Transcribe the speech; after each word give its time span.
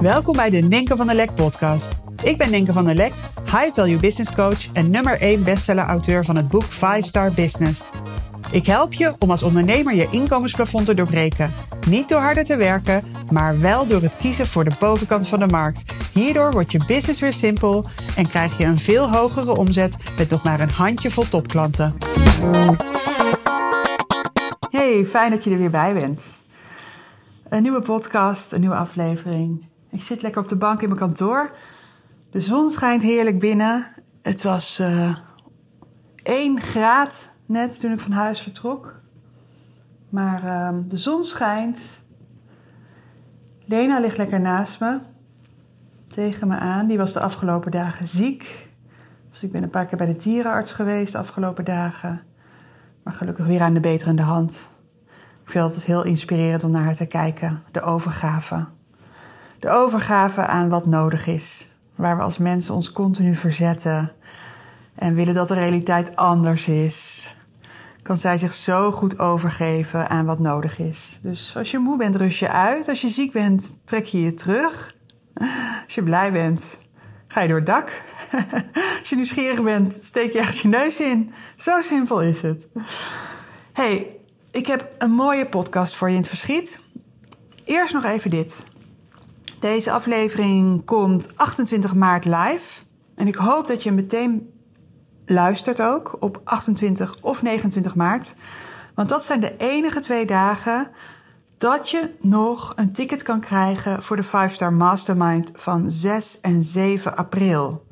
Welkom 0.00 0.36
bij 0.36 0.50
de 0.50 0.58
Ninke 0.58 0.96
van 0.96 1.06
der 1.06 1.16
Lek 1.16 1.34
podcast. 1.34 2.02
Ik 2.24 2.38
ben 2.38 2.50
Ninke 2.50 2.72
van 2.72 2.84
der 2.84 2.94
Lek, 2.94 3.12
high 3.44 3.74
value 3.74 3.96
business 3.96 4.34
coach 4.34 4.72
en 4.72 4.90
nummer 4.90 5.20
1 5.20 5.44
bestseller 5.44 5.84
auteur 5.84 6.24
van 6.24 6.36
het 6.36 6.48
boek 6.48 6.62
5 6.62 7.04
Star 7.04 7.32
Business. 7.32 7.82
Ik 8.52 8.66
help 8.66 8.92
je 8.92 9.14
om 9.18 9.30
als 9.30 9.42
ondernemer 9.42 9.94
je 9.94 10.08
inkomensplafond 10.10 10.86
te 10.86 10.94
doorbreken. 10.94 11.52
Niet 11.88 12.08
door 12.08 12.20
harder 12.20 12.44
te 12.44 12.56
werken, 12.56 13.04
maar 13.32 13.60
wel 13.60 13.86
door 13.86 14.02
het 14.02 14.16
kiezen 14.16 14.46
voor 14.46 14.64
de 14.64 14.76
bovenkant 14.80 15.28
van 15.28 15.38
de 15.38 15.46
markt. 15.46 15.84
Hierdoor 16.12 16.52
wordt 16.52 16.72
je 16.72 16.84
business 16.86 17.20
weer 17.20 17.34
simpel 17.34 17.84
en 18.16 18.28
krijg 18.28 18.58
je 18.58 18.64
een 18.64 18.78
veel 18.78 19.12
hogere 19.12 19.56
omzet 19.56 19.96
met 20.18 20.30
nog 20.30 20.42
maar 20.42 20.60
een 20.60 20.70
handjevol 20.70 21.28
topklanten. 21.28 21.96
Hey, 24.70 25.04
fijn 25.04 25.30
dat 25.30 25.44
je 25.44 25.50
er 25.50 25.58
weer 25.58 25.70
bij 25.70 25.94
bent. 25.94 26.24
Een 27.48 27.62
nieuwe 27.62 27.82
podcast, 27.82 28.52
een 28.52 28.60
nieuwe 28.60 28.76
aflevering. 28.76 29.66
Ik 29.90 30.02
zit 30.02 30.22
lekker 30.22 30.42
op 30.42 30.48
de 30.48 30.56
bank 30.56 30.80
in 30.82 30.88
mijn 30.88 31.00
kantoor. 31.00 31.50
De 32.30 32.40
zon 32.40 32.70
schijnt 32.70 33.02
heerlijk 33.02 33.38
binnen. 33.38 33.86
Het 34.22 34.42
was 34.42 34.80
uh, 34.80 35.16
1 36.22 36.60
graad 36.60 37.34
net 37.46 37.80
toen 37.80 37.92
ik 37.92 38.00
van 38.00 38.12
huis 38.12 38.40
vertrok. 38.40 39.00
Maar 40.08 40.44
uh, 40.44 40.78
de 40.86 40.96
zon 40.96 41.24
schijnt. 41.24 41.78
Lena 43.64 44.00
ligt 44.00 44.16
lekker 44.16 44.40
naast 44.40 44.80
me. 44.80 44.98
Tegen 46.08 46.48
me 46.48 46.58
aan. 46.58 46.86
Die 46.86 46.98
was 46.98 47.12
de 47.12 47.20
afgelopen 47.20 47.70
dagen 47.70 48.08
ziek. 48.08 48.68
Dus 49.30 49.42
ik 49.42 49.52
ben 49.52 49.62
een 49.62 49.70
paar 49.70 49.86
keer 49.86 49.98
bij 49.98 50.06
de 50.06 50.16
dierenarts 50.16 50.72
geweest 50.72 51.12
de 51.12 51.18
afgelopen 51.18 51.64
dagen. 51.64 52.22
Maar 53.02 53.14
gelukkig 53.14 53.46
weer 53.46 53.60
aan 53.60 53.74
de 53.74 53.80
beterende 53.80 54.22
hand. 54.22 54.68
Ik 55.42 55.50
vind 55.50 55.74
het 55.74 55.84
heel 55.84 56.04
inspirerend 56.04 56.64
om 56.64 56.70
naar 56.70 56.82
haar 56.82 56.94
te 56.94 57.06
kijken. 57.06 57.62
De 57.70 57.80
overgave. 57.80 58.66
De 59.58 59.70
overgave 59.70 60.40
aan 60.40 60.68
wat 60.68 60.86
nodig 60.86 61.26
is. 61.26 61.68
Waar 61.94 62.16
we 62.16 62.22
als 62.22 62.38
mensen 62.38 62.74
ons 62.74 62.92
continu 62.92 63.34
verzetten. 63.34 64.12
En 64.94 65.14
willen 65.14 65.34
dat 65.34 65.48
de 65.48 65.54
realiteit 65.54 66.16
anders 66.16 66.68
is. 66.68 67.34
Kan 68.02 68.16
zij 68.16 68.38
zich 68.38 68.54
zo 68.54 68.92
goed 68.92 69.18
overgeven 69.18 70.08
aan 70.08 70.26
wat 70.26 70.38
nodig 70.38 70.78
is. 70.78 71.20
Dus 71.22 71.52
als 71.56 71.70
je 71.70 71.78
moe 71.78 71.96
bent, 71.96 72.16
rust 72.16 72.38
je 72.38 72.48
uit. 72.48 72.88
Als 72.88 73.00
je 73.00 73.08
ziek 73.08 73.32
bent, 73.32 73.78
trek 73.84 74.04
je 74.04 74.22
je 74.22 74.34
terug. 74.34 74.94
Als 75.84 75.94
je 75.94 76.02
blij 76.02 76.32
bent, 76.32 76.78
ga 77.26 77.40
je 77.40 77.48
door 77.48 77.56
het 77.56 77.66
dak. 77.66 78.02
Als 79.00 79.08
je 79.08 79.16
nieuwsgierig 79.16 79.62
bent, 79.62 79.98
steek 80.02 80.32
je 80.32 80.38
ergens 80.38 80.62
je 80.62 80.68
neus 80.68 81.00
in. 81.00 81.32
Zo 81.56 81.80
simpel 81.80 82.22
is 82.22 82.42
het. 82.42 82.68
Hey, 83.72 84.16
ik 84.50 84.66
heb 84.66 84.88
een 84.98 85.10
mooie 85.10 85.46
podcast 85.48 85.96
voor 85.96 86.08
je 86.08 86.14
in 86.14 86.20
het 86.20 86.28
verschiet. 86.28 86.80
Eerst 87.64 87.94
nog 87.94 88.04
even 88.04 88.30
dit. 88.30 88.66
Deze 89.60 89.90
aflevering 89.90 90.84
komt 90.84 91.32
28 91.36 91.94
maart 91.94 92.24
live. 92.24 92.82
En 93.14 93.26
ik 93.26 93.34
hoop 93.34 93.66
dat 93.66 93.82
je 93.82 93.92
meteen 93.92 94.50
luistert 95.26 95.80
ook 95.80 96.16
op 96.20 96.40
28 96.44 97.16
of 97.20 97.42
29 97.42 97.94
maart. 97.94 98.34
Want 98.94 99.08
dat 99.08 99.24
zijn 99.24 99.40
de 99.40 99.56
enige 99.56 100.00
twee 100.00 100.26
dagen 100.26 100.90
dat 101.56 101.90
je 101.90 102.10
nog 102.20 102.72
een 102.76 102.92
ticket 102.92 103.22
kan 103.22 103.40
krijgen 103.40 104.02
voor 104.02 104.16
de 104.16 104.24
5-star 104.24 104.72
Mastermind 104.72 105.50
van 105.54 105.90
6 105.90 106.40
en 106.40 106.62
7 106.62 107.16
april. 107.16 107.86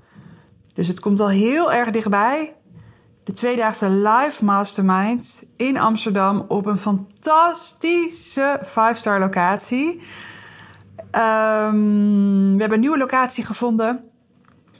Dus 0.74 0.88
het 0.88 1.00
komt 1.00 1.20
al 1.20 1.28
heel 1.28 1.72
erg 1.72 1.90
dichtbij. 1.90 2.54
De 3.24 3.32
tweedaagse 3.32 3.90
live 3.90 4.44
mastermind 4.44 5.44
in 5.56 5.78
Amsterdam 5.78 6.44
op 6.48 6.66
een 6.66 6.78
fantastische 6.78 8.60
5-star 8.62 9.20
locatie. 9.20 10.00
Um, 11.16 12.52
we 12.52 12.58
hebben 12.58 12.72
een 12.72 12.80
nieuwe 12.80 12.98
locatie 12.98 13.44
gevonden. 13.44 14.04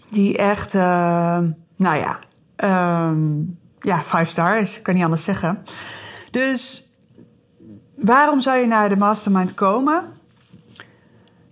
Die 0.09 0.37
echt, 0.37 0.75
uh, 0.75 1.39
nou 1.77 1.97
ja, 1.97 2.19
um, 3.09 3.59
ja, 3.81 4.03
5-star 4.05 4.61
is. 4.61 4.83
kan 4.83 4.95
niet 4.95 5.05
anders 5.05 5.25
zeggen. 5.25 5.63
Dus 6.31 6.91
waarom 7.95 8.41
zou 8.41 8.59
je 8.59 8.67
naar 8.67 8.89
de 8.89 8.97
mastermind 8.97 9.55
komen? 9.55 10.05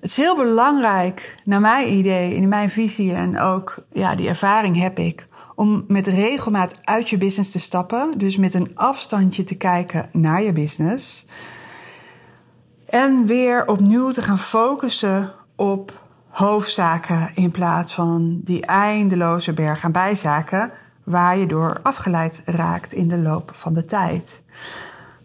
Het 0.01 0.11
is 0.11 0.17
heel 0.17 0.37
belangrijk, 0.37 1.37
naar 1.45 1.61
mijn 1.61 1.93
idee, 1.93 2.35
in 2.35 2.49
mijn 2.49 2.71
visie 2.71 3.15
en 3.15 3.41
ook 3.41 3.85
ja, 3.93 4.15
die 4.15 4.29
ervaring 4.29 4.81
heb 4.81 4.99
ik, 4.99 5.27
om 5.55 5.85
met 5.89 6.07
regelmaat 6.07 6.75
uit 6.87 7.09
je 7.09 7.17
business 7.17 7.51
te 7.51 7.59
stappen. 7.59 8.19
Dus 8.19 8.37
met 8.37 8.55
een 8.55 8.71
afstandje 8.75 9.45
te 9.45 9.57
kijken 9.57 10.09
naar 10.13 10.43
je 10.43 10.53
business. 10.53 11.27
En 12.95 13.27
weer 13.27 13.67
opnieuw 13.67 14.11
te 14.11 14.23
gaan 14.23 14.39
focussen 14.39 15.33
op 15.57 16.01
hoofdzaken 16.29 17.31
in 17.35 17.51
plaats 17.51 17.95
van 17.95 18.41
die 18.45 18.67
eindeloze 18.67 19.53
berg 19.53 19.85
aan 19.85 19.93
bijzaken 19.93 20.71
waar 21.05 21.39
je 21.39 21.47
door 21.47 21.81
afgeleid 21.83 22.43
raakt 22.45 22.93
in 22.93 23.09
de 23.09 23.19
loop 23.19 23.51
van 23.55 23.73
de 23.73 23.85
tijd. 23.85 24.43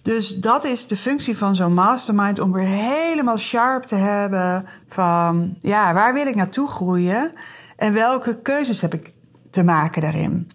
Dus 0.02 0.40
dat 0.40 0.63
is 0.63 0.88
de 0.88 0.97
functie 0.97 1.38
van 1.38 1.56
zo'n 1.56 1.74
mastermind 1.74 2.40
om 2.40 2.52
weer 2.52 2.68
helemaal 2.68 3.38
sharp 3.38 3.84
te 3.84 3.96
hebben 3.96 4.66
van 4.88 5.56
ja, 5.59 5.94
waar 5.94 6.13
wil 6.13 6.28
ik 6.28 6.35
naartoe 6.35 6.68
groeien 6.68 7.31
en 7.75 7.94
welke 7.94 8.41
keuzes 8.41 8.81
heb 8.81 8.94
ik 8.94 9.13
te 9.50 9.63
maken 9.63 10.02
daarin. 10.02 10.52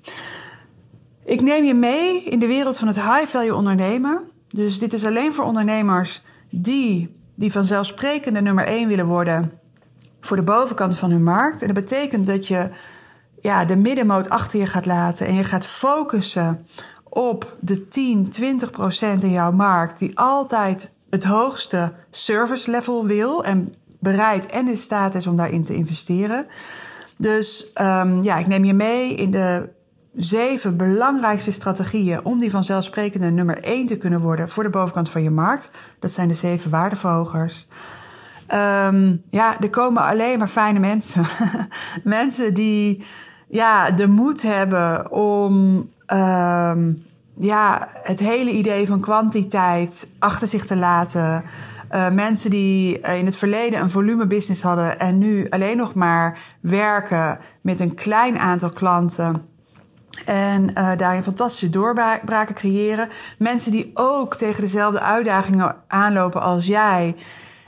Ik 1.25 1.41
neem 1.41 1.65
je 1.65 1.75
mee 1.75 2.25
in 2.25 2.39
de 2.39 2.47
wereld 2.47 2.79
van 2.79 2.89
het 2.89 2.97
high 2.97 3.27
value 3.27 3.55
ondernemen. 3.55 4.21
Dus 4.49 4.79
dit 4.79 4.93
is 4.93 5.07
alleen 5.07 5.35
voor 5.35 5.45
ondernemers 5.45 6.23
die, 6.61 7.17
die 7.35 7.53
vanzelfsprekende 7.53 8.41
nummer 8.41 8.67
1 8.67 8.89
willen 8.89 9.07
worden 9.07 9.53
voor 10.21 10.37
de 10.37 10.43
bovenkant 10.43 10.99
van 10.99 11.11
hun 11.11 11.23
markt. 11.23 11.61
En 11.61 11.67
dat 11.67 11.85
betekent 11.85 12.27
dat 12.27 12.47
je 12.47 12.69
ja, 13.41 13.65
de 13.65 13.77
middenmoot 13.77 14.29
achter 14.29 14.59
je 14.59 14.67
gaat 14.67 14.87
laten 14.87 15.27
en 15.27 15.35
je 15.35 15.45
gaat 15.45 15.67
focussen 15.67 16.67
op 17.09 17.57
de 17.61 17.89
10, 17.89 18.29
20 18.31 18.71
procent 18.71 19.23
in 19.23 19.31
jouw 19.31 19.53
markt 19.53 19.99
die 19.99 20.19
altijd 20.19 20.93
het 21.11 21.25
hoogste 21.25 21.93
service 22.11 22.71
level 22.71 23.07
wil 23.07 23.45
en 23.45 23.75
bereid 24.01 24.47
en 24.47 24.69
in 24.69 24.77
staat 24.77 25.15
is 25.15 25.27
om 25.27 25.37
daarin 25.37 25.65
te 25.65 25.75
investeren. 25.75 26.47
Dus 27.17 27.71
um, 27.81 28.23
ja, 28.23 28.37
ik 28.37 28.47
neem 28.47 28.65
je 28.65 28.75
mee 28.75 29.15
in 29.15 29.31
de 29.31 29.69
zeven 30.17 30.77
belangrijkste 30.77 31.53
strategieën 31.53 32.25
om 32.25 32.39
die 32.39 32.51
vanzelfsprekende 32.51 33.31
nummer 33.31 33.63
1 33.63 33.87
te 33.87 33.97
kunnen 33.97 34.21
worden 34.21 34.49
voor 34.49 34.63
de 34.63 34.71
bovenkant 34.71 35.11
van 35.11 35.23
je 35.23 35.31
markt. 35.31 35.71
Dat 35.99 36.13
zijn 36.13 36.29
de 36.29 36.35
zeven 36.35 36.71
waardeverhogers. 36.71 37.67
Um, 38.55 39.23
ja, 39.31 39.61
er 39.61 39.71
komen 39.71 40.03
alleen 40.03 40.39
maar 40.39 40.49
fijne 40.49 40.79
mensen. 40.79 41.25
mensen 42.05 42.55
die 42.55 43.05
ja, 43.49 43.91
de 43.91 44.07
moed 44.07 44.43
hebben 44.43 45.11
om 45.11 45.55
um, 46.13 47.05
ja, 47.37 47.89
het 48.03 48.19
hele 48.19 48.51
idee 48.51 48.87
van 48.87 49.01
kwantiteit 49.01 50.09
achter 50.19 50.49
zich 50.49 50.67
te 50.67 50.77
laten. 50.77 51.45
Uh, 51.93 52.11
mensen 52.11 52.51
die 52.51 52.99
uh, 52.99 53.19
in 53.19 53.25
het 53.25 53.37
verleden 53.37 53.81
een 53.81 53.91
volumebusiness 53.91 54.63
hadden 54.63 54.99
en 54.99 55.19
nu 55.19 55.49
alleen 55.49 55.77
nog 55.77 55.95
maar 55.95 56.39
werken 56.61 57.39
met 57.61 57.81
een 57.81 57.95
klein 57.95 58.39
aantal 58.39 58.71
klanten. 58.71 59.54
En 60.25 60.71
uh, 60.79 60.97
daarin 60.97 61.23
fantastische 61.23 61.71
doorbraken 61.71 62.55
creëren. 62.55 63.09
Mensen 63.39 63.73
die 63.73 63.91
ook 63.95 64.35
tegen 64.35 64.63
dezelfde 64.63 65.01
uitdagingen 65.01 65.77
aanlopen 65.89 66.41
als 66.43 66.67
jij. 66.67 67.17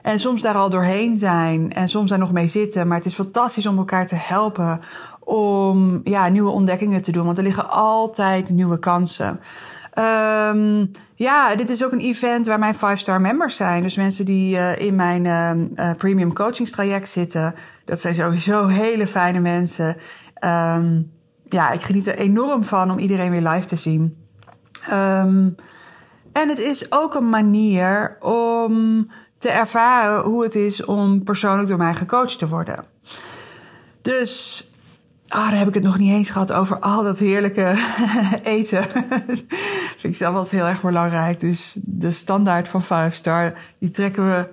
En 0.03 0.19
soms 0.19 0.43
daar 0.43 0.55
al 0.55 0.71
doorheen 0.71 1.17
zijn 1.17 1.73
en 1.73 1.89
soms 1.89 2.11
daar 2.11 2.19
nog 2.19 2.33
mee 2.33 2.49
zitten. 2.49 2.89
Maar 2.89 2.97
het 2.97 3.07
is 3.07 3.15
fantastisch 3.15 3.67
om 3.67 3.79
elkaar 3.79 4.07
te 4.07 4.15
helpen 4.15 4.81
om 5.21 6.01
ja, 6.05 6.29
nieuwe 6.29 6.51
ontdekkingen 6.51 7.03
te 7.03 7.13
doen. 7.13 7.25
Want 7.25 7.39
er 7.39 7.45
liggen 7.45 7.71
altijd 7.71 8.51
nieuwe 8.51 8.79
kansen. 8.79 9.41
Um, 9.99 10.91
ja, 11.15 11.55
dit 11.55 11.71
is 11.71 11.85
ook 11.85 11.93
een 11.93 12.01
event 12.01 12.47
waar 12.47 12.59
mijn 12.59 12.75
5-star 12.75 13.21
members 13.21 13.57
zijn. 13.57 13.83
Dus 13.83 13.97
mensen 13.97 14.25
die 14.25 14.57
uh, 14.57 14.79
in 14.79 14.95
mijn 14.95 15.25
uh, 15.27 15.91
premium 15.97 16.33
coachingstraject 16.33 17.09
zitten. 17.09 17.55
Dat 17.85 18.01
zijn 18.01 18.15
sowieso 18.15 18.67
hele 18.67 19.07
fijne 19.07 19.41
mensen. 19.41 19.97
Um, 20.45 21.11
ja, 21.49 21.71
ik 21.71 21.83
geniet 21.83 22.07
er 22.07 22.19
enorm 22.19 22.65
van 22.65 22.91
om 22.91 22.99
iedereen 22.99 23.31
weer 23.31 23.49
live 23.49 23.67
te 23.67 23.77
zien. 23.77 24.15
Um, 24.91 25.55
en 26.33 26.49
het 26.49 26.59
is 26.59 26.93
ook 26.93 27.15
een 27.15 27.29
manier 27.29 28.17
om 28.21 29.07
te 29.39 29.51
ervaren 29.51 30.25
hoe 30.25 30.43
het 30.43 30.55
is 30.55 30.85
om 30.85 31.25
persoonlijk 31.25 31.69
door 31.69 31.79
mij 31.79 31.95
gecoacht 31.95 32.39
te 32.39 32.49
worden. 32.49 32.85
Dus 34.03 34.65
Ah, 35.29 35.49
daar 35.49 35.59
heb 35.59 35.69
ik 35.69 35.75
het 35.75 35.83
nog 35.83 35.99
niet 35.99 36.13
eens 36.13 36.31
gehad 36.31 36.53
over 36.53 36.79
al 36.79 37.03
dat 37.03 37.19
heerlijke 37.19 37.75
eten. 38.43 38.83
vind 39.99 40.05
ik 40.05 40.17
zelf 40.17 40.35
altijd 40.35 40.53
heel 40.53 40.71
erg 40.71 40.83
belangrijk. 40.83 41.41
Dus 41.41 41.77
de 41.83 42.11
standaard 42.11 42.69
van 42.69 42.83
5 42.83 43.15
star, 43.15 43.55
die 43.79 43.91
trekken 43.91 44.27
we 44.27 44.49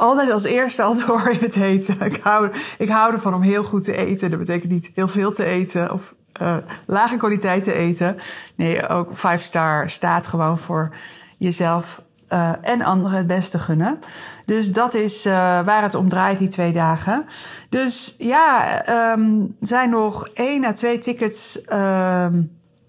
altijd 0.00 0.30
als 0.30 0.44
eerste 0.44 0.82
al 0.82 0.96
door 1.06 1.30
in 1.30 1.38
het 1.40 1.56
eten. 1.56 2.00
Ik 2.00 2.20
hou, 2.22 2.50
ik 2.78 2.88
hou 2.88 3.12
ervan 3.12 3.34
om 3.34 3.42
heel 3.42 3.64
goed 3.64 3.84
te 3.84 3.96
eten. 3.96 4.30
Dat 4.30 4.38
betekent 4.38 4.72
niet 4.72 4.90
heel 4.94 5.08
veel 5.08 5.32
te 5.32 5.44
eten 5.44 5.92
of 5.92 6.14
uh, 6.42 6.56
lage 6.86 7.16
kwaliteit 7.16 7.64
te 7.64 7.72
eten. 7.72 8.16
Nee, 8.56 8.88
ook 8.88 9.16
5 9.16 9.42
star 9.42 9.90
staat 9.90 10.26
gewoon 10.26 10.58
voor 10.58 10.94
jezelf 11.38 12.02
uh, 12.32 12.52
en 12.60 12.82
anderen 12.82 13.18
het 13.18 13.26
beste 13.26 13.58
gunnen. 13.58 13.98
Dus 14.46 14.72
dat 14.72 14.94
is 14.94 15.26
uh, 15.26 15.32
waar 15.64 15.82
het 15.82 15.94
om 15.94 16.08
draait, 16.08 16.38
die 16.38 16.48
twee 16.48 16.72
dagen. 16.72 17.24
Dus 17.68 18.14
ja, 18.18 18.82
um, 19.12 19.56
zijn 19.60 19.90
nog 19.90 20.28
één 20.28 20.64
à 20.64 20.72
twee 20.72 20.98
tickets 20.98 21.64
ehm, 21.64 22.42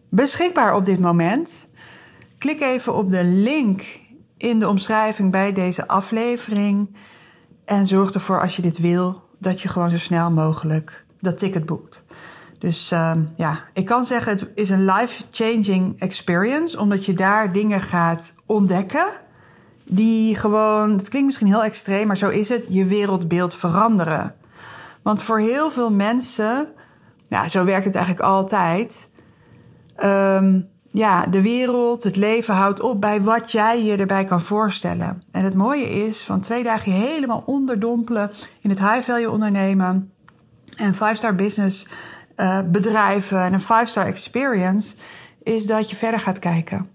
beschikbaar 0.10 0.76
op 0.76 0.86
dit 0.86 1.00
moment. 1.00 1.70
Klik 2.38 2.62
even 2.62 2.96
op 2.96 3.12
de 3.12 3.24
link 3.24 4.01
in 4.42 4.60
de 4.60 4.70
omschrijving 4.70 5.32
bij 5.32 5.54
deze 5.54 5.88
aflevering. 5.88 6.96
En 7.66 7.88
zorg 7.88 8.12
ervoor 8.12 8.42
als 8.42 8.56
je 8.56 8.62
dit 8.62 8.78
wil, 8.78 9.24
dat 9.40 9.62
je 9.62 9.70
gewoon 9.70 9.90
zo 9.90 9.98
snel 9.98 10.32
mogelijk 10.32 11.06
dat 11.20 11.38
ticket 11.38 11.66
boekt. 11.66 12.04
Dus 12.60 12.92
uh, 12.92 13.12
ja, 13.36 13.64
ik 13.74 13.86
kan 13.86 14.06
zeggen, 14.06 14.32
het 14.32 14.48
is 14.56 14.70
een 14.70 14.86
life-changing 14.86 16.00
experience, 16.00 16.80
omdat 16.80 17.06
je 17.06 17.14
daar 17.14 17.52
dingen 17.52 17.82
gaat 17.82 18.34
ontdekken 18.46 19.06
die 19.84 20.36
gewoon, 20.36 20.92
het 20.92 21.10
klinkt 21.10 21.28
misschien 21.28 21.48
heel 21.48 21.64
extreem, 21.64 22.08
maar 22.08 22.18
zo 22.18 22.30
is 22.30 22.50
het, 22.50 22.66
je 22.70 22.86
wereldbeeld 22.86 23.56
veranderen. 23.56 24.36
Want 25.02 25.22
voor 25.22 25.40
heel 25.40 25.72
veel 25.72 25.92
mensen, 25.92 26.68
ja, 27.28 27.48
zo 27.48 27.66
werkt 27.66 27.86
het 27.86 27.96
eigenlijk 27.96 28.26
altijd. 28.26 29.10
Um, 30.04 30.70
ja, 30.92 31.26
de 31.26 31.42
wereld, 31.42 32.04
het 32.04 32.16
leven 32.16 32.54
houdt 32.54 32.82
op 32.82 33.02
bij 33.02 33.22
wat 33.22 33.52
jij 33.52 33.84
je 33.84 33.98
erbij 33.98 34.24
kan 34.24 34.42
voorstellen. 34.42 35.24
En 35.32 35.44
het 35.44 35.54
mooie 35.54 35.90
is, 35.90 36.24
van 36.24 36.40
twee 36.40 36.64
dagen 36.64 36.92
helemaal 36.92 37.44
onderdompelen 37.46 38.32
in 38.62 38.70
het 38.70 38.80
high 38.80 39.02
value 39.02 39.32
ondernemen 39.32 40.12
en 40.78 40.94
five 40.94 41.16
star 41.16 41.36
business 41.36 41.88
uh, 42.38 42.60
bedrijven 42.66 43.42
en 43.42 43.54
een 43.54 43.62
five 43.62 43.86
star 43.86 44.06
experience, 44.06 44.96
is 45.44 45.66
dat 45.66 45.90
je 45.90 45.96
verder 45.96 46.20
gaat 46.20 46.40
kijken. 46.40 46.90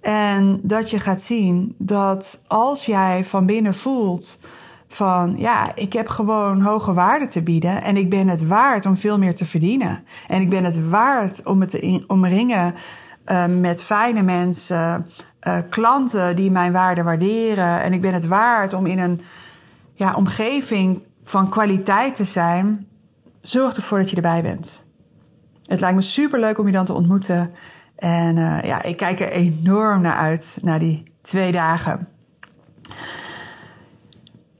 En 0.00 0.60
dat 0.62 0.90
je 0.90 0.98
gaat 0.98 1.22
zien 1.22 1.74
dat 1.78 2.40
als 2.46 2.86
jij 2.86 3.24
van 3.24 3.46
binnen 3.46 3.74
voelt 3.74 4.38
van 4.88 5.34
ja, 5.36 5.74
ik 5.74 5.92
heb 5.92 6.08
gewoon 6.08 6.60
hoge 6.60 6.92
waarde 6.92 7.26
te 7.26 7.42
bieden 7.42 7.82
en 7.82 7.96
ik 7.96 8.10
ben 8.10 8.28
het 8.28 8.46
waard 8.46 8.86
om 8.86 8.96
veel 8.96 9.18
meer 9.18 9.34
te 9.34 9.46
verdienen. 9.46 10.04
En 10.28 10.40
ik 10.40 10.50
ben 10.50 10.64
het 10.64 10.88
waard 10.88 11.46
om 11.46 11.60
het 11.60 11.70
te 11.70 12.04
omringen 12.06 12.74
uh, 13.30 13.44
met 13.46 13.82
fijne 13.82 14.22
mensen, 14.22 15.06
uh, 15.46 15.56
klanten 15.70 16.36
die 16.36 16.50
mijn 16.50 16.72
waarde 16.72 17.02
waarderen. 17.02 17.82
En 17.82 17.92
ik 17.92 18.00
ben 18.00 18.14
het 18.14 18.26
waard 18.26 18.72
om 18.72 18.86
in 18.86 18.98
een 18.98 19.20
ja, 19.94 20.14
omgeving 20.14 21.02
van 21.24 21.48
kwaliteit 21.48 22.14
te 22.14 22.24
zijn. 22.24 22.86
Zorg 23.40 23.76
ervoor 23.76 23.98
dat 23.98 24.10
je 24.10 24.16
erbij 24.16 24.42
bent. 24.42 24.84
Het 25.66 25.80
lijkt 25.80 25.96
me 25.96 26.02
super 26.02 26.40
leuk 26.40 26.58
om 26.58 26.66
je 26.66 26.72
dan 26.72 26.84
te 26.84 26.92
ontmoeten. 26.92 27.50
En 27.96 28.36
uh, 28.36 28.62
ja, 28.62 28.82
ik 28.82 28.96
kijk 28.96 29.20
er 29.20 29.30
enorm 29.30 30.00
naar 30.00 30.16
uit, 30.16 30.58
naar 30.62 30.78
die 30.78 31.12
twee 31.22 31.52
dagen. 31.52 32.08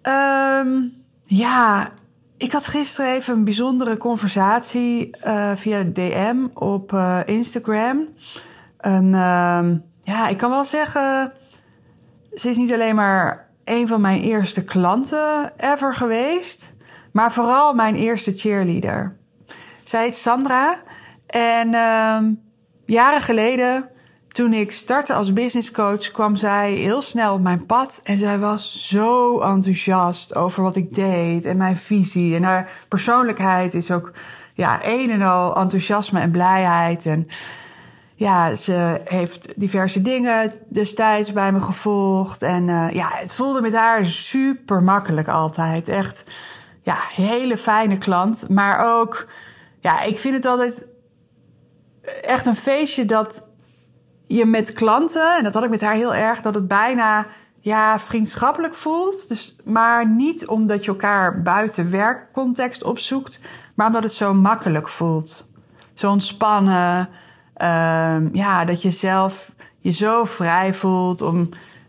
Um, 0.02 0.92
ja, 1.22 1.90
ik 2.36 2.52
had 2.52 2.66
gisteren 2.66 3.12
even 3.12 3.34
een 3.34 3.44
bijzondere 3.44 3.96
conversatie 3.96 5.16
uh, 5.26 5.50
via 5.54 5.82
DM 5.82 6.36
op 6.54 6.96
Instagram. 7.24 8.08
En 8.78 9.04
uh, 9.04 9.68
ja, 10.00 10.28
ik 10.28 10.36
kan 10.36 10.50
wel 10.50 10.64
zeggen, 10.64 11.32
ze 12.34 12.48
is 12.48 12.56
niet 12.56 12.72
alleen 12.72 12.94
maar 12.94 13.48
een 13.64 13.88
van 13.88 14.00
mijn 14.00 14.20
eerste 14.20 14.64
klanten 14.64 15.52
ever 15.56 15.94
geweest, 15.94 16.72
maar 17.12 17.32
vooral 17.32 17.74
mijn 17.74 17.94
eerste 17.94 18.32
cheerleader. 18.32 19.16
Zij 19.82 20.02
heet 20.02 20.16
Sandra 20.16 20.78
en 21.26 21.74
ehm, 21.74 22.32
jaren 22.86 23.20
geleden, 23.20 23.88
toen 24.28 24.52
ik 24.52 24.72
startte 24.72 25.14
als 25.14 25.32
business 25.32 25.70
coach, 25.70 26.10
kwam 26.10 26.36
zij 26.36 26.72
heel 26.72 27.02
snel 27.02 27.34
op 27.34 27.40
mijn 27.40 27.66
pad. 27.66 28.00
En 28.04 28.16
zij 28.16 28.38
was 28.38 28.88
zo 28.88 29.40
enthousiast 29.40 30.34
over 30.34 30.62
wat 30.62 30.76
ik 30.76 30.94
deed 30.94 31.44
en 31.44 31.56
mijn 31.56 31.76
visie. 31.76 32.34
En 32.34 32.42
haar 32.42 32.70
persoonlijkheid 32.88 33.74
is 33.74 33.90
ook 33.90 34.12
ja, 34.54 34.80
een 34.82 35.10
en 35.10 35.22
al 35.22 35.56
enthousiasme 35.56 36.20
en 36.20 36.30
blijheid. 36.30 37.06
En 37.06 37.28
ja, 38.18 38.54
ze 38.54 39.00
heeft 39.04 39.48
diverse 39.56 40.02
dingen 40.02 40.52
destijds 40.68 41.32
bij 41.32 41.52
me 41.52 41.60
gevolgd. 41.60 42.42
En 42.42 42.68
uh, 42.68 42.90
ja, 42.90 43.08
het 43.12 43.32
voelde 43.32 43.60
met 43.60 43.74
haar 43.74 44.06
super 44.06 44.82
makkelijk 44.82 45.28
altijd. 45.28 45.88
Echt, 45.88 46.24
ja, 46.82 46.96
hele 47.14 47.56
fijne 47.56 47.98
klant. 47.98 48.48
Maar 48.48 48.98
ook, 48.98 49.26
ja, 49.80 50.02
ik 50.02 50.18
vind 50.18 50.34
het 50.34 50.44
altijd 50.44 50.86
echt 52.22 52.46
een 52.46 52.56
feestje 52.56 53.04
dat 53.04 53.42
je 54.26 54.44
met 54.44 54.72
klanten, 54.72 55.36
en 55.36 55.44
dat 55.44 55.54
had 55.54 55.64
ik 55.64 55.70
met 55.70 55.80
haar 55.80 55.94
heel 55.94 56.14
erg, 56.14 56.40
dat 56.40 56.54
het 56.54 56.68
bijna 56.68 57.26
ja, 57.60 57.98
vriendschappelijk 57.98 58.74
voelt. 58.74 59.28
Dus, 59.28 59.56
maar 59.64 60.08
niet 60.08 60.46
omdat 60.46 60.84
je 60.84 60.90
elkaar 60.90 61.42
buiten 61.42 61.90
werkcontext 61.90 62.84
opzoekt, 62.84 63.40
maar 63.74 63.86
omdat 63.86 64.02
het 64.02 64.12
zo 64.12 64.34
makkelijk 64.34 64.88
voelt. 64.88 65.46
Zo 65.94 66.10
ontspannen. 66.10 67.08
Um, 67.62 68.30
ja, 68.32 68.64
dat 68.64 68.82
je 68.82 68.90
zelf 68.90 69.54
je 69.78 69.90
zo 69.92 70.24
vrij 70.24 70.74
voelt 70.74 71.22
om 71.22 71.48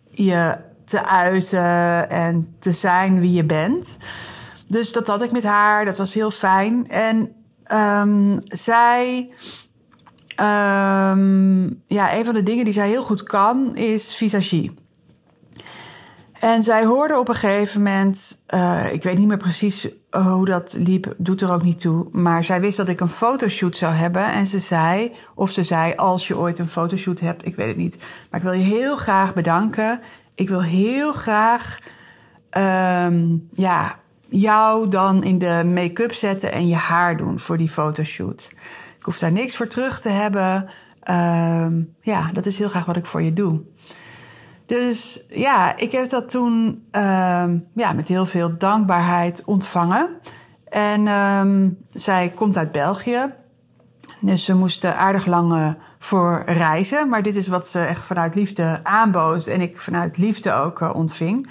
je 0.10 0.58
te 0.86 1.06
uiten 1.06 2.10
en 2.10 2.56
te 2.60 2.72
zijn 2.72 3.20
wie 3.20 3.34
je 3.34 3.46
bent. 3.46 3.98
Dus 4.68 4.92
dat 4.94 5.08
had 5.08 5.22
ik 5.22 5.32
met 5.32 5.44
haar, 5.44 5.86
dat 5.86 5.98
was 5.98 6.14
heel 6.14 6.32
fijn. 6.32 6.90
En 6.90 7.32
um, 8.02 8.40
zij 8.44 9.30
Um, 10.42 11.84
ja, 11.86 12.16
een 12.16 12.26
van 12.26 12.34
de 12.34 12.44
dingen 12.44 12.64
die 12.64 12.74
zij 12.74 12.88
heel 12.88 13.04
goed 13.04 13.24
kan 13.24 13.76
is 13.76 14.16
visagie. 14.16 14.74
En 16.40 16.64
zij 16.64 16.86
hoorde 16.86 17.20
op 17.20 17.28
een 17.28 17.36
gegeven 17.36 17.84
moment, 17.84 18.42
uh, 18.54 18.94
ik 18.94 19.04
weet 19.04 19.18
niet 19.18 19.28
meer 19.28 19.38
precies 19.38 19.88
hoe 20.12 20.46
dat 20.46 20.76
liep, 20.78 21.14
doet 21.18 21.42
er 21.42 21.52
ook 21.52 21.64
niet 21.64 21.80
toe. 21.80 22.08
Maar 22.12 22.44
zij 22.44 22.62
wist 22.62 22.78
dat 22.78 22.90
ik 22.90 23.00
een 23.00 23.08
fotoshoot 23.08 23.76
zou 23.76 23.94
hebben. 23.94 24.32
En 24.32 24.48
ze 24.48 24.60
zei, 24.60 25.12
of 25.36 25.52
ze 25.52 25.64
zei, 25.64 25.94
als 25.96 26.28
je 26.28 26.38
ooit 26.38 26.60
een 26.60 26.70
fotoshoot 26.70 27.20
hebt, 27.20 27.46
ik 27.46 27.56
weet 27.56 27.68
het 27.68 27.78
niet. 27.78 27.98
Maar 28.30 28.40
ik 28.40 28.46
wil 28.46 28.56
je 28.56 28.64
heel 28.64 28.96
graag 28.96 29.34
bedanken. 29.34 30.00
Ik 30.36 30.50
wil 30.50 30.64
heel 30.64 31.12
graag, 31.12 31.80
um, 32.58 33.48
ja, 33.54 34.00
jou 34.30 34.88
dan 34.88 35.24
in 35.24 35.38
de 35.38 35.72
make-up 35.74 36.14
zetten 36.14 36.52
en 36.52 36.68
je 36.68 36.76
haar 36.76 37.18
doen 37.18 37.40
voor 37.40 37.58
die 37.58 37.70
fotoshoot. 37.70 38.50
Ik 38.98 39.06
hoef 39.06 39.20
daar 39.20 39.32
niks 39.32 39.58
voor 39.58 39.68
terug 39.68 40.00
te 40.02 40.10
hebben. 40.10 40.70
Uh, 41.10 41.68
ja, 42.02 42.30
dat 42.34 42.46
is 42.46 42.58
heel 42.58 42.70
graag 42.70 42.86
wat 42.86 42.98
ik 42.98 43.06
voor 43.06 43.22
je 43.22 43.34
doe. 43.34 43.62
Dus 44.70 45.26
ja, 45.30 45.78
ik 45.78 45.92
heb 45.92 46.10
dat 46.10 46.30
toen 46.30 46.84
uh, 46.92 47.02
ja, 47.74 47.94
met 47.96 48.08
heel 48.08 48.26
veel 48.26 48.58
dankbaarheid 48.58 49.44
ontvangen. 49.46 50.10
En 50.70 51.08
um, 51.08 51.78
zij 51.92 52.30
komt 52.30 52.58
uit 52.58 52.72
België. 52.72 53.34
Dus 54.20 54.46
ze 54.46 54.56
moesten 54.56 54.98
aardig 54.98 55.26
lang 55.26 55.54
uh, 55.54 55.70
voor 56.00 56.44
reizen. 56.46 57.10
Maar 57.10 57.24
dit 57.24 57.36
is 57.36 57.48
wat 57.48 57.68
ze 57.68 57.80
echt 57.80 58.06
vanuit 58.06 58.36
liefde 58.36 58.80
aanbood. 58.84 59.48
En 59.48 59.62
ik 59.62 59.80
vanuit 59.80 60.18
liefde 60.18 60.54
ook 60.54 60.82
uh, 60.82 60.90
ontving. 60.94 61.50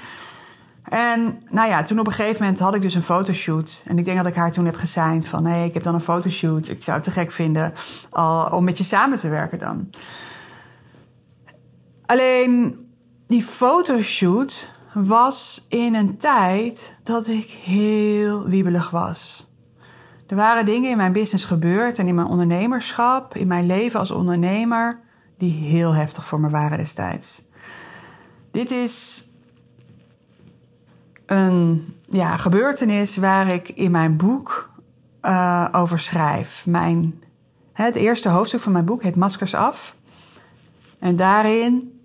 En 0.83 1.43
nou 1.51 1.69
ja, 1.69 1.83
toen 1.83 1.99
op 1.99 2.07
een 2.07 2.13
gegeven 2.13 2.43
moment 2.43 2.61
had 2.61 2.75
ik 2.75 2.83
dus 2.83 2.95
een 2.95 3.03
fotoshoot. 3.03 3.83
En 3.87 3.99
ik 3.99 4.05
denk 4.05 4.17
dat 4.17 4.27
ik 4.27 4.35
haar 4.35 4.53
toen 4.53 4.65
heb 4.65 4.77
gesigned 4.77 5.29
van... 5.29 5.47
hé, 5.47 5.65
ik 5.65 5.75
heb 5.75 5.83
dan 5.83 5.95
een 5.95 6.01
fotoshoot. 6.01 6.69
Ik 6.69 6.85
zou 6.85 6.97
het 6.97 7.07
te 7.07 7.13
gek 7.13 7.33
vinden 7.33 7.73
al, 8.11 8.47
om 8.47 8.65
met 8.65 8.79
je 8.79 8.85
samen 8.85 9.19
te 9.19 9.29
werken 9.29 9.59
dan. 9.59 9.91
Alleen 12.07 12.87
die 13.29 13.43
fotoshoot 13.43 14.71
was 14.95 15.67
in 15.69 15.95
een 15.95 16.17
tijd 16.17 16.99
dat 17.03 17.27
ik 17.27 17.51
heel 17.51 18.45
wiebelig 18.45 18.91
was. 18.91 19.47
Er 20.27 20.37
waren 20.37 20.65
dingen 20.65 20.91
in 20.91 20.97
mijn 20.97 21.13
business 21.13 21.45
gebeurd 21.45 21.99
en 21.99 22.07
in 22.07 22.15
mijn 22.15 22.27
ondernemerschap, 22.27 23.35
in 23.35 23.47
mijn 23.47 23.67
leven 23.67 24.01
als 24.01 24.11
ondernemer, 24.11 25.01
die 25.39 25.53
heel 25.53 25.93
heftig 25.95 26.25
voor 26.25 26.41
me 26.41 26.49
waren 26.49 26.79
destijds. 26.79 27.45
Dit 28.51 28.71
is 28.71 29.29
een 31.27 31.95
ja, 32.09 32.37
gebeurtenis 32.37 33.17
waar 33.17 33.49
ik 33.49 33.69
in 33.69 33.91
mijn 33.91 34.17
boek 34.17 34.71
uh, 35.23 35.69
over 35.73 35.99
schrijf. 35.99 36.67
Mijn, 36.67 37.23
het 37.73 37.95
eerste 37.95 38.29
hoofdstuk 38.29 38.61
van 38.61 38.73
mijn 38.73 38.85
boek 38.85 39.03
heet 39.03 39.17
Maskers 39.17 39.55
af. 39.55 39.97
En 40.99 41.17
daarin 41.17 41.98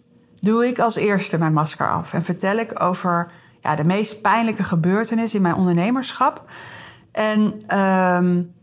doe 0.44 0.68
ik 0.68 0.80
als 0.80 0.96
eerste 0.96 1.38
mijn 1.38 1.54
masker 1.54 1.92
af 1.92 2.14
en 2.14 2.24
vertel 2.24 2.58
ik 2.58 2.82
over 2.82 3.32
ja, 3.62 3.76
de 3.76 3.84
meest 3.84 4.22
pijnlijke 4.22 4.64
gebeurtenis 4.64 5.36
in 5.36 5.42
mijn 5.42 5.56
ondernemerschap. 5.56 6.44
En 7.12 7.40
um, 7.80 8.54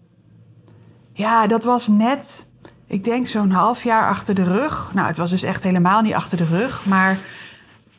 ja, 1.13 1.47
dat 1.47 1.65
was 1.65 1.89
net, 1.89 2.47
ik 2.87 3.05
denk 3.05 3.27
zo'n 3.27 3.51
half 3.51 3.83
jaar 3.83 4.09
achter 4.09 4.35
de 4.35 4.43
rug. 4.43 4.91
Nou, 4.95 5.07
het 5.07 5.17
was 5.17 5.31
dus 5.31 5.43
echt 5.43 5.63
helemaal 5.63 6.01
niet 6.01 6.15
achter 6.15 6.37
de 6.37 6.45
rug, 6.45 6.87
maar 6.87 7.19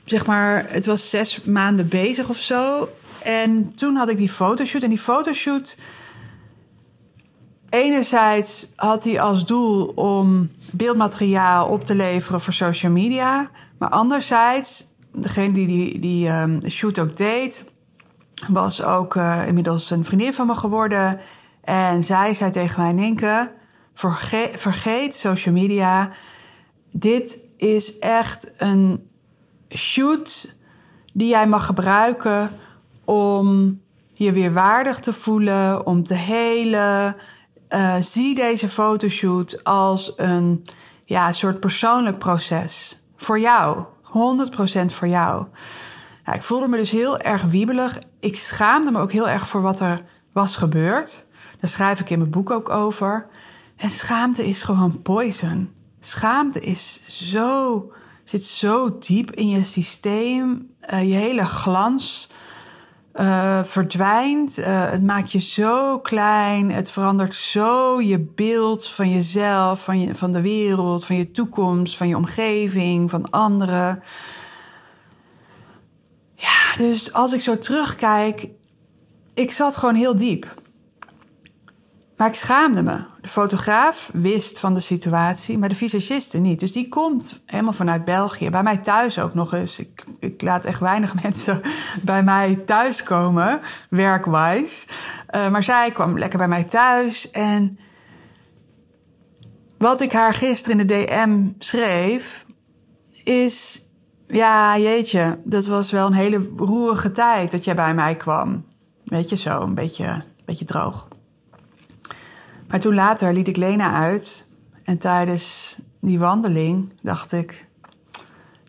zeg 0.04 0.26
maar, 0.26 0.66
het 0.68 0.86
was 0.86 1.10
zes 1.10 1.42
maanden 1.44 1.88
bezig 1.88 2.30
of 2.30 2.38
zo. 2.38 2.90
En 3.24 3.76
toen 3.76 3.96
had 3.96 4.10
ik 4.10 4.18
die 4.18 4.30
fotoshoot. 4.30 4.84
En 4.84 4.90
die 4.90 4.98
fotoshoot. 4.98 5.78
Enerzijds 7.70 8.70
had 8.76 9.04
hij 9.04 9.22
als 9.22 9.46
doel 9.46 9.86
om 9.86 10.50
beeldmateriaal 10.72 11.68
op 11.68 11.84
te 11.84 11.96
leveren 11.96 12.42
voor 12.42 12.54
social 12.54 12.92
media. 12.92 13.50
Maar 13.82 13.90
anderzijds 13.90 14.88
degene 15.12 15.54
die 15.54 16.00
die, 16.00 16.30
um, 16.30 16.70
shoot 16.70 17.00
ook 17.00 17.18
deed, 17.18 17.66
was 18.48 18.84
ook 18.84 19.16
uh, 19.16 19.48
inmiddels 19.48 19.90
een 19.90 20.06
vriendin 20.06 20.34
van 20.34 20.48
me 20.48 20.56
geworden. 20.56 21.20
En 21.64 22.04
zij 22.04 22.34
zei 22.34 22.52
tegen 22.52 22.82
mij, 22.82 22.92
Ninke, 22.92 23.52
vergeet, 23.94 24.60
vergeet 24.60 25.16
social 25.16 25.54
media. 25.54 26.10
Dit 26.92 27.40
is 27.58 28.00
echt 28.00 28.52
een 28.58 29.10
shoot 29.70 30.56
die 31.14 31.30
jij 31.30 31.48
mag 31.48 31.66
gebruiken 31.66 32.50
om 33.06 33.80
je 34.14 34.32
weer 34.32 34.54
waardig 34.54 35.00
te 35.00 35.14
voelen, 35.14 35.86
om 35.86 36.04
te 36.04 36.14
helen. 36.14 37.16
Uh, 37.70 37.96
zie 38.00 38.36
deze 38.36 38.70
fotoshoot 38.70 39.64
als 39.64 40.14
een 40.16 40.66
ja, 41.06 41.32
soort 41.32 41.60
persoonlijk 41.60 42.18
proces. 42.18 43.00
Voor 43.22 43.40
jou. 43.40 43.84
100% 44.04 44.86
voor 44.86 45.08
jou. 45.08 45.46
Ik 46.34 46.44
voelde 46.44 46.68
me 46.68 46.78
dus 46.78 46.92
heel 46.92 47.18
erg 47.18 47.42
wiebelig. 47.42 47.98
Ik 48.20 48.40
schaamde 48.40 48.92
me 48.92 49.00
ook 49.00 49.12
heel 49.12 49.30
erg 49.30 49.48
voor 49.48 49.62
wat 49.62 49.80
er 49.80 50.04
was 50.32 50.56
gebeurd. 50.56 51.25
Daar 51.60 51.70
schrijf 51.70 52.00
ik 52.00 52.10
in 52.10 52.18
mijn 52.18 52.32
boek 52.32 52.50
ook 52.50 52.70
over. 52.70 53.28
En 53.75 53.90
schaamte 53.90 54.48
is 54.48 54.63
gewoon 54.63 55.01
poison. 55.01 55.74
Schaamte 56.00 56.60
is 56.60 57.01
zo, 57.30 57.92
zit 58.24 58.46
zo 58.46 58.98
diep 59.00 59.32
in 59.32 59.50
je 59.50 59.63
systeem. 59.63 60.70
Uh, 60.94 61.10
je 61.10 61.16
hele 61.16 61.46
glans 61.46 62.30
uh, 63.15 63.63
verdwijnt. 63.63 64.60
Uh, 64.60 64.91
het 64.91 65.03
maakt 65.03 65.32
je 65.32 65.39
zo 65.39 66.00
klein. 66.00 66.72
Het 66.72 66.89
verandert 66.89 67.36
zo 67.36 68.01
je 68.01 68.20
beeld 68.20 68.88
van 68.88 69.10
jezelf, 69.10 69.84
van, 69.84 70.00
je, 70.00 70.15
van 70.15 70.32
de 70.32 70.41
wereld, 70.41 71.06
van 71.06 71.15
je 71.15 71.32
toekomst, 71.32 71.98
van 71.98 72.08
je 72.08 72.18
omgeving, 72.18 73.10
van 73.10 73.30
anderen. 73.30 74.03
Ja, 76.36 76.75
dus 76.77 77.13
als 77.13 77.34
ik 77.34 77.41
zo 77.41 77.58
terugkijk, 77.58 78.48
ik 79.34 79.51
zat 79.51 79.77
gewoon 79.77 79.96
heel 79.96 80.15
diep. 80.15 80.61
Maar 82.22 82.30
ik 82.30 82.36
schaamde 82.36 82.82
me. 82.82 83.04
De 83.22 83.28
fotograaf 83.28 84.10
wist 84.13 84.60
van 84.60 84.74
de 84.74 84.80
situatie, 84.80 85.58
maar 85.58 85.70
de 85.70 85.75
visagiste 85.75 86.38
niet. 86.38 86.60
Dus 86.60 86.72
die 86.72 86.90
komt 86.90 87.42
helemaal 87.46 87.74
vanuit 87.74 88.06
België. 88.06 88.50
Bij 88.50 88.63
mij 88.63 88.78
thuis 88.78 89.20
ook 89.20 89.34
nog 89.34 89.54
eens. 89.54 89.80
Ik, 89.80 90.06
ik 90.20 90.42
laat 90.42 90.66
echt 90.66 90.80
weinig 90.80 91.13
mensen 91.24 91.62
bij 92.01 92.24
mij 92.24 92.56
thuis 92.56 93.04
komen, 93.04 93.62
werkwijs. 93.90 94.88
Uh, 95.36 95.50
maar 95.50 95.63
zij 95.63 95.92
kwam 95.92 96.18
lekker 96.18 96.38
bij 96.38 96.48
mij 96.48 96.63
thuis. 96.63 97.32
En 97.32 97.80
wat 99.78 100.01
ik 100.01 100.12
haar 100.12 100.34
gisteren 100.34 100.80
in 100.80 100.88
de 100.88 101.06
DM 101.06 101.48
schreef, 101.58 102.46
is... 103.24 103.86
Ja, 104.28 104.78
jeetje, 104.78 105.40
dat 105.44 105.66
was 105.66 105.92
wel 105.92 106.08
een 106.08 106.13
hele 106.13 106.50
roerige 106.58 107.12
tijd 107.12 107.51
dat 107.51 107.66
jij 107.66 107.75
bij 107.75 107.94
mij 107.94 108.16
kwam. 108.16 108.66
Weet 109.04 109.30
je, 109.30 109.38
zo 109.38 109.62
een 109.62 109.75
beetje, 109.75 110.24
beetje 110.46 110.66
droog. 110.66 111.11
Maar 112.72 112.80
toen 112.80 112.94
later 112.94 113.34
liet 113.34 113.48
ik 113.48 113.58
Lena 113.58 113.94
uit. 113.94 114.48
En 114.84 114.98
tijdens 114.98 115.78
die 116.00 116.20
wandeling 116.20 116.94
dacht 117.04 117.32
ik: 117.32 117.68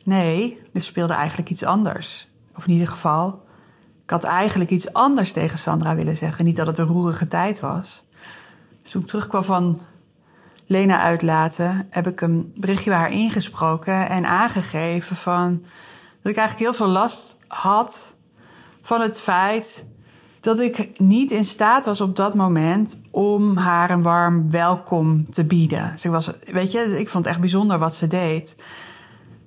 nee, 0.04 0.60
er 0.72 0.82
speelde 0.82 1.12
eigenlijk 1.12 1.50
iets 1.50 1.64
anders. 1.64 2.28
Of 2.56 2.66
in 2.66 2.72
ieder 2.72 2.88
geval, 2.88 3.44
ik 4.04 4.10
had 4.10 4.24
eigenlijk 4.24 4.70
iets 4.70 4.92
anders 4.92 5.32
tegen 5.32 5.58
Sandra 5.58 5.94
willen 5.94 6.16
zeggen. 6.16 6.44
Niet 6.44 6.56
dat 6.56 6.66
het 6.66 6.78
een 6.78 6.86
roerige 6.86 7.26
tijd 7.26 7.60
was. 7.60 8.04
Dus 8.82 8.90
toen 8.90 9.02
ik 9.02 9.06
terugkwam 9.06 9.44
van 9.44 9.80
Lena 10.66 11.00
uitlaten, 11.00 11.86
heb 11.90 12.06
ik 12.06 12.20
een 12.20 12.52
berichtje 12.56 12.90
bij 12.90 12.98
haar 12.98 13.12
ingesproken 13.12 14.08
en 14.08 14.26
aangegeven 14.26 15.16
van 15.16 15.60
dat 16.22 16.32
ik 16.32 16.38
eigenlijk 16.38 16.58
heel 16.58 16.86
veel 16.86 16.92
last 16.92 17.36
had 17.46 18.16
van 18.82 19.00
het 19.00 19.18
feit 19.18 19.86
dat 20.42 20.58
ik 20.58 20.98
niet 20.98 21.30
in 21.30 21.44
staat 21.44 21.84
was 21.84 22.00
op 22.00 22.16
dat 22.16 22.34
moment 22.34 23.00
om 23.10 23.56
haar 23.56 23.90
een 23.90 24.02
warm 24.02 24.50
welkom 24.50 25.30
te 25.30 25.44
bieden. 25.44 25.92
Dus 25.92 26.04
was, 26.04 26.30
weet 26.44 26.72
je, 26.72 26.98
ik 26.98 27.08
vond 27.08 27.24
het 27.24 27.32
echt 27.32 27.40
bijzonder 27.40 27.78
wat 27.78 27.94
ze 27.94 28.06
deed. 28.06 28.56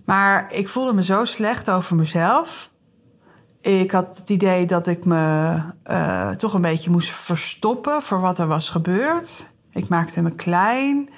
Maar 0.06 0.54
ik 0.54 0.70
voelde 0.70 0.94
me 0.94 1.04
zo 1.04 1.26
slecht 1.26 1.70
over 1.70 1.96
mezelf. 1.96 2.72
Ik 3.62 3.92
had 3.92 4.18
het 4.18 4.30
idee 4.30 4.66
dat 4.66 4.88
ik 4.88 5.06
me 5.06 5.56
uh, 5.90 6.30
toch 6.30 6.54
een 6.54 6.62
beetje 6.62 6.90
moest 6.90 7.10
verstoppen 7.10 8.02
voor 8.02 8.22
wat 8.22 8.38
er 8.38 8.48
was 8.48 8.70
gebeurd. 8.70 9.50
Ik 9.72 9.88
maakte 9.88 10.22
me 10.22 10.32
klein. 10.32 11.10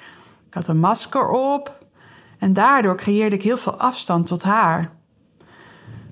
Ik 0.46 0.54
had 0.54 0.68
een 0.68 0.78
masker 0.78 1.28
op. 1.28 1.78
En 2.38 2.52
daardoor 2.52 2.96
creëerde 2.96 3.36
ik 3.36 3.42
heel 3.42 3.56
veel 3.56 3.78
afstand 3.78 4.26
tot 4.26 4.42
haar. 4.42 4.90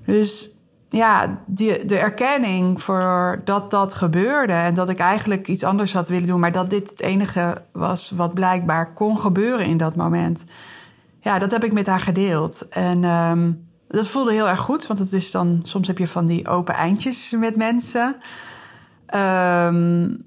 Dus 0.05 0.56
ja, 0.89 1.39
die, 1.45 1.85
de 1.85 1.97
erkenning 1.97 2.81
voor 2.81 3.41
dat 3.45 3.71
dat 3.71 3.93
gebeurde 3.93 4.53
en 4.53 4.73
dat 4.73 4.89
ik 4.89 4.99
eigenlijk 4.99 5.47
iets 5.47 5.63
anders 5.63 5.93
had 5.93 6.07
willen 6.07 6.27
doen, 6.27 6.39
maar 6.39 6.51
dat 6.51 6.69
dit 6.69 6.89
het 6.89 7.01
enige 7.01 7.61
was 7.71 8.13
wat 8.15 8.33
blijkbaar 8.33 8.93
kon 8.93 9.19
gebeuren 9.19 9.65
in 9.65 9.77
dat 9.77 9.95
moment. 9.95 10.45
Ja, 11.19 11.39
dat 11.39 11.51
heb 11.51 11.63
ik 11.63 11.73
met 11.73 11.87
haar 11.87 11.99
gedeeld. 11.99 12.67
En 12.69 13.03
um, 13.03 13.67
dat 13.87 14.07
voelde 14.07 14.31
heel 14.31 14.49
erg 14.49 14.59
goed, 14.59 14.87
want 14.87 14.99
het 14.99 15.13
is 15.13 15.31
dan, 15.31 15.59
soms 15.63 15.87
heb 15.87 15.97
je 15.97 16.07
van 16.07 16.25
die 16.25 16.47
open 16.47 16.73
eindjes 16.73 17.35
met 17.39 17.55
mensen. 17.55 18.15
Um, 19.15 20.25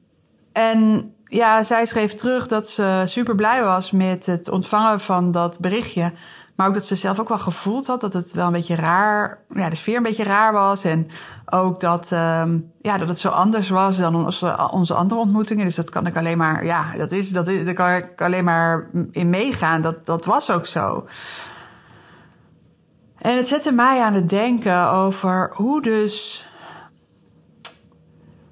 en 0.53 1.13
ja, 1.25 1.63
zij 1.63 1.87
schreef 1.87 2.15
terug 2.15 2.47
dat 2.47 2.69
ze 2.69 3.03
super 3.05 3.35
blij 3.35 3.63
was 3.63 3.91
met 3.91 4.27
het 4.27 4.49
ontvangen 4.51 5.01
van 5.01 5.33
dat 5.33 5.61
berichtje. 5.61 6.13
Maar 6.61 6.69
ook 6.69 6.75
dat 6.75 6.87
ze 6.87 6.95
zelf 6.95 7.21
ook 7.21 7.29
wel 7.29 7.39
gevoeld 7.39 7.87
had 7.87 8.01
dat 8.01 8.13
het 8.13 8.33
wel 8.33 8.47
een 8.47 8.53
beetje 8.53 8.75
raar, 8.75 9.39
ja, 9.55 9.69
de 9.69 9.77
sfeer 9.77 9.97
een 9.97 10.03
beetje 10.03 10.25
raar 10.25 10.53
was. 10.53 10.85
En 10.85 11.07
ook 11.47 11.81
dat, 11.81 12.11
um, 12.13 12.73
ja, 12.81 12.99
dat 12.99 13.09
het 13.09 13.19
zo 13.19 13.29
anders 13.29 13.69
was 13.69 13.97
dan 13.97 14.15
onze, 14.15 14.71
onze 14.71 14.95
andere 14.95 15.21
ontmoetingen. 15.21 15.65
Dus 15.65 15.75
dat 15.75 15.91
kan 15.91 16.07
ik 16.07 16.17
alleen 16.17 16.39
maar, 16.39 16.65
ja, 16.65 16.97
dat 16.97 17.13
is, 17.13 17.31
dat 17.31 17.47
is, 17.47 17.65
daar 17.65 17.75
kan 17.75 17.91
ik 17.91 18.23
alleen 18.23 18.45
maar 18.45 18.91
in 19.11 19.31
meegaan. 19.31 19.83
Dat, 19.83 20.07
dat 20.07 20.25
was 20.25 20.51
ook 20.51 20.67
zo. 20.67 21.07
En 23.19 23.37
het 23.37 23.49
zette 23.49 23.73
mij 23.73 24.01
aan 24.01 24.15
het 24.15 24.29
denken 24.29 24.91
over 24.91 25.51
hoe 25.55 25.83
dus. 25.83 26.49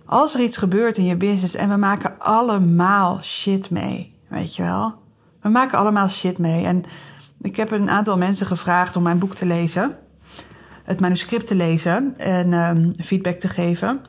Als 0.04 0.34
er 0.34 0.40
iets 0.40 0.56
gebeurt 0.56 0.96
in 0.96 1.04
je 1.04 1.16
business 1.16 1.54
en 1.54 1.68
we 1.68 1.76
maken 1.76 2.18
allemaal 2.18 3.22
shit 3.22 3.70
mee, 3.70 4.14
weet 4.28 4.56
je 4.56 4.62
wel? 4.62 4.94
We 5.40 5.48
maken 5.48 5.78
allemaal 5.78 6.08
shit 6.08 6.38
mee. 6.38 6.64
En 6.64 6.84
ik 7.40 7.56
heb 7.56 7.70
een 7.70 7.90
aantal 7.90 8.18
mensen 8.18 8.46
gevraagd 8.46 8.96
om 8.96 9.02
mijn 9.02 9.18
boek 9.18 9.34
te 9.34 9.46
lezen, 9.46 9.96
het 10.84 11.00
manuscript 11.00 11.46
te 11.46 11.54
lezen 11.54 12.14
en 12.16 12.52
um, 12.52 12.94
feedback 13.02 13.38
te 13.38 13.48
geven. 13.48 14.00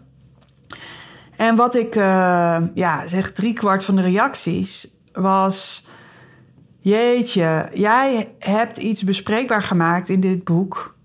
En 1.36 1.56
wat 1.56 1.76
ik, 1.76 1.96
uh, 1.96 2.58
ja, 2.74 3.08
zeg 3.08 3.32
driekwart 3.32 3.84
van 3.84 3.96
de 3.96 4.02
reacties 4.02 4.94
was: 5.12 5.86
Jeetje, 6.80 7.70
jij 7.74 8.34
hebt 8.40 8.78
iets 8.78 9.04
bespreekbaar 9.04 9.64
gemaakt 9.64 10.10
in 10.10 10.20
dit 10.20 10.44
boek 10.44 10.98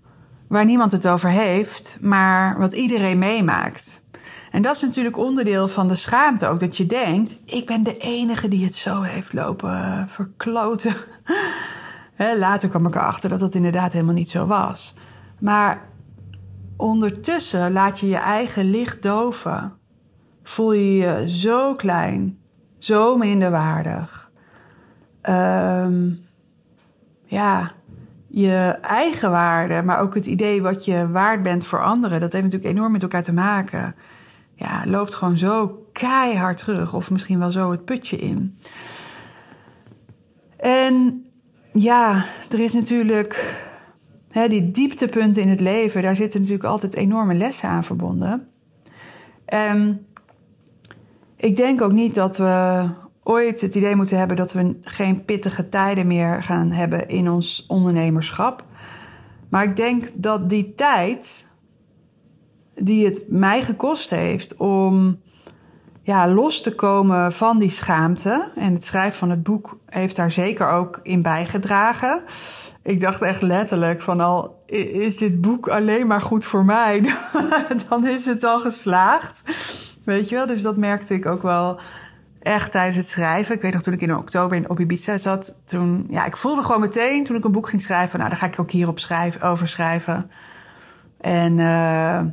waar 0.47 0.65
niemand 0.65 0.91
het 0.91 1.07
over 1.07 1.29
heeft, 1.29 1.97
maar 2.01 2.59
wat 2.59 2.73
iedereen 2.73 3.17
meemaakt. 3.17 4.03
En 4.51 4.61
dat 4.61 4.75
is 4.75 4.81
natuurlijk 4.81 5.17
onderdeel 5.17 5.67
van 5.67 5.87
de 5.87 5.95
schaamte 5.95 6.47
ook, 6.47 6.59
dat 6.59 6.77
je 6.77 6.85
denkt: 6.85 7.39
ik 7.45 7.65
ben 7.65 7.83
de 7.83 7.97
enige 7.97 8.47
die 8.47 8.65
het 8.65 8.75
zo 8.75 9.01
heeft 9.01 9.33
lopen 9.33 10.05
verkloten. 10.09 10.95
Later 12.17 12.69
kwam 12.69 12.85
ik 12.85 12.95
erachter 12.95 13.29
dat 13.29 13.39
dat 13.39 13.53
inderdaad 13.53 13.91
helemaal 13.91 14.13
niet 14.13 14.29
zo 14.29 14.45
was. 14.45 14.95
Maar 15.39 15.81
ondertussen 16.77 17.71
laat 17.71 17.99
je 17.99 18.07
je 18.07 18.17
eigen 18.17 18.69
licht 18.69 19.01
doven. 19.01 19.73
Voel 20.43 20.73
je 20.73 20.95
je 20.95 21.29
zo 21.29 21.75
klein, 21.75 22.37
zo 22.77 23.17
minderwaardig. 23.17 24.31
Um, 25.29 26.19
ja, 27.25 27.71
je 28.27 28.77
eigen 28.81 29.31
waarde, 29.31 29.81
maar 29.81 29.99
ook 29.99 30.15
het 30.15 30.25
idee 30.25 30.61
wat 30.61 30.85
je 30.85 31.09
waard 31.11 31.43
bent 31.43 31.65
voor 31.65 31.83
anderen, 31.83 32.19
dat 32.19 32.31
heeft 32.31 32.43
natuurlijk 32.43 32.73
enorm 32.73 32.91
met 32.91 33.01
elkaar 33.01 33.23
te 33.23 33.33
maken. 33.33 33.95
Ja, 34.55 34.83
loopt 34.85 35.15
gewoon 35.15 35.37
zo 35.37 35.85
keihard 35.93 36.57
terug, 36.57 36.93
of 36.93 37.11
misschien 37.11 37.39
wel 37.39 37.51
zo 37.51 37.71
het 37.71 37.85
putje 37.85 38.17
in. 38.17 38.59
En 40.57 41.24
ja, 41.75 42.25
er 42.51 42.59
is 42.59 42.73
natuurlijk 42.73 43.63
hè, 44.29 44.47
die 44.47 44.71
dieptepunten 44.71 45.41
in 45.41 45.49
het 45.49 45.59
leven, 45.59 46.01
daar 46.01 46.15
zitten 46.15 46.39
natuurlijk 46.39 46.69
altijd 46.69 46.95
enorme 46.95 47.33
lessen 47.33 47.69
aan 47.69 47.83
verbonden. 47.83 48.47
En 49.45 50.05
ik 51.35 51.55
denk 51.55 51.81
ook 51.81 51.91
niet 51.91 52.15
dat 52.15 52.37
we 52.37 52.87
ooit 53.23 53.61
het 53.61 53.75
idee 53.75 53.95
moeten 53.95 54.17
hebben 54.17 54.37
dat 54.37 54.53
we 54.53 54.77
geen 54.81 55.25
pittige 55.25 55.69
tijden 55.69 56.07
meer 56.07 56.43
gaan 56.43 56.71
hebben 56.71 57.07
in 57.07 57.29
ons 57.29 57.65
ondernemerschap. 57.67 58.65
Maar 59.49 59.63
ik 59.63 59.75
denk 59.75 60.09
dat 60.13 60.49
die 60.49 60.73
tijd 60.73 61.45
die 62.73 63.05
het 63.05 63.23
mij 63.29 63.63
gekost 63.63 64.09
heeft 64.09 64.55
om 64.57 65.19
ja, 66.01 66.27
los 66.27 66.61
te 66.61 66.75
komen 66.75 67.33
van 67.33 67.59
die 67.59 67.69
schaamte. 67.69 68.49
En 68.55 68.73
het 68.73 68.83
schrijven 68.83 69.17
van 69.17 69.29
het 69.29 69.43
boek 69.43 69.79
heeft 69.99 70.15
daar 70.15 70.31
zeker 70.31 70.69
ook 70.69 70.99
in 71.03 71.21
bijgedragen. 71.21 72.21
Ik 72.83 72.99
dacht 72.99 73.21
echt 73.21 73.41
letterlijk 73.41 74.01
van 74.01 74.19
al 74.19 74.63
is 74.65 75.17
dit 75.17 75.41
boek 75.41 75.67
alleen 75.67 76.07
maar 76.07 76.21
goed 76.21 76.45
voor 76.45 76.65
mij, 76.65 77.13
dan 77.89 78.07
is 78.07 78.25
het 78.25 78.43
al 78.43 78.59
geslaagd. 78.59 79.43
Weet 80.03 80.29
je 80.29 80.35
wel, 80.35 80.45
dus 80.45 80.61
dat 80.61 80.77
merkte 80.77 81.13
ik 81.13 81.25
ook 81.25 81.41
wel 81.41 81.79
echt 82.41 82.71
tijdens 82.71 82.95
het 82.95 83.07
schrijven. 83.07 83.55
Ik 83.55 83.61
weet 83.61 83.73
nog 83.73 83.81
toen 83.81 83.93
ik 83.93 84.01
in 84.01 84.15
oktober 84.15 84.57
in, 84.57 84.69
op 84.69 84.79
Ibiza 84.79 85.17
zat, 85.17 85.59
toen, 85.65 86.05
ja, 86.09 86.25
ik 86.25 86.37
voelde 86.37 86.61
gewoon 86.63 86.81
meteen 86.81 87.23
toen 87.23 87.35
ik 87.35 87.43
een 87.43 87.51
boek 87.51 87.69
ging 87.69 87.81
schrijven, 87.81 88.17
nou, 88.17 88.29
dan 88.29 88.39
ga 88.39 88.45
ik 88.45 88.59
ook 88.59 88.71
hierop 88.71 88.99
schrijven, 88.99 89.41
over 89.41 89.67
schrijven. 89.67 90.31
En 91.21 91.51
uh, 91.51 91.65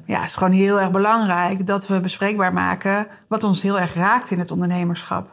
ja, 0.04 0.20
het 0.20 0.28
is 0.28 0.36
gewoon 0.36 0.52
heel 0.52 0.80
erg 0.80 0.90
belangrijk 0.90 1.66
dat 1.66 1.86
we 1.86 2.00
bespreekbaar 2.00 2.52
maken 2.52 3.06
wat 3.28 3.44
ons 3.44 3.62
heel 3.62 3.78
erg 3.78 3.94
raakt 3.94 4.30
in 4.30 4.38
het 4.38 4.50
ondernemerschap. 4.50 5.30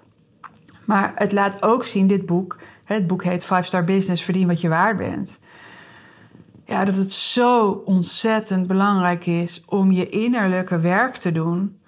Maar 0.90 1.12
het 1.16 1.32
laat 1.32 1.64
ook 1.64 1.84
zien, 1.84 2.08
dit 2.08 2.26
boek, 2.26 2.58
het 2.84 3.08
boek 3.08 3.24
heet 3.24 3.44
Five 3.44 3.62
Star 3.62 3.84
Business, 3.84 4.24
verdien 4.24 4.48
wat 4.48 4.62
je 4.62 4.70
waard 4.70 4.98
bent. 4.98 5.40
Ja, 6.66 6.86
dat 6.86 6.96
het 6.96 7.12
zo 7.12 7.70
ontzettend 7.86 8.68
belangrijk 8.68 9.26
is 9.26 9.64
om 9.66 9.92
je 9.92 10.10
innerlijke 10.10 10.80
werk 10.80 11.16
te 11.16 11.32
doen, 11.32 11.80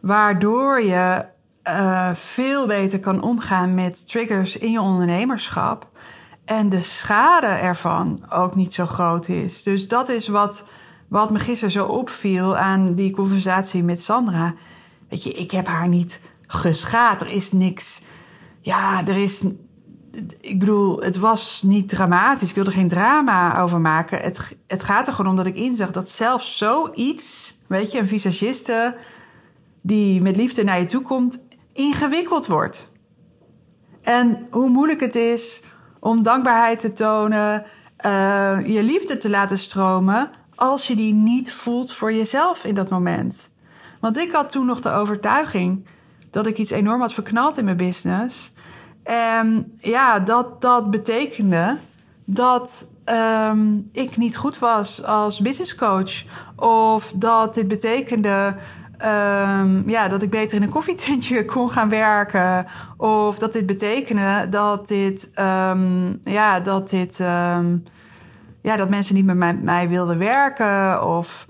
waardoor 0.00 0.82
je 0.82 1.24
uh, 1.68 2.10
veel 2.14 2.66
beter 2.66 3.00
kan 3.00 3.22
omgaan 3.22 3.74
met 3.74 4.08
triggers 4.08 4.56
in 4.56 4.70
je 4.70 4.80
ondernemerschap. 4.80 5.88
En 6.44 6.68
de 6.68 6.80
schade 6.80 7.46
ervan 7.46 8.24
ook 8.30 8.54
niet 8.54 8.74
zo 8.74 8.86
groot 8.86 9.28
is. 9.28 9.62
Dus 9.62 9.88
dat 9.88 10.08
is 10.08 10.28
wat, 10.28 10.64
wat 11.08 11.30
me 11.30 11.38
gisteren 11.38 11.72
zo 11.72 11.86
opviel 11.86 12.56
aan 12.56 12.94
die 12.94 13.10
conversatie 13.10 13.84
met 13.84 14.02
Sandra. 14.02 14.54
Weet 15.08 15.22
je, 15.22 15.32
ik 15.32 15.50
heb 15.50 15.66
haar 15.66 15.88
niet 15.88 16.20
geschaad. 16.46 17.20
Er 17.20 17.28
is 17.28 17.52
niks. 17.52 18.02
Ja, 18.64 19.06
er 19.06 19.16
is. 19.16 19.44
Ik 20.40 20.58
bedoel, 20.58 21.00
het 21.00 21.16
was 21.16 21.62
niet 21.62 21.88
dramatisch. 21.88 22.48
Ik 22.48 22.54
wilde 22.54 22.70
geen 22.70 22.88
drama 22.88 23.60
over 23.60 23.80
maken. 23.80 24.18
Het, 24.18 24.56
het 24.66 24.82
gaat 24.82 25.06
er 25.06 25.12
gewoon 25.12 25.30
om 25.30 25.36
dat 25.36 25.46
ik 25.46 25.56
inzag 25.56 25.90
dat 25.90 26.08
zelfs 26.08 26.58
zoiets. 26.58 27.58
Weet 27.66 27.92
je, 27.92 27.98
een 27.98 28.08
visagiste 28.08 28.96
die 29.80 30.22
met 30.22 30.36
liefde 30.36 30.64
naar 30.64 30.78
je 30.78 30.84
toe 30.84 31.02
komt, 31.02 31.44
ingewikkeld 31.72 32.46
wordt. 32.46 32.92
En 34.02 34.46
hoe 34.50 34.68
moeilijk 34.68 35.00
het 35.00 35.14
is 35.14 35.62
om 36.00 36.22
dankbaarheid 36.22 36.80
te 36.80 36.92
tonen, 36.92 37.64
uh, 38.06 38.66
je 38.66 38.82
liefde 38.82 39.16
te 39.16 39.30
laten 39.30 39.58
stromen, 39.58 40.30
als 40.54 40.86
je 40.86 40.96
die 40.96 41.12
niet 41.12 41.52
voelt 41.52 41.92
voor 41.92 42.12
jezelf 42.12 42.64
in 42.64 42.74
dat 42.74 42.90
moment. 42.90 43.52
Want 44.00 44.16
ik 44.16 44.32
had 44.32 44.50
toen 44.50 44.66
nog 44.66 44.80
de 44.80 44.90
overtuiging 44.90 45.86
dat 46.30 46.46
ik 46.46 46.58
iets 46.58 46.70
enorm 46.70 47.00
had 47.00 47.12
verknald 47.12 47.58
in 47.58 47.64
mijn 47.64 47.76
business. 47.76 48.52
En 49.04 49.72
ja, 49.76 50.20
dat 50.20 50.60
dat 50.60 50.90
betekende 50.90 51.78
dat 52.24 52.86
um, 53.04 53.88
ik 53.92 54.16
niet 54.16 54.36
goed 54.36 54.58
was 54.58 55.04
als 55.04 55.40
business 55.40 55.74
coach. 55.74 56.24
Of 56.56 57.12
dat 57.16 57.54
dit 57.54 57.68
betekende 57.68 58.56
Um, 58.98 59.88
ja, 59.88 60.08
dat 60.08 60.22
ik 60.22 60.30
beter 60.30 60.56
in 60.56 60.62
een 60.62 60.70
koffietentje 60.70 61.44
kon 61.54 61.70
gaan 61.70 61.88
werken. 61.88 62.66
Of 62.96 63.38
dat 63.38 63.52
dit 63.52 63.66
betekende 63.66 64.46
dat 64.50 64.88
dit, 64.88 65.30
ja, 66.22 66.60
dat 66.60 66.90
dit, 66.90 67.16
ja, 68.62 68.76
dat 68.76 68.88
mensen 68.88 69.14
niet 69.14 69.24
met 69.24 69.62
mij, 69.62 69.88
wilden 69.88 70.18
werken. 70.18 71.06
Of 71.06 71.46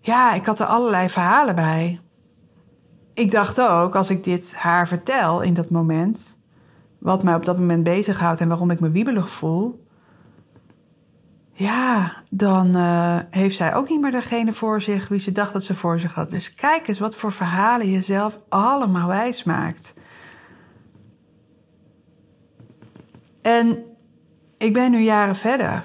ja, 0.00 0.32
ik 0.32 0.46
had 0.46 0.60
er 0.60 0.66
allerlei 0.66 1.08
verhalen 1.08 1.54
bij. 1.54 2.00
Ik 3.14 3.30
dacht 3.30 3.60
ook, 3.60 3.96
als 3.96 4.10
ik 4.10 4.24
dit 4.24 4.54
haar 4.56 4.88
vertel 4.88 5.40
in 5.40 5.54
dat 5.54 5.70
moment, 5.70 6.36
wat 7.02 7.22
mij 7.22 7.34
op 7.34 7.44
dat 7.44 7.58
moment 7.58 7.84
bezighoudt 7.84 8.40
en 8.40 8.48
waarom 8.48 8.70
ik 8.70 8.80
me 8.80 8.90
wiebelig 8.90 9.30
voel, 9.30 9.84
ja, 11.52 12.12
dan 12.30 12.76
uh, 12.76 13.18
heeft 13.30 13.56
zij 13.56 13.74
ook 13.74 13.88
niet 13.88 14.00
meer 14.00 14.10
degene 14.10 14.52
voor 14.52 14.80
zich 14.80 15.08
wie 15.08 15.18
ze 15.18 15.32
dacht 15.32 15.52
dat 15.52 15.64
ze 15.64 15.74
voor 15.74 16.00
zich 16.00 16.14
had. 16.14 16.30
Dus 16.30 16.54
kijk 16.54 16.88
eens 16.88 16.98
wat 16.98 17.16
voor 17.16 17.32
verhalen 17.32 17.90
je 17.90 18.00
zelf 18.00 18.38
allemaal 18.48 19.08
wijs 19.08 19.44
maakt. 19.44 19.94
En 23.42 23.84
ik 24.58 24.72
ben 24.72 24.90
nu 24.90 25.00
jaren 25.00 25.36
verder. 25.36 25.84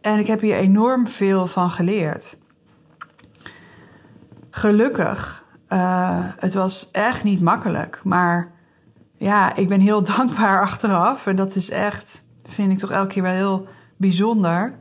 En 0.00 0.18
ik 0.18 0.26
heb 0.26 0.40
hier 0.40 0.56
enorm 0.56 1.08
veel 1.08 1.46
van 1.46 1.70
geleerd. 1.70 2.38
Gelukkig. 4.50 5.44
Uh, 5.68 6.18
het 6.36 6.54
was 6.54 6.90
echt 6.90 7.24
niet 7.24 7.40
makkelijk. 7.40 8.00
Maar 8.04 8.55
ja, 9.16 9.56
ik 9.56 9.68
ben 9.68 9.80
heel 9.80 10.02
dankbaar 10.16 10.60
achteraf. 10.60 11.26
En 11.26 11.36
dat 11.36 11.56
is 11.56 11.70
echt, 11.70 12.24
vind 12.44 12.72
ik 12.72 12.78
toch 12.78 12.90
elke 12.90 13.12
keer 13.12 13.22
wel 13.22 13.32
heel 13.32 13.66
bijzonder 13.96 14.74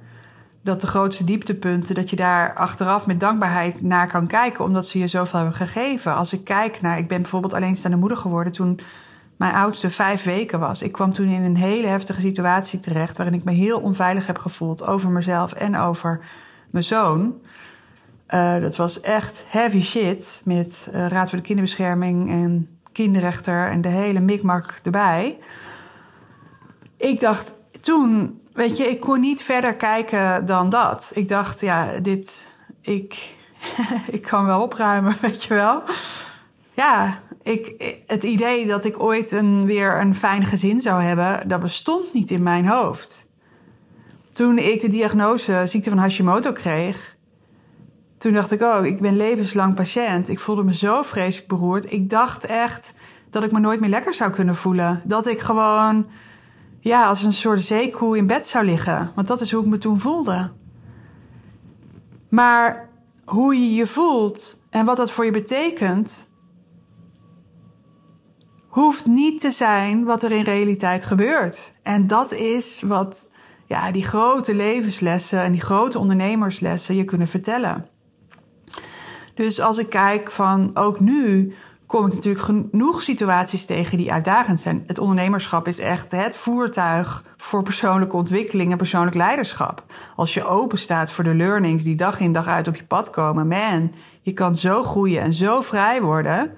dat 0.66 0.82
de 0.82 0.88
grootste 0.88 1.24
dieptepunten, 1.24 1.96
dat 1.96 2.10
je 2.10 2.16
daar 2.16 2.54
achteraf 2.54 3.08
met 3.08 3.20
dankbaarheid 3.20 3.82
naar 3.82 4.08
kan 4.08 4.28
kijken, 4.28 4.64
omdat 4.64 4.88
ze 4.88 5.00
je 5.00 5.08
zoveel 5.08 5.40
hebben 5.40 5.58
gegeven. 5.58 6.16
Als 6.16 6.34
ik 6.34 6.44
kijk 6.44 6.82
naar, 6.82 6.98
ik 6.98 7.08
ben 7.08 7.22
bijvoorbeeld 7.22 7.54
alleenstaande 7.54 7.98
moeder 7.98 8.18
geworden 8.18 8.54
toen 8.54 8.80
mijn 9.38 9.54
oudste 9.54 9.90
vijf 9.90 10.24
weken 10.24 10.60
was. 10.60 10.82
Ik 10.82 10.92
kwam 10.92 11.14
toen 11.14 11.28
in 11.28 11.44
een 11.44 11.58
hele 11.58 11.88
heftige 11.88 12.22
situatie 12.22 12.80
terecht, 12.80 13.18
waarin 13.18 13.36
ik 13.36 13.44
me 13.44 13.52
heel 13.52 13.80
onveilig 13.80 14.28
heb 14.28 14.38
gevoeld 14.38 14.86
over 14.86 15.10
mezelf 15.10 15.54
en 15.54 15.78
over 15.78 16.20
mijn 16.70 16.84
zoon. 16.84 17.34
Uh, 18.30 18.62
dat 18.62 18.76
was 18.76 19.02
echt 19.02 19.46
heavy 19.48 19.82
shit 19.82 20.42
met 20.46 20.90
uh, 20.94 21.08
Raad 21.08 21.30
voor 21.30 21.38
de 21.38 21.44
Kinderbescherming 21.44 22.30
en 22.30 22.75
kinderrechter 22.96 23.70
en 23.70 23.82
de 23.82 23.88
hele 23.88 24.20
mikmak 24.20 24.80
erbij. 24.84 25.38
Ik 26.98 27.20
dacht 27.20 27.56
toen 27.82 28.40
weet 28.56 28.78
je, 28.78 28.90
ik 28.90 29.00
kon 29.00 29.20
niet 29.20 29.42
verder 29.42 29.76
kijken 29.76 30.46
dan 30.46 30.70
dat. 30.70 31.12
Ik 31.14 31.28
dacht, 31.28 31.60
ja, 31.60 32.00
dit, 32.00 32.54
ik, 32.82 33.36
ik 34.18 34.22
kan 34.22 34.46
wel 34.46 34.62
opruimen, 34.62 35.16
weet 35.22 35.44
je 35.44 35.54
wel. 35.54 35.84
Ja, 36.74 37.20
ik, 37.44 37.94
het 38.08 38.24
idee 38.24 38.68
dat 38.68 38.86
ik 38.86 39.04
ooit 39.04 39.32
een, 39.32 39.66
weer 39.66 40.00
een 40.02 40.16
fijn 40.16 40.46
gezin 40.46 40.82
zou 40.82 41.02
hebben, 41.02 41.48
dat 41.48 41.60
bestond 41.60 42.14
niet 42.14 42.32
in 42.32 42.44
mijn 42.44 42.68
hoofd. 42.68 43.30
Toen 44.32 44.58
ik 44.58 44.82
de 44.82 44.88
diagnose 44.88 45.64
ziekte 45.66 45.90
van 45.90 46.00
Hashimoto 46.00 46.52
kreeg, 46.52 47.15
toen 48.26 48.34
dacht 48.34 48.52
ik, 48.52 48.62
oh, 48.62 48.86
ik 48.86 49.02
ben 49.02 49.18
levenslang 49.18 49.76
patiënt. 49.76 50.30
Ik 50.30 50.40
voelde 50.40 50.64
me 50.64 50.74
zo 50.74 51.02
vreselijk 51.02 51.48
beroerd. 51.48 51.92
Ik 51.92 52.10
dacht 52.10 52.46
echt 52.46 52.94
dat 53.30 53.44
ik 53.44 53.52
me 53.52 53.60
nooit 53.60 53.80
meer 53.80 53.90
lekker 53.90 54.14
zou 54.14 54.32
kunnen 54.32 54.56
voelen. 54.56 55.02
Dat 55.04 55.28
ik 55.28 55.42
gewoon 55.42 56.08
ja, 56.80 57.06
als 57.08 57.24
een 57.24 57.34
soort 57.34 57.62
zeekoe 57.62 58.18
in 58.18 58.28
bed 58.28 58.48
zou 58.48 58.66
liggen. 58.66 59.12
Want 59.16 59.28
dat 59.28 59.42
is 59.42 59.52
hoe 59.52 59.64
ik 59.64 59.70
me 59.70 59.78
toen 59.78 60.00
voelde. 60.00 60.52
Maar 62.30 62.90
hoe 63.26 63.56
je 63.56 63.74
je 63.74 63.88
voelt 63.88 64.60
en 64.70 64.86
wat 64.86 64.98
dat 64.98 65.12
voor 65.12 65.26
je 65.26 65.32
betekent, 65.32 66.28
hoeft 68.68 69.06
niet 69.06 69.42
te 69.42 69.52
zijn 69.52 70.04
wat 70.04 70.24
er 70.24 70.32
in 70.32 70.44
realiteit 70.44 71.06
gebeurt. 71.06 71.74
En 71.84 72.08
dat 72.08 72.34
is 72.34 72.82
wat 72.82 73.30
ja, 73.66 73.92
die 73.92 74.06
grote 74.06 74.56
levenslessen 74.56 75.44
en 75.44 75.52
die 75.52 75.62
grote 75.62 76.00
ondernemerslessen 76.00 76.96
je 76.96 77.04
kunnen 77.04 77.28
vertellen. 77.28 77.94
Dus 79.36 79.62
als 79.62 79.78
ik 79.78 79.90
kijk 79.90 80.32
van 80.32 80.72
ook 80.74 81.00
nu 81.00 81.54
kom 81.86 82.06
ik 82.06 82.14
natuurlijk 82.14 82.46
genoeg 82.46 83.02
situaties 83.02 83.66
tegen 83.66 83.98
die 83.98 84.12
uitdagend 84.12 84.62
zijn. 84.62 84.84
Het 84.88 84.98
ondernemerschap 84.98 85.68
is 85.68 85.80
echt 85.80 86.12
het 86.12 86.36
voertuig 86.36 87.24
voor 87.38 87.64
persoonlijke 87.64 88.16
ontwikkeling 88.16 88.72
en 88.72 88.78
persoonlijk 88.78 89.16
leiderschap. 89.16 89.84
Als 90.16 90.34
je 90.34 90.46
open 90.46 90.78
staat 90.78 91.12
voor 91.12 91.24
de 91.24 91.36
learnings 91.36 91.84
die 91.84 91.96
dag 91.96 92.20
in 92.20 92.32
dag 92.32 92.48
uit 92.48 92.68
op 92.68 92.76
je 92.76 92.86
pad 92.86 93.10
komen, 93.10 93.48
man, 93.48 93.92
je 94.22 94.34
kan 94.34 94.56
zo 94.56 94.84
groeien 94.84 95.22
en 95.22 95.34
zo 95.34 95.62
vrij 95.62 96.02
worden. 96.02 96.52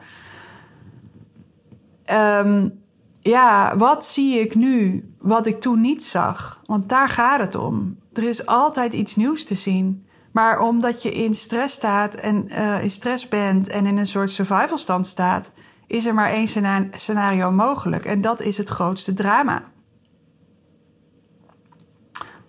Um, 2.12 2.80
ja, 3.20 3.78
wat 3.78 4.06
zie 4.06 4.40
ik 4.40 4.56
nu 4.56 5.08
wat 5.20 5.46
ik 5.46 5.60
toen 5.60 5.82
niet 5.82 6.04
zag? 6.04 6.62
Want 6.66 6.90
daar 6.90 7.10
gaat 7.10 7.40
het 7.40 7.56
om. 7.56 7.98
Er 8.14 8.24
is 8.24 8.46
altijd 8.46 8.94
iets 8.94 9.16
nieuws 9.16 9.46
te 9.46 9.56
zien. 9.56 10.07
Maar 10.38 10.60
omdat 10.60 11.02
je 11.02 11.12
in 11.12 11.34
stress 11.34 11.76
staat 11.76 12.16
en 12.16 12.46
uh, 12.48 12.84
in 12.84 12.90
stress 12.90 13.28
bent 13.28 13.70
en 13.70 13.86
in 13.86 13.98
een 13.98 14.08
soort 14.08 14.32
survival 14.32 14.78
stand 14.78 15.08
staat, 15.08 15.52
is 15.88 16.06
er 16.06 16.14
maar 16.14 16.30
één 16.30 16.48
scenario 16.96 17.52
mogelijk. 17.52 18.06
En 18.06 18.22
dat 18.22 18.42
is 18.42 18.58
het 18.58 18.70
grootste 18.70 19.14
drama. 19.14 19.64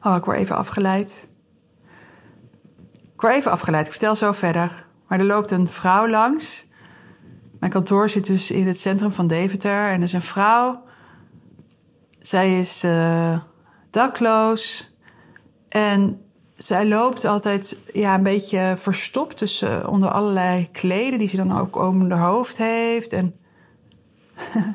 Oh, 0.01 0.17
ik 0.17 0.25
word 0.25 0.37
even 0.37 0.57
afgeleid. 0.57 1.29
Ik 3.15 3.21
word 3.21 3.35
even 3.35 3.51
afgeleid. 3.51 3.87
Ik 3.87 3.93
vertel 3.93 4.15
zo 4.15 4.33
verder. 4.33 4.87
Maar 5.07 5.19
er 5.19 5.25
loopt 5.25 5.51
een 5.51 5.69
vrouw 5.69 6.09
langs. 6.09 6.69
Mijn 7.61 7.73
kantoor 7.73 8.11
zit 8.11 8.27
dus 8.27 8.51
in 8.51 8.67
het 8.67 8.79
centrum 8.79 9.13
van 9.13 9.27
Deventer. 9.27 9.89
En 9.89 9.97
er 9.97 10.03
is 10.03 10.13
een 10.13 10.23
vrouw. 10.23 10.83
Zij 12.21 12.59
is 12.59 12.85
uh, 12.85 13.39
dakloos. 13.91 14.93
En 15.69 16.28
zij 16.59 16.87
loopt 16.87 17.25
altijd 17.25 17.79
ja, 17.93 18.15
een 18.15 18.23
beetje 18.23 18.75
verstopt 18.79 19.37
tussen 19.37 19.89
onder 19.89 20.11
allerlei 20.11 20.71
kleden 20.71 21.19
die 21.19 21.29
ze 21.29 21.37
dan 21.37 21.59
ook 21.59 21.77
om 21.77 22.11
haar 22.11 22.21
hoofd 22.21 22.57
heeft. 22.57 23.13
En 23.13 23.35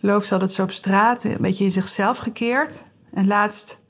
loopt 0.00 0.26
ze 0.26 0.32
altijd 0.32 0.52
zo 0.52 0.62
op 0.62 0.70
straat, 0.70 1.24
een 1.24 1.36
beetje 1.40 1.64
in 1.64 1.70
zichzelf 1.70 2.18
gekeerd. 2.18 2.84
En 3.12 3.26
laatst, 3.26 3.80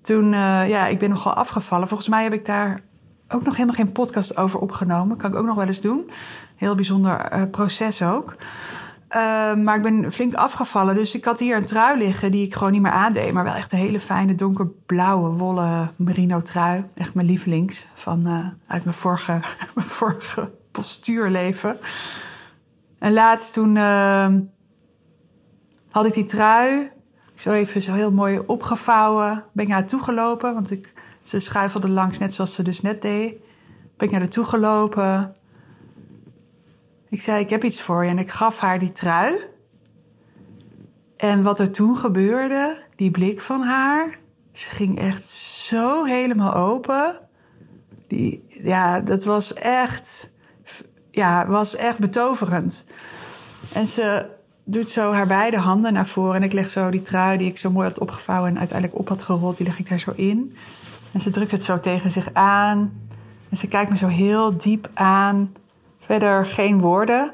toen, 0.00 0.24
uh, 0.24 0.68
ja, 0.68 0.86
ik 0.86 0.98
ben 0.98 1.10
nogal 1.10 1.34
afgevallen. 1.34 1.88
Volgens 1.88 2.08
mij 2.08 2.22
heb 2.22 2.32
ik 2.32 2.44
daar 2.44 2.80
ook 3.28 3.44
nog 3.44 3.56
helemaal 3.56 3.76
geen 3.76 3.92
podcast 3.92 4.36
over 4.36 4.60
opgenomen. 4.60 5.16
Kan 5.16 5.30
ik 5.30 5.36
ook 5.36 5.46
nog 5.46 5.56
wel 5.56 5.66
eens 5.66 5.80
doen. 5.80 6.10
Heel 6.56 6.74
bijzonder 6.74 7.32
uh, 7.32 7.42
proces 7.50 8.02
ook. 8.02 8.36
Uh, 9.16 9.54
maar 9.54 9.76
ik 9.76 9.82
ben 9.82 10.12
flink 10.12 10.34
afgevallen. 10.34 10.94
Dus 10.94 11.14
ik 11.14 11.24
had 11.24 11.38
hier 11.38 11.56
een 11.56 11.64
trui 11.64 11.98
liggen 11.98 12.30
die 12.30 12.46
ik 12.46 12.54
gewoon 12.54 12.72
niet 12.72 12.82
meer 12.82 12.92
aandeed. 12.92 13.32
Maar 13.32 13.44
wel 13.44 13.54
echt 13.54 13.72
een 13.72 13.78
hele 13.78 14.00
fijne 14.00 14.34
donkerblauwe 14.34 15.30
wollen 15.30 15.92
merino 15.96 16.42
trui. 16.42 16.84
Echt 16.94 17.14
mijn 17.14 17.26
lievelings 17.26 17.88
van, 17.94 18.26
uh, 18.26 18.46
uit 18.66 18.84
mijn 18.84 18.96
vorige, 18.96 19.40
mijn 19.74 19.86
vorige 19.86 20.50
postuurleven. 20.70 21.78
En 22.98 23.12
laatst 23.12 23.52
toen 23.52 23.76
uh, 23.76 24.28
had 25.90 26.06
ik 26.06 26.12
die 26.12 26.24
trui 26.24 26.90
zo 27.34 27.50
even 27.50 27.82
zo 27.82 27.92
heel 27.92 28.12
mooi 28.12 28.42
opgevouwen. 28.46 29.44
Ben 29.52 29.64
ik 29.64 29.70
naar 29.70 29.78
haar 29.78 29.88
toe 29.88 30.02
gelopen, 30.02 30.54
want 30.54 30.70
ik, 30.70 30.92
ze 31.22 31.38
schuifelde 31.38 31.88
langs 31.88 32.18
net 32.18 32.34
zoals 32.34 32.54
ze 32.54 32.62
dus 32.62 32.80
net 32.80 33.02
deed. 33.02 33.34
Ben 33.96 34.06
ik 34.06 34.10
naar 34.10 34.20
haar 34.20 34.28
toe 34.28 34.44
gelopen. 34.44 35.34
Ik 37.12 37.20
zei, 37.20 37.40
ik 37.40 37.50
heb 37.50 37.64
iets 37.64 37.80
voor 37.80 38.04
je. 38.04 38.10
En 38.10 38.18
ik 38.18 38.30
gaf 38.30 38.58
haar 38.58 38.78
die 38.78 38.92
trui. 38.92 39.34
En 41.16 41.42
wat 41.42 41.58
er 41.58 41.70
toen 41.70 41.96
gebeurde, 41.96 42.82
die 42.96 43.10
blik 43.10 43.40
van 43.40 43.60
haar... 43.60 44.18
Ze 44.52 44.70
ging 44.70 44.98
echt 44.98 45.28
zo 45.28 46.04
helemaal 46.04 46.54
open. 46.54 47.18
Die, 48.06 48.44
ja, 48.48 49.00
dat 49.00 49.24
was 49.24 49.54
echt, 49.54 50.32
ja, 51.10 51.46
was 51.46 51.76
echt 51.76 51.98
betoverend. 51.98 52.86
En 53.72 53.86
ze 53.86 54.26
doet 54.64 54.90
zo 54.90 55.12
haar 55.12 55.26
beide 55.26 55.58
handen 55.58 55.92
naar 55.92 56.06
voren. 56.06 56.34
En 56.34 56.42
ik 56.42 56.52
leg 56.52 56.70
zo 56.70 56.90
die 56.90 57.02
trui 57.02 57.38
die 57.38 57.48
ik 57.48 57.58
zo 57.58 57.70
mooi 57.70 57.86
had 57.86 57.98
opgevouwen 57.98 58.50
en 58.50 58.58
uiteindelijk 58.58 58.98
op 58.98 59.08
had 59.08 59.22
gerold, 59.22 59.56
die 59.56 59.66
leg 59.66 59.78
ik 59.78 59.88
daar 59.88 60.00
zo 60.00 60.12
in. 60.16 60.56
En 61.12 61.20
ze 61.20 61.30
drukt 61.30 61.50
het 61.50 61.64
zo 61.64 61.80
tegen 61.80 62.10
zich 62.10 62.28
aan. 62.32 62.92
En 63.48 63.56
ze 63.56 63.68
kijkt 63.68 63.90
me 63.90 63.96
zo 63.96 64.08
heel 64.08 64.56
diep 64.56 64.90
aan. 64.94 65.52
Verder 66.04 66.46
geen 66.46 66.80
woorden. 66.80 67.32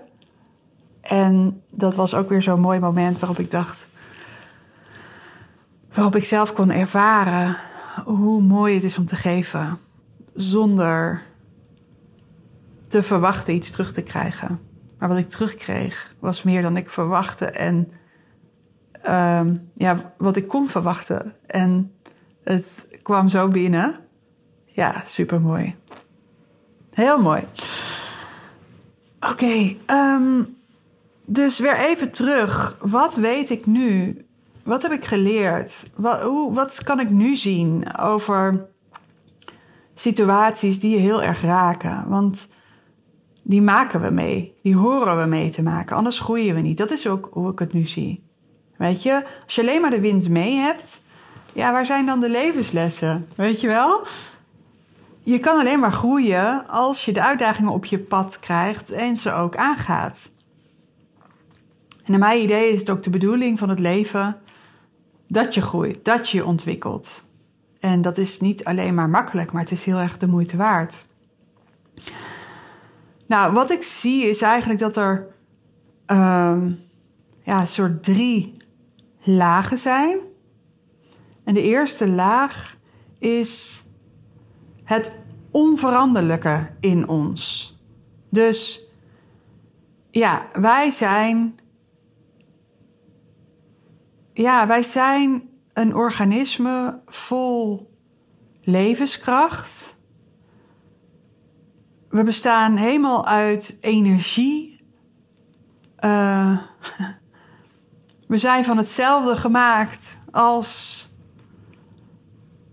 En 1.00 1.62
dat 1.70 1.94
was 1.94 2.14
ook 2.14 2.28
weer 2.28 2.42
zo'n 2.42 2.60
mooi 2.60 2.80
moment 2.80 3.18
waarop 3.18 3.38
ik 3.38 3.50
dacht. 3.50 3.88
Waarop 5.94 6.16
ik 6.16 6.24
zelf 6.24 6.52
kon 6.52 6.70
ervaren 6.70 7.56
hoe 8.04 8.42
mooi 8.42 8.74
het 8.74 8.84
is 8.84 8.98
om 8.98 9.06
te 9.06 9.16
geven. 9.16 9.78
Zonder 10.34 11.22
te 12.88 13.02
verwachten 13.02 13.54
iets 13.54 13.70
terug 13.70 13.92
te 13.92 14.02
krijgen. 14.02 14.60
Maar 14.98 15.08
wat 15.08 15.18
ik 15.18 15.28
terugkreeg 15.28 16.14
was 16.18 16.42
meer 16.42 16.62
dan 16.62 16.76
ik 16.76 16.90
verwachtte. 16.90 17.44
En 17.46 17.90
uh, 19.04 19.54
ja, 19.74 20.14
wat 20.18 20.36
ik 20.36 20.48
kon 20.48 20.66
verwachten. 20.66 21.34
En 21.46 21.92
het 22.44 22.86
kwam 23.02 23.28
zo 23.28 23.48
binnen. 23.48 24.00
Ja, 24.64 25.02
super 25.06 25.40
mooi. 25.40 25.76
Heel 26.92 27.18
mooi. 27.22 27.44
Oké, 29.20 29.74
um, 29.86 30.56
dus 31.24 31.58
weer 31.58 31.76
even 31.76 32.10
terug. 32.10 32.76
Wat 32.80 33.14
weet 33.14 33.50
ik 33.50 33.66
nu? 33.66 34.16
Wat 34.62 34.82
heb 34.82 34.92
ik 34.92 35.04
geleerd? 35.04 35.84
Wat, 35.94 36.20
hoe, 36.20 36.54
wat 36.54 36.82
kan 36.84 37.00
ik 37.00 37.10
nu 37.10 37.36
zien 37.36 37.98
over 37.98 38.66
situaties 39.94 40.80
die 40.80 40.90
je 40.90 41.00
heel 41.00 41.22
erg 41.22 41.42
raken? 41.42 42.04
Want 42.08 42.48
die 43.42 43.62
maken 43.62 44.00
we 44.00 44.10
mee. 44.10 44.54
Die 44.62 44.76
horen 44.76 45.18
we 45.18 45.24
mee 45.24 45.50
te 45.50 45.62
maken. 45.62 45.96
Anders 45.96 46.20
groeien 46.20 46.54
we 46.54 46.60
niet. 46.60 46.78
Dat 46.78 46.90
is 46.90 47.06
ook 47.06 47.28
hoe 47.32 47.52
ik 47.52 47.58
het 47.58 47.72
nu 47.72 47.86
zie. 47.86 48.22
Weet 48.76 49.02
je, 49.02 49.24
als 49.44 49.54
je 49.54 49.60
alleen 49.60 49.80
maar 49.80 49.90
de 49.90 50.00
wind 50.00 50.28
mee 50.28 50.56
hebt, 50.56 51.02
ja, 51.52 51.72
waar 51.72 51.86
zijn 51.86 52.06
dan 52.06 52.20
de 52.20 52.30
levenslessen? 52.30 53.26
Weet 53.36 53.60
je 53.60 53.66
wel? 53.66 54.06
Je 55.28 55.38
kan 55.38 55.58
alleen 55.58 55.80
maar 55.80 55.92
groeien 55.92 56.68
als 56.68 57.04
je 57.04 57.12
de 57.12 57.22
uitdagingen 57.22 57.72
op 57.72 57.84
je 57.84 57.98
pad 57.98 58.38
krijgt 58.38 58.90
en 58.90 59.16
ze 59.16 59.32
ook 59.32 59.56
aangaat. 59.56 60.30
En 62.04 62.10
naar 62.10 62.18
mijn 62.18 62.42
idee 62.42 62.72
is 62.72 62.80
het 62.80 62.90
ook 62.90 63.02
de 63.02 63.10
bedoeling 63.10 63.58
van 63.58 63.68
het 63.68 63.78
leven 63.78 64.36
dat 65.26 65.54
je 65.54 65.60
groeit, 65.60 66.04
dat 66.04 66.30
je 66.30 66.44
ontwikkelt. 66.44 67.24
En 67.80 68.02
dat 68.02 68.18
is 68.18 68.40
niet 68.40 68.64
alleen 68.64 68.94
maar 68.94 69.08
makkelijk, 69.08 69.52
maar 69.52 69.62
het 69.62 69.72
is 69.72 69.84
heel 69.84 69.96
erg 69.96 70.16
de 70.16 70.26
moeite 70.26 70.56
waard. 70.56 71.06
Nou, 73.26 73.52
wat 73.52 73.70
ik 73.70 73.82
zie 73.82 74.24
is 74.24 74.42
eigenlijk 74.42 74.80
dat 74.80 74.96
er 74.96 75.26
um, 76.06 76.78
ja, 77.42 77.64
soort 77.66 78.02
drie 78.02 78.56
lagen 79.22 79.78
zijn. 79.78 80.18
En 81.44 81.54
de 81.54 81.62
eerste 81.62 82.08
laag 82.08 82.76
is 83.18 83.82
het 84.88 85.12
onveranderlijke 85.50 86.70
in 86.80 87.08
ons. 87.08 87.74
Dus 88.30 88.80
ja, 90.10 90.46
wij 90.52 90.90
zijn. 90.90 91.58
Ja, 94.32 94.66
wij 94.66 94.82
zijn 94.82 95.48
een 95.72 95.94
organisme 95.94 97.00
vol 97.06 97.90
levenskracht 98.62 99.96
we 102.08 102.22
bestaan 102.22 102.76
helemaal 102.76 103.26
uit 103.26 103.78
energie. 103.80 104.80
Uh, 106.04 106.58
we 108.28 108.38
zijn 108.38 108.64
van 108.64 108.76
hetzelfde 108.76 109.36
gemaakt 109.36 110.18
als. 110.30 111.02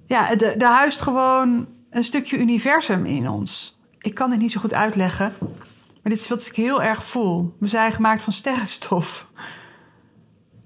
Ja, 0.08 0.38
er 0.40 0.64
huist 0.64 1.02
gewoon 1.02 1.68
een 1.96 2.04
stukje 2.04 2.38
universum 2.38 3.06
in 3.06 3.30
ons. 3.30 3.80
Ik 4.00 4.14
kan 4.14 4.30
dit 4.30 4.40
niet 4.40 4.52
zo 4.52 4.60
goed 4.60 4.74
uitleggen, 4.74 5.34
maar 5.40 6.14
dit 6.14 6.20
is 6.20 6.28
wat 6.28 6.46
ik 6.46 6.56
heel 6.56 6.82
erg 6.82 7.04
voel. 7.04 7.56
We 7.60 7.68
zijn 7.68 7.92
gemaakt 7.92 8.22
van 8.22 8.34
sterrenstof. 8.34 9.32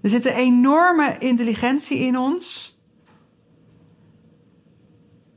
Er 0.02 0.10
zit 0.10 0.26
een 0.26 0.34
enorme 0.34 1.16
intelligentie 1.18 1.98
in 1.98 2.18
ons. 2.18 2.78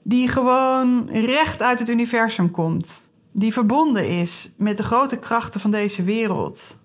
Die 0.02 0.28
gewoon 0.28 1.08
recht 1.10 1.62
uit 1.62 1.78
het 1.78 1.88
universum 1.88 2.50
komt 2.50 3.10
die 3.32 3.52
verbonden 3.52 4.08
is 4.08 4.52
met 4.56 4.76
de 4.76 4.82
grote 4.82 5.18
krachten 5.18 5.60
van 5.60 5.70
deze 5.70 6.02
wereld. 6.02 6.80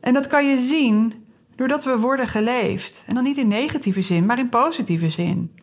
En 0.00 0.14
dat 0.14 0.26
kan 0.26 0.48
je 0.48 0.60
zien 0.60 1.14
doordat 1.56 1.84
we 1.84 1.98
worden 1.98 2.28
geleefd. 2.28 3.04
En 3.06 3.14
dan 3.14 3.24
niet 3.24 3.36
in 3.36 3.48
negatieve 3.48 4.02
zin, 4.02 4.26
maar 4.26 4.38
in 4.38 4.48
positieve 4.48 5.08
zin. 5.08 5.54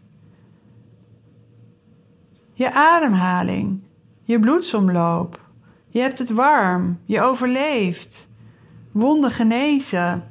Je 2.58 2.74
ademhaling, 2.74 3.84
je 4.24 4.40
bloedsomloop, 4.40 5.40
je 5.88 6.00
hebt 6.00 6.18
het 6.18 6.30
warm, 6.30 7.00
je 7.06 7.22
overleeft, 7.22 8.30
wonden 8.92 9.32
genezen. 9.32 10.24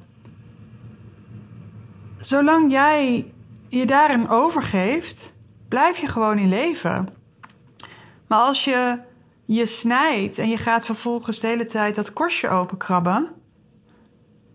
Zolang 2.20 2.70
jij 2.70 3.32
je 3.68 3.86
daarin 3.86 4.28
overgeeft, 4.28 5.34
blijf 5.68 5.98
je 5.98 6.06
gewoon 6.06 6.38
in 6.38 6.48
leven. 6.48 7.08
Maar 8.26 8.38
als 8.38 8.64
je 8.64 8.98
je 9.44 9.66
snijdt 9.66 10.38
en 10.38 10.48
je 10.48 10.58
gaat 10.58 10.84
vervolgens 10.84 11.40
de 11.40 11.46
hele 11.46 11.64
tijd 11.64 11.94
dat 11.94 12.12
korstje 12.12 12.48
openkrabben, 12.48 13.28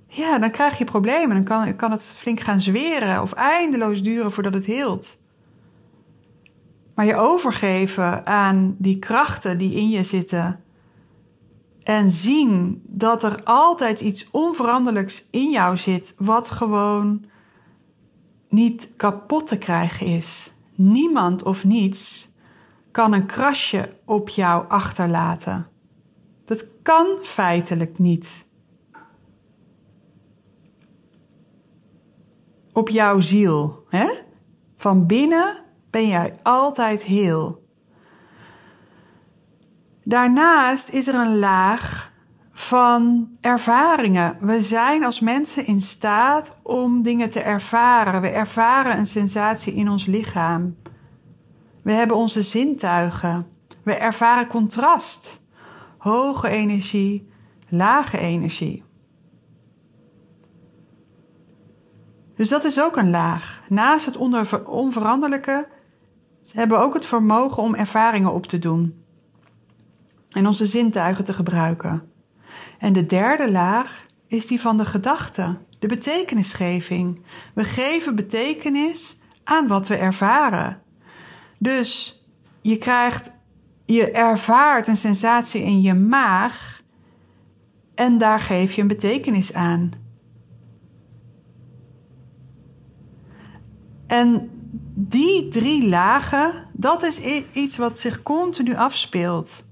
ja, 0.07 0.39
dan 0.39 0.51
krijg 0.51 0.77
je 0.77 0.86
problemen. 0.86 1.36
Dan 1.36 1.43
kan, 1.43 1.75
kan 1.75 1.91
het 1.91 2.13
flink 2.17 2.39
gaan 2.39 2.62
zweren 2.62 3.21
of 3.21 3.34
eindeloos 3.34 4.03
duren 4.03 4.31
voordat 4.31 4.53
het 4.53 4.65
heelt. 4.65 5.19
Maar 6.95 7.06
je 7.06 7.15
overgeven 7.15 8.25
aan 8.25 8.75
die 8.77 8.99
krachten 8.99 9.58
die 9.58 9.73
in 9.73 9.89
je 9.89 10.04
zitten 10.04 10.63
en 11.84 12.12
zien 12.12 12.82
dat 12.86 13.23
er 13.23 13.43
altijd 13.43 14.01
iets 14.01 14.32
onveranderlijks 14.32 15.27
in 15.32 15.51
jou 15.51 15.77
zit, 15.77 16.15
wat 16.17 16.51
gewoon 16.51 17.25
niet 18.49 18.89
kapot 18.95 19.47
te 19.47 19.58
krijgen 19.58 20.06
is. 20.06 20.54
Niemand 20.75 21.43
of 21.43 21.63
niets 21.63 22.32
kan 22.91 23.13
een 23.13 23.25
krasje 23.25 23.95
op 24.06 24.30
jou 24.30 24.65
achterlaten. 24.67 25.67
Dat 26.45 26.65
kan 26.82 27.17
feitelijk 27.21 27.99
niet. 27.99 28.47
Op 32.73 32.89
jouw 32.89 33.19
ziel. 33.19 33.86
Hè? 33.89 34.10
Van 34.77 35.06
binnen 35.06 35.61
ben 35.91 36.08
jij 36.08 36.36
altijd 36.43 37.04
heel. 37.04 37.63
Daarnaast 40.04 40.89
is 40.89 41.08
er 41.08 41.15
een 41.15 41.39
laag 41.39 42.12
van 42.54 43.30
ervaringen. 43.41 44.38
We 44.39 44.63
zijn 44.63 45.04
als 45.04 45.19
mensen 45.19 45.65
in 45.65 45.82
staat 45.82 46.58
om 46.63 47.01
dingen 47.01 47.30
te 47.30 47.39
ervaren. 47.39 48.21
We 48.21 48.30
ervaren 48.30 48.97
een 48.97 49.08
sensatie 49.08 49.73
in 49.73 49.89
ons 49.89 50.06
lichaam. 50.06 50.75
We 51.82 51.91
hebben 51.91 52.17
onze 52.17 52.41
zintuigen. 52.41 53.47
We 53.84 53.93
ervaren 53.93 54.47
contrast. 54.47 55.41
Hoge 55.97 56.49
energie, 56.49 57.30
lage 57.69 58.17
energie. 58.17 58.84
Dus 62.36 62.49
dat 62.49 62.63
is 62.63 62.82
ook 62.82 62.97
een 62.97 63.10
laag. 63.10 63.62
Naast 63.69 64.06
het 64.06 64.17
onveranderlijke 64.65 65.67
hebben 66.49 66.77
we 66.77 66.84
ook 66.84 66.93
het 66.93 67.06
vermogen 67.06 67.63
om 67.63 67.75
ervaringen 67.75 68.34
op 68.34 68.45
te 68.45 68.60
doen 68.60 69.04
en 70.30 70.47
onze 70.47 70.65
zintuigen 70.65 71.23
te 71.23 71.34
gebruiken. 71.34 72.12
En 72.80 72.93
de 72.93 73.06
derde 73.06 73.51
laag 73.51 74.06
is 74.27 74.47
die 74.47 74.62
van 74.62 74.77
de 74.77 74.86
gedachte, 74.86 75.58
de 75.80 75.88
betekenisgeving. 75.88 77.21
We 77.54 77.63
geven 77.63 78.15
betekenis 78.15 79.19
aan 79.43 79.67
wat 79.67 79.88
we 79.88 79.95
ervaren. 79.95 80.82
Dus 81.58 82.23
je 82.62 82.77
krijgt, 82.77 83.32
je 83.86 84.12
ervaart 84.12 84.88
een 84.88 84.97
sensatie 84.97 85.62
in 85.62 85.82
je 85.82 85.93
maag 85.93 86.82
en 87.95 88.17
daar 88.17 88.39
geef 88.39 88.73
je 88.73 88.82
een 88.82 88.88
betekenis 88.88 89.54
aan. 89.54 89.91
En 94.08 94.49
die 94.93 95.47
drie 95.47 95.89
lagen, 95.89 96.67
dat 96.73 97.04
is 97.04 97.19
iets 97.51 97.77
wat 97.77 97.99
zich 97.99 98.23
continu 98.23 98.75
afspeelt. 98.75 99.65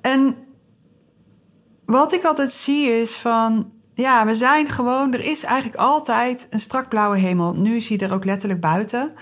En 0.00 0.36
wat 1.84 2.12
ik 2.12 2.24
altijd 2.24 2.52
zie 2.52 2.86
is 2.88 3.16
van, 3.16 3.72
ja, 3.94 4.26
we 4.26 4.34
zijn 4.34 4.68
gewoon, 4.68 5.12
er 5.12 5.24
is 5.24 5.42
eigenlijk 5.42 5.80
altijd 5.80 6.46
een 6.50 6.60
strak 6.60 6.88
blauwe 6.88 7.18
hemel. 7.18 7.52
Nu 7.52 7.80
zie 7.80 7.98
je 7.98 8.06
er 8.06 8.12
ook 8.12 8.24
letterlijk 8.24 8.60
buiten. 8.60 9.12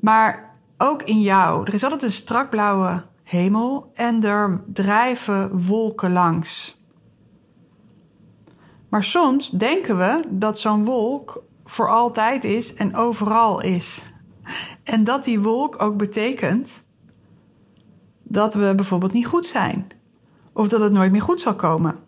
Maar 0.00 0.56
ook 0.78 1.02
in 1.02 1.20
jou, 1.20 1.66
er 1.66 1.74
is 1.74 1.82
altijd 1.82 2.02
een 2.02 2.12
strak 2.12 2.50
blauwe 2.50 3.02
hemel 3.22 3.90
en 3.94 4.24
er 4.24 4.62
drijven 4.66 5.66
wolken 5.66 6.12
langs. 6.12 6.78
Maar 8.88 9.04
soms 9.04 9.50
denken 9.50 9.98
we 9.98 10.20
dat 10.28 10.58
zo'n 10.58 10.84
wolk 10.84 11.42
voor 11.70 11.88
altijd 11.88 12.44
is 12.44 12.74
en 12.74 12.96
overal 12.96 13.60
is. 13.60 14.02
En 14.82 15.04
dat 15.04 15.24
die 15.24 15.40
wolk 15.40 15.82
ook 15.82 15.96
betekent 15.96 16.86
dat 18.24 18.54
we 18.54 18.72
bijvoorbeeld 18.76 19.12
niet 19.12 19.26
goed 19.26 19.46
zijn. 19.46 19.86
Of 20.52 20.68
dat 20.68 20.80
het 20.80 20.92
nooit 20.92 21.12
meer 21.12 21.22
goed 21.22 21.40
zal 21.40 21.54
komen. 21.54 21.98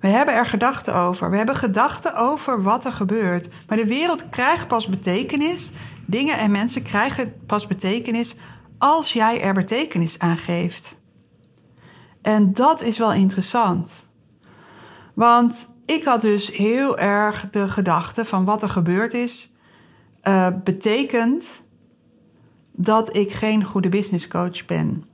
We 0.00 0.08
hebben 0.08 0.34
er 0.34 0.46
gedachten 0.46 0.94
over. 0.94 1.30
We 1.30 1.36
hebben 1.36 1.56
gedachten 1.56 2.14
over 2.14 2.62
wat 2.62 2.84
er 2.84 2.92
gebeurt. 2.92 3.48
Maar 3.68 3.76
de 3.76 3.86
wereld 3.86 4.28
krijgt 4.28 4.68
pas 4.68 4.88
betekenis. 4.88 5.70
Dingen 6.06 6.38
en 6.38 6.50
mensen 6.50 6.82
krijgen 6.82 7.34
pas 7.46 7.66
betekenis 7.66 8.36
als 8.78 9.12
jij 9.12 9.42
er 9.42 9.54
betekenis 9.54 10.18
aan 10.18 10.38
geeft. 10.38 10.96
En 12.22 12.52
dat 12.52 12.82
is 12.82 12.98
wel 12.98 13.12
interessant. 13.12 14.08
Want 15.14 15.74
ik 15.84 16.04
had 16.04 16.20
dus 16.20 16.56
heel 16.56 16.98
erg 16.98 17.50
de 17.50 17.68
gedachte 17.68 18.24
van 18.24 18.44
wat 18.44 18.62
er 18.62 18.68
gebeurd 18.68 19.14
is, 19.14 19.52
uh, 20.24 20.46
betekent 20.64 21.64
dat 22.72 23.16
ik 23.16 23.32
geen 23.32 23.64
goede 23.64 23.88
business 23.88 24.28
coach 24.28 24.64
ben. 24.64 25.04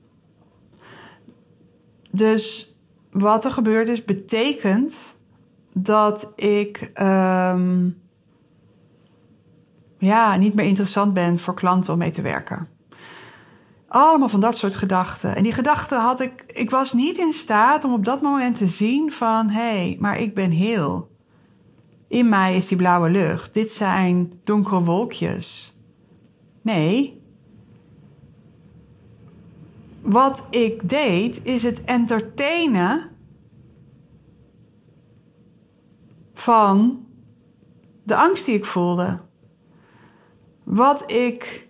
Dus 2.10 2.74
wat 3.10 3.44
er 3.44 3.50
gebeurd 3.50 3.88
is, 3.88 4.04
betekent 4.04 5.16
dat 5.72 6.32
ik 6.34 6.90
um, 7.00 7.98
ja, 9.98 10.36
niet 10.36 10.54
meer 10.54 10.66
interessant 10.66 11.14
ben 11.14 11.38
voor 11.38 11.54
klanten 11.54 11.92
om 11.92 11.98
mee 11.98 12.10
te 12.10 12.22
werken. 12.22 12.68
Allemaal 13.88 14.28
van 14.28 14.40
dat 14.40 14.56
soort 14.56 14.76
gedachten. 14.76 15.36
En 15.36 15.42
die 15.42 15.52
gedachten 15.52 16.00
had 16.00 16.20
ik. 16.20 16.44
Ik 16.46 16.70
was 16.70 16.92
niet 16.92 17.16
in 17.16 17.32
staat 17.32 17.84
om 17.84 17.92
op 17.92 18.04
dat 18.04 18.22
moment 18.22 18.56
te 18.56 18.68
zien 18.68 19.12
van 19.12 19.48
hé, 19.48 19.60
hey, 19.60 19.96
maar 20.00 20.20
ik 20.20 20.34
ben 20.34 20.50
heel. 20.50 21.10
In 22.08 22.28
mij 22.28 22.56
is 22.56 22.68
die 22.68 22.76
blauwe 22.76 23.10
lucht. 23.10 23.54
Dit 23.54 23.70
zijn 23.70 24.40
donkere 24.44 24.82
wolkjes. 24.82 25.76
Nee. 26.62 27.22
Wat 30.00 30.46
ik 30.50 30.88
deed 30.88 31.40
is 31.42 31.62
het 31.62 31.84
entertainen 31.84 33.10
van 36.34 37.06
de 38.02 38.16
angst 38.16 38.44
die 38.44 38.54
ik 38.54 38.64
voelde. 38.64 39.20
Wat 40.64 41.10
ik 41.10 41.65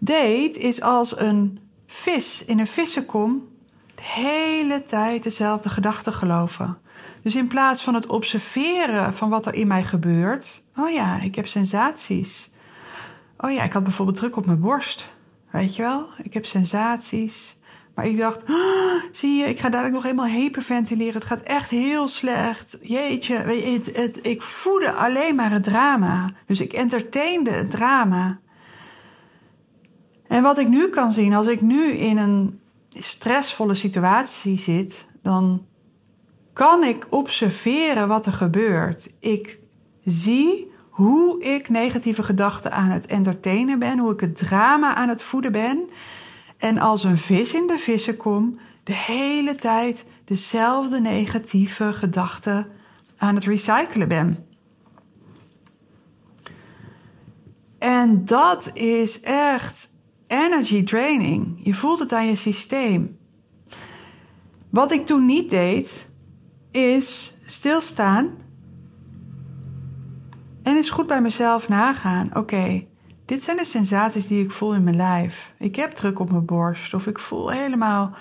deed, 0.00 0.56
is 0.56 0.82
als 0.82 1.18
een 1.18 1.58
vis 1.86 2.44
in 2.44 2.58
een 2.58 2.66
vissenkom 2.66 3.48
de 3.94 4.02
hele 4.02 4.82
tijd 4.82 5.22
dezelfde 5.22 5.68
gedachten 5.68 6.12
geloven. 6.12 6.78
Dus 7.22 7.36
in 7.36 7.46
plaats 7.46 7.82
van 7.82 7.94
het 7.94 8.06
observeren 8.06 9.14
van 9.14 9.30
wat 9.30 9.46
er 9.46 9.54
in 9.54 9.66
mij 9.66 9.84
gebeurt, 9.84 10.64
oh 10.76 10.90
ja, 10.90 11.20
ik 11.20 11.34
heb 11.34 11.46
sensaties. 11.46 12.50
Oh 13.38 13.50
ja, 13.50 13.62
ik 13.62 13.72
had 13.72 13.82
bijvoorbeeld 13.82 14.16
druk 14.16 14.36
op 14.36 14.46
mijn 14.46 14.60
borst. 14.60 15.08
Weet 15.50 15.76
je 15.76 15.82
wel? 15.82 16.06
Ik 16.22 16.32
heb 16.32 16.46
sensaties. 16.46 17.58
Maar 17.94 18.06
ik 18.06 18.16
dacht, 18.16 18.42
oh, 18.50 19.02
zie 19.12 19.38
je, 19.38 19.44
ik 19.44 19.60
ga 19.60 19.68
dadelijk 19.68 19.94
nog 19.94 20.04
eenmaal 20.04 20.26
hyperventileren. 20.26 21.14
Het 21.14 21.24
gaat 21.24 21.40
echt 21.40 21.70
heel 21.70 22.08
slecht. 22.08 22.78
Jeetje, 22.82 23.34
het, 23.34 23.96
het, 23.96 24.26
ik 24.26 24.42
voelde 24.42 24.92
alleen 24.92 25.34
maar 25.34 25.50
het 25.50 25.62
drama. 25.62 26.30
Dus 26.46 26.60
ik 26.60 26.72
entertainde 26.72 27.50
het 27.50 27.70
drama. 27.70 28.38
En 30.30 30.42
wat 30.42 30.58
ik 30.58 30.68
nu 30.68 30.88
kan 30.88 31.12
zien, 31.12 31.32
als 31.32 31.46
ik 31.46 31.60
nu 31.60 31.92
in 31.92 32.18
een 32.18 32.60
stressvolle 32.88 33.74
situatie 33.74 34.58
zit, 34.58 35.06
dan 35.22 35.66
kan 36.52 36.84
ik 36.84 37.06
observeren 37.08 38.08
wat 38.08 38.26
er 38.26 38.32
gebeurt. 38.32 39.14
Ik 39.18 39.58
zie 40.04 40.72
hoe 40.90 41.42
ik 41.42 41.68
negatieve 41.68 42.22
gedachten 42.22 42.72
aan 42.72 42.90
het 42.90 43.06
entertainen 43.06 43.78
ben, 43.78 43.98
hoe 43.98 44.12
ik 44.12 44.20
het 44.20 44.36
drama 44.36 44.94
aan 44.94 45.08
het 45.08 45.22
voeden 45.22 45.52
ben. 45.52 45.88
En 46.58 46.78
als 46.78 47.04
een 47.04 47.18
vis 47.18 47.54
in 47.54 47.66
de 47.66 47.78
vissen 47.78 48.16
kom, 48.16 48.58
de 48.84 48.94
hele 48.94 49.54
tijd 49.54 50.04
dezelfde 50.24 51.00
negatieve 51.00 51.92
gedachten 51.92 52.66
aan 53.16 53.34
het 53.34 53.44
recyclen 53.44 54.08
ben. 54.08 54.46
En 57.78 58.24
dat 58.24 58.70
is 58.74 59.20
echt 59.20 59.89
energy 60.30 60.84
draining. 60.84 61.60
Je 61.62 61.74
voelt 61.74 61.98
het 61.98 62.12
aan 62.12 62.26
je 62.26 62.36
systeem. 62.36 63.18
Wat 64.70 64.92
ik 64.92 65.06
toen 65.06 65.26
niet 65.26 65.50
deed, 65.50 66.08
is 66.70 67.38
stilstaan 67.44 68.30
en 70.62 70.76
eens 70.76 70.90
goed 70.90 71.06
bij 71.06 71.20
mezelf 71.20 71.68
nagaan. 71.68 72.36
Oké, 72.36 72.86
dit 73.24 73.42
zijn 73.42 73.56
de 73.56 73.64
sensaties 73.64 74.26
die 74.26 74.44
ik 74.44 74.52
voel 74.52 74.74
in 74.74 74.84
mijn 74.84 74.96
lijf. 74.96 75.54
Ik 75.58 75.76
heb 75.76 75.90
druk 75.90 76.18
op 76.18 76.30
mijn 76.30 76.44
borst 76.44 76.94
of 76.94 77.06
ik 77.06 77.18
voel 77.18 77.50
helemaal 77.50 78.14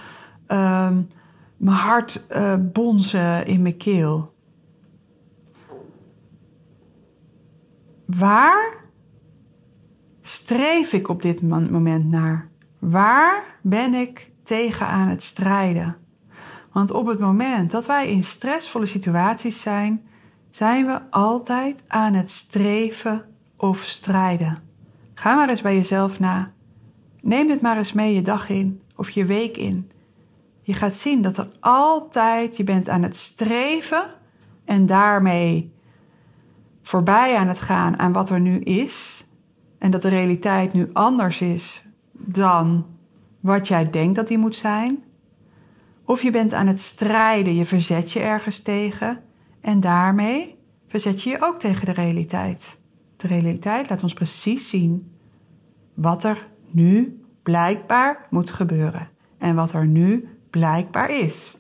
um, 0.47 1.09
mijn 1.57 1.77
hart 1.77 2.25
uh, 2.29 2.55
bonzen 2.59 3.45
in 3.45 3.61
mijn 3.61 3.77
keel. 3.77 4.33
Waar 8.05 8.78
streef 10.29 10.93
ik 10.93 11.07
op 11.07 11.21
dit 11.21 11.41
moment 11.41 12.05
naar? 12.05 12.49
Waar 12.79 13.43
ben 13.61 13.93
ik 13.93 14.31
tegen 14.43 14.87
aan 14.87 15.07
het 15.07 15.23
strijden? 15.23 15.97
Want 16.71 16.91
op 16.91 17.07
het 17.07 17.19
moment 17.19 17.71
dat 17.71 17.85
wij 17.85 18.07
in 18.07 18.23
stressvolle 18.23 18.85
situaties 18.85 19.61
zijn, 19.61 20.03
zijn 20.49 20.85
we 20.85 21.01
altijd 21.09 21.83
aan 21.87 22.13
het 22.13 22.29
streven 22.29 23.25
of 23.57 23.77
strijden. 23.77 24.61
Ga 25.13 25.35
maar 25.35 25.49
eens 25.49 25.61
bij 25.61 25.75
jezelf 25.75 26.19
na. 26.19 26.51
Neem 27.21 27.49
het 27.49 27.61
maar 27.61 27.77
eens 27.77 27.93
mee 27.93 28.13
je 28.13 28.21
dag 28.21 28.49
in 28.49 28.81
of 28.95 29.09
je 29.09 29.25
week 29.25 29.57
in. 29.57 29.91
Je 30.61 30.73
gaat 30.73 30.95
zien 30.95 31.21
dat 31.21 31.37
er 31.37 31.49
altijd, 31.59 32.57
je 32.57 32.63
bent 32.63 32.89
aan 32.89 33.03
het 33.03 33.15
streven 33.15 34.05
en 34.65 34.85
daarmee 34.85 35.73
voorbij 36.81 37.35
aan 37.35 37.47
het 37.47 37.61
gaan 37.61 37.99
aan 37.99 38.13
wat 38.13 38.29
er 38.29 38.39
nu 38.39 38.59
is 38.59 39.27
en 39.79 39.91
dat 39.91 40.01
de 40.01 40.09
realiteit 40.09 40.73
nu 40.73 40.89
anders 40.93 41.41
is 41.41 41.83
dan 42.11 42.85
wat 43.39 43.67
jij 43.67 43.89
denkt 43.89 44.15
dat 44.15 44.27
die 44.27 44.37
moet 44.37 44.55
zijn. 44.55 45.03
Of 46.05 46.21
je 46.21 46.31
bent 46.31 46.53
aan 46.53 46.67
het 46.67 46.79
strijden, 46.79 47.55
je 47.55 47.65
verzet 47.65 48.11
je 48.11 48.19
ergens 48.19 48.61
tegen 48.61 49.21
en 49.61 49.79
daarmee 49.79 50.57
verzet 50.87 51.23
je 51.23 51.29
je 51.29 51.41
ook 51.41 51.59
tegen 51.59 51.85
de 51.85 51.91
realiteit. 51.91 52.77
De 53.17 53.27
realiteit 53.27 53.89
laat 53.89 54.03
ons 54.03 54.13
precies 54.13 54.69
zien 54.69 55.11
wat 55.93 56.23
er 56.23 56.47
nu 56.71 57.21
blijkbaar 57.43 58.27
moet 58.29 58.51
gebeuren 58.51 59.09
en 59.37 59.55
wat 59.55 59.73
er 59.73 59.87
nu 59.87 60.27
blijkbaar 60.49 61.09
is. 61.09 61.57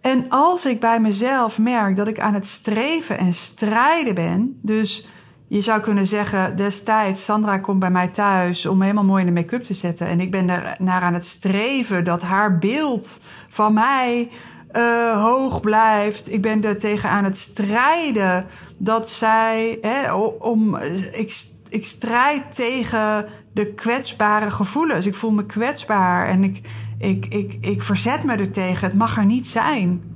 En 0.00 0.28
als 0.28 0.66
ik 0.66 0.80
bij 0.80 1.00
mezelf 1.00 1.58
merk 1.58 1.96
dat 1.96 2.08
ik 2.08 2.20
aan 2.20 2.34
het 2.34 2.46
streven 2.46 3.18
en 3.18 3.34
strijden 3.34 4.14
ben, 4.14 4.58
dus 4.62 5.08
je 5.48 5.60
zou 5.60 5.80
kunnen 5.80 6.06
zeggen, 6.06 6.56
destijds, 6.56 7.24
Sandra 7.24 7.58
komt 7.58 7.78
bij 7.78 7.90
mij 7.90 8.08
thuis 8.08 8.66
om 8.66 8.76
me 8.76 8.82
helemaal 8.82 9.04
mooi 9.04 9.24
in 9.24 9.34
de 9.34 9.40
make-up 9.40 9.62
te 9.62 9.74
zetten. 9.74 10.06
En 10.06 10.20
ik 10.20 10.30
ben 10.30 10.48
er 10.48 10.76
naar 10.78 11.02
aan 11.02 11.14
het 11.14 11.26
streven 11.26 12.04
dat 12.04 12.22
haar 12.22 12.58
beeld 12.58 13.20
van 13.48 13.74
mij 13.74 14.30
uh, 14.76 15.22
hoog 15.22 15.60
blijft. 15.60 16.32
Ik 16.32 16.42
ben 16.42 16.64
er 16.64 16.76
tegen 16.76 17.10
aan 17.10 17.24
het 17.24 17.38
strijden 17.38 18.46
dat 18.78 19.08
zij, 19.08 19.78
hè, 19.80 20.12
om, 20.38 20.76
ik, 21.12 21.46
ik 21.68 21.84
strijd 21.84 22.54
tegen 22.54 23.26
de 23.52 23.74
kwetsbare 23.74 24.50
gevoelens. 24.50 25.06
Ik 25.06 25.14
voel 25.14 25.30
me 25.30 25.46
kwetsbaar 25.46 26.28
en 26.28 26.44
ik, 26.44 26.60
ik, 26.98 27.26
ik, 27.26 27.56
ik 27.60 27.82
verzet 27.82 28.24
me 28.24 28.32
er 28.32 28.50
tegen. 28.50 28.88
Het 28.88 28.98
mag 28.98 29.16
er 29.16 29.26
niet 29.26 29.46
zijn. 29.46 30.13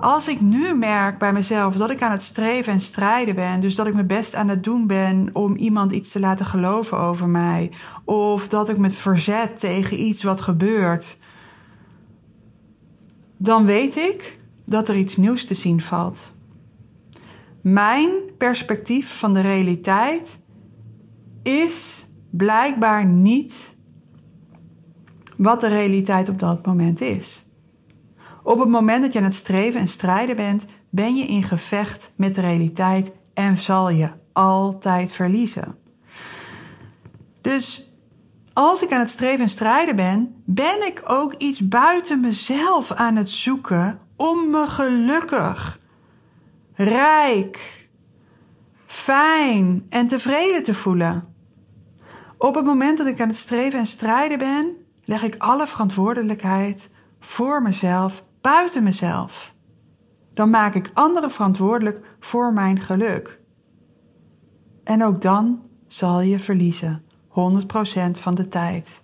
Als 0.00 0.28
ik 0.28 0.40
nu 0.40 0.74
merk 0.74 1.18
bij 1.18 1.32
mezelf 1.32 1.76
dat 1.76 1.90
ik 1.90 2.02
aan 2.02 2.10
het 2.10 2.22
streven 2.22 2.72
en 2.72 2.80
strijden 2.80 3.34
ben, 3.34 3.60
dus 3.60 3.74
dat 3.74 3.86
ik 3.86 3.94
mijn 3.94 4.06
best 4.06 4.34
aan 4.34 4.48
het 4.48 4.64
doen 4.64 4.86
ben 4.86 5.30
om 5.32 5.56
iemand 5.56 5.92
iets 5.92 6.12
te 6.12 6.20
laten 6.20 6.46
geloven 6.46 6.98
over 6.98 7.28
mij, 7.28 7.72
of 8.04 8.48
dat 8.48 8.68
ik 8.68 8.78
me 8.78 8.90
verzet 8.90 9.60
tegen 9.60 10.00
iets 10.00 10.22
wat 10.22 10.40
gebeurt, 10.40 11.18
dan 13.36 13.64
weet 13.64 13.96
ik 13.96 14.38
dat 14.64 14.88
er 14.88 14.96
iets 14.96 15.16
nieuws 15.16 15.46
te 15.46 15.54
zien 15.54 15.80
valt. 15.80 16.34
Mijn 17.60 18.10
perspectief 18.38 19.18
van 19.18 19.34
de 19.34 19.40
realiteit 19.40 20.40
is 21.42 22.06
blijkbaar 22.30 23.06
niet 23.06 23.76
wat 25.36 25.60
de 25.60 25.68
realiteit 25.68 26.28
op 26.28 26.38
dat 26.38 26.66
moment 26.66 27.00
is. 27.00 27.49
Op 28.42 28.58
het 28.58 28.68
moment 28.68 29.02
dat 29.02 29.12
je 29.12 29.18
aan 29.18 29.24
het 29.24 29.34
streven 29.34 29.80
en 29.80 29.88
strijden 29.88 30.36
bent, 30.36 30.66
ben 30.90 31.16
je 31.16 31.26
in 31.26 31.42
gevecht 31.42 32.12
met 32.16 32.34
de 32.34 32.40
realiteit 32.40 33.12
en 33.34 33.56
zal 33.56 33.90
je 33.90 34.10
altijd 34.32 35.12
verliezen. 35.12 35.76
Dus 37.40 37.90
als 38.52 38.82
ik 38.82 38.92
aan 38.92 39.00
het 39.00 39.10
streven 39.10 39.40
en 39.40 39.48
strijden 39.48 39.96
ben, 39.96 40.42
ben 40.44 40.86
ik 40.86 41.02
ook 41.06 41.34
iets 41.34 41.68
buiten 41.68 42.20
mezelf 42.20 42.92
aan 42.92 43.16
het 43.16 43.30
zoeken 43.30 44.00
om 44.16 44.50
me 44.50 44.66
gelukkig, 44.66 45.78
rijk, 46.74 47.88
fijn 48.86 49.86
en 49.88 50.06
tevreden 50.06 50.62
te 50.62 50.74
voelen. 50.74 51.34
Op 52.38 52.54
het 52.54 52.64
moment 52.64 52.98
dat 52.98 53.06
ik 53.06 53.20
aan 53.20 53.28
het 53.28 53.36
streven 53.36 53.78
en 53.78 53.86
strijden 53.86 54.38
ben, 54.38 54.76
leg 55.04 55.22
ik 55.22 55.34
alle 55.38 55.66
verantwoordelijkheid 55.66 56.90
voor 57.20 57.62
mezelf 57.62 58.24
buiten 58.40 58.82
mezelf. 58.82 59.54
Dan 60.34 60.50
maak 60.50 60.74
ik 60.74 60.90
anderen 60.94 61.30
verantwoordelijk 61.30 62.16
voor 62.20 62.52
mijn 62.52 62.80
geluk. 62.80 63.40
En 64.84 65.04
ook 65.04 65.20
dan 65.20 65.62
zal 65.86 66.20
je 66.20 66.40
verliezen, 66.40 67.04
100% 67.28 67.32
van 68.10 68.34
de 68.34 68.48
tijd. 68.48 69.02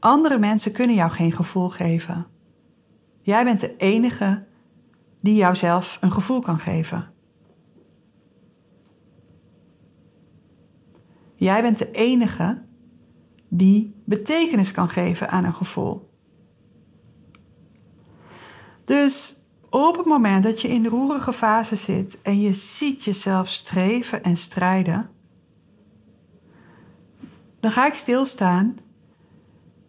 Andere 0.00 0.38
mensen 0.38 0.72
kunnen 0.72 0.96
jou 0.96 1.10
geen 1.10 1.32
gevoel 1.32 1.68
geven. 1.68 2.26
Jij 3.20 3.44
bent 3.44 3.60
de 3.60 3.76
enige 3.76 4.44
die 5.20 5.34
jouzelf 5.34 5.98
een 6.00 6.12
gevoel 6.12 6.40
kan 6.40 6.58
geven. 6.58 7.10
Jij 11.34 11.62
bent 11.62 11.78
de 11.78 11.90
enige 11.90 12.62
die 13.48 13.94
betekenis 14.04 14.72
kan 14.72 14.88
geven 14.88 15.28
aan 15.28 15.44
een 15.44 15.54
gevoel. 15.54 16.11
Dus 18.92 19.36
op 19.70 19.96
het 19.96 20.06
moment 20.06 20.42
dat 20.42 20.60
je 20.60 20.68
in 20.68 20.82
de 20.82 20.88
roerige 20.88 21.32
fase 21.32 21.76
zit 21.76 22.18
en 22.22 22.40
je 22.40 22.52
ziet 22.52 23.04
jezelf 23.04 23.48
streven 23.48 24.22
en 24.22 24.36
strijden, 24.36 25.10
dan 27.60 27.70
ga 27.70 27.86
ik 27.86 27.94
stilstaan 27.94 28.76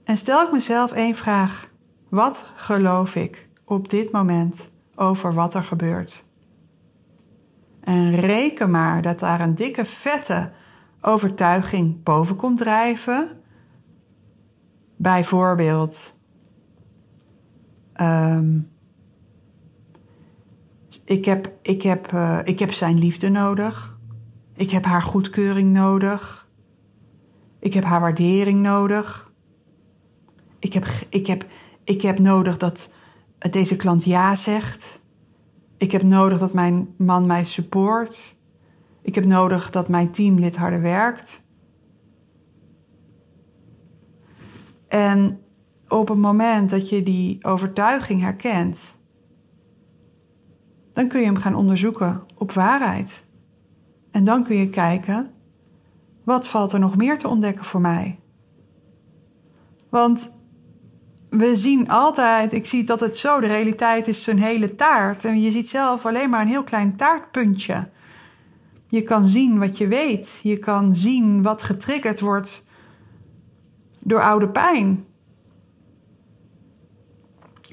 en 0.03 0.17
stel 0.17 0.41
ik 0.45 0.51
mezelf 0.51 0.91
één 0.91 1.15
vraag. 1.15 1.69
Wat 2.09 2.51
geloof 2.55 3.15
ik 3.15 3.49
op 3.65 3.89
dit 3.89 4.11
moment 4.11 4.71
over 4.95 5.33
wat 5.33 5.53
er 5.53 5.63
gebeurt? 5.63 6.25
En 7.79 8.11
reken 8.11 8.71
maar 8.71 9.01
dat 9.01 9.19
daar 9.19 9.41
een 9.41 9.55
dikke 9.55 9.85
vette 9.85 10.51
overtuiging 11.01 12.03
boven 12.03 12.35
komt 12.35 12.57
drijven. 12.57 13.41
Bijvoorbeeld, 14.95 16.15
um, 18.01 18.71
ik 21.05 21.25
heb, 21.25 21.51
ik, 21.61 21.81
heb, 21.81 22.11
uh, 22.11 22.39
ik 22.43 22.59
heb 22.59 22.71
zijn 22.71 22.97
liefde 22.97 23.29
nodig. 23.29 23.97
Ik 24.55 24.71
heb 24.71 24.85
haar 24.85 25.01
goedkeuring 25.01 25.73
nodig. 25.73 26.49
Ik 27.59 27.73
heb 27.73 27.83
haar 27.83 27.99
waardering 27.99 28.61
nodig. 28.61 29.31
Ik 30.59 30.73
heb, 30.73 30.85
ik 31.09 31.27
heb, 31.27 31.45
ik 31.83 32.01
heb 32.01 32.19
nodig 32.19 32.57
dat 32.57 32.91
deze 33.51 33.75
klant 33.75 34.03
ja 34.03 34.35
zegt. 34.35 35.01
Ik 35.77 35.91
heb 35.91 36.03
nodig 36.03 36.39
dat 36.39 36.53
mijn 36.53 36.93
man 36.97 37.25
mij 37.25 37.43
support. 37.43 38.37
Ik 39.01 39.15
heb 39.15 39.25
nodig 39.25 39.69
dat 39.69 39.87
mijn 39.87 40.11
teamlid 40.11 40.55
harder 40.55 40.81
werkt. 40.81 41.41
En 44.87 45.39
op 45.87 46.07
het 46.07 46.17
moment 46.17 46.69
dat 46.69 46.89
je 46.89 47.03
die 47.03 47.45
overtuiging 47.45 48.21
herkent, 48.21 48.97
dan 50.93 51.07
kun 51.07 51.19
je 51.19 51.25
hem 51.25 51.37
gaan 51.37 51.55
onderzoeken 51.55 52.23
op 52.37 52.51
waarheid. 52.51 53.25
En 54.11 54.23
dan 54.23 54.43
kun 54.43 54.55
je 54.55 54.69
kijken, 54.69 55.31
wat 56.23 56.47
valt 56.47 56.73
er 56.73 56.79
nog 56.79 56.95
meer 56.95 57.17
te 57.17 57.27
ontdekken 57.27 57.65
voor 57.65 57.81
mij? 57.81 58.19
Want 59.89 60.35
we 61.29 61.55
zien 61.55 61.89
altijd, 61.89 62.53
ik 62.53 62.65
zie 62.65 62.79
het 62.79 62.89
altijd 62.89 63.17
zo, 63.17 63.39
de 63.39 63.47
realiteit 63.47 64.07
is 64.07 64.27
een 64.27 64.39
hele 64.39 64.75
taart. 64.75 65.25
En 65.25 65.41
je 65.41 65.51
ziet 65.51 65.69
zelf 65.69 66.05
alleen 66.05 66.29
maar 66.29 66.41
een 66.41 66.47
heel 66.47 66.63
klein 66.63 66.95
taartpuntje. 66.95 67.89
Je 68.87 69.01
kan 69.01 69.27
zien 69.27 69.59
wat 69.59 69.77
je 69.77 69.87
weet. 69.87 70.39
Je 70.43 70.57
kan 70.57 70.95
zien 70.95 71.41
wat 71.41 71.61
getriggerd 71.61 72.19
wordt 72.19 72.65
door 73.99 74.21
oude 74.21 74.49
pijn. 74.49 75.05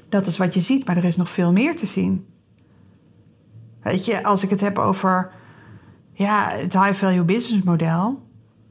Dat 0.09 0.25
is 0.25 0.37
wat 0.37 0.53
je 0.53 0.61
ziet, 0.61 0.85
maar 0.85 0.97
er 0.97 1.03
is 1.03 1.15
nog 1.15 1.29
veel 1.29 1.51
meer 1.51 1.75
te 1.75 1.85
zien. 1.85 2.30
Weet 3.83 4.05
je, 4.05 4.23
als 4.23 4.43
ik 4.43 4.49
het 4.49 4.61
heb 4.61 4.79
over 4.79 5.31
ja, 6.13 6.49
het 6.49 6.73
high 6.73 6.93
value 6.93 7.23
business 7.23 7.63
model, 7.63 8.21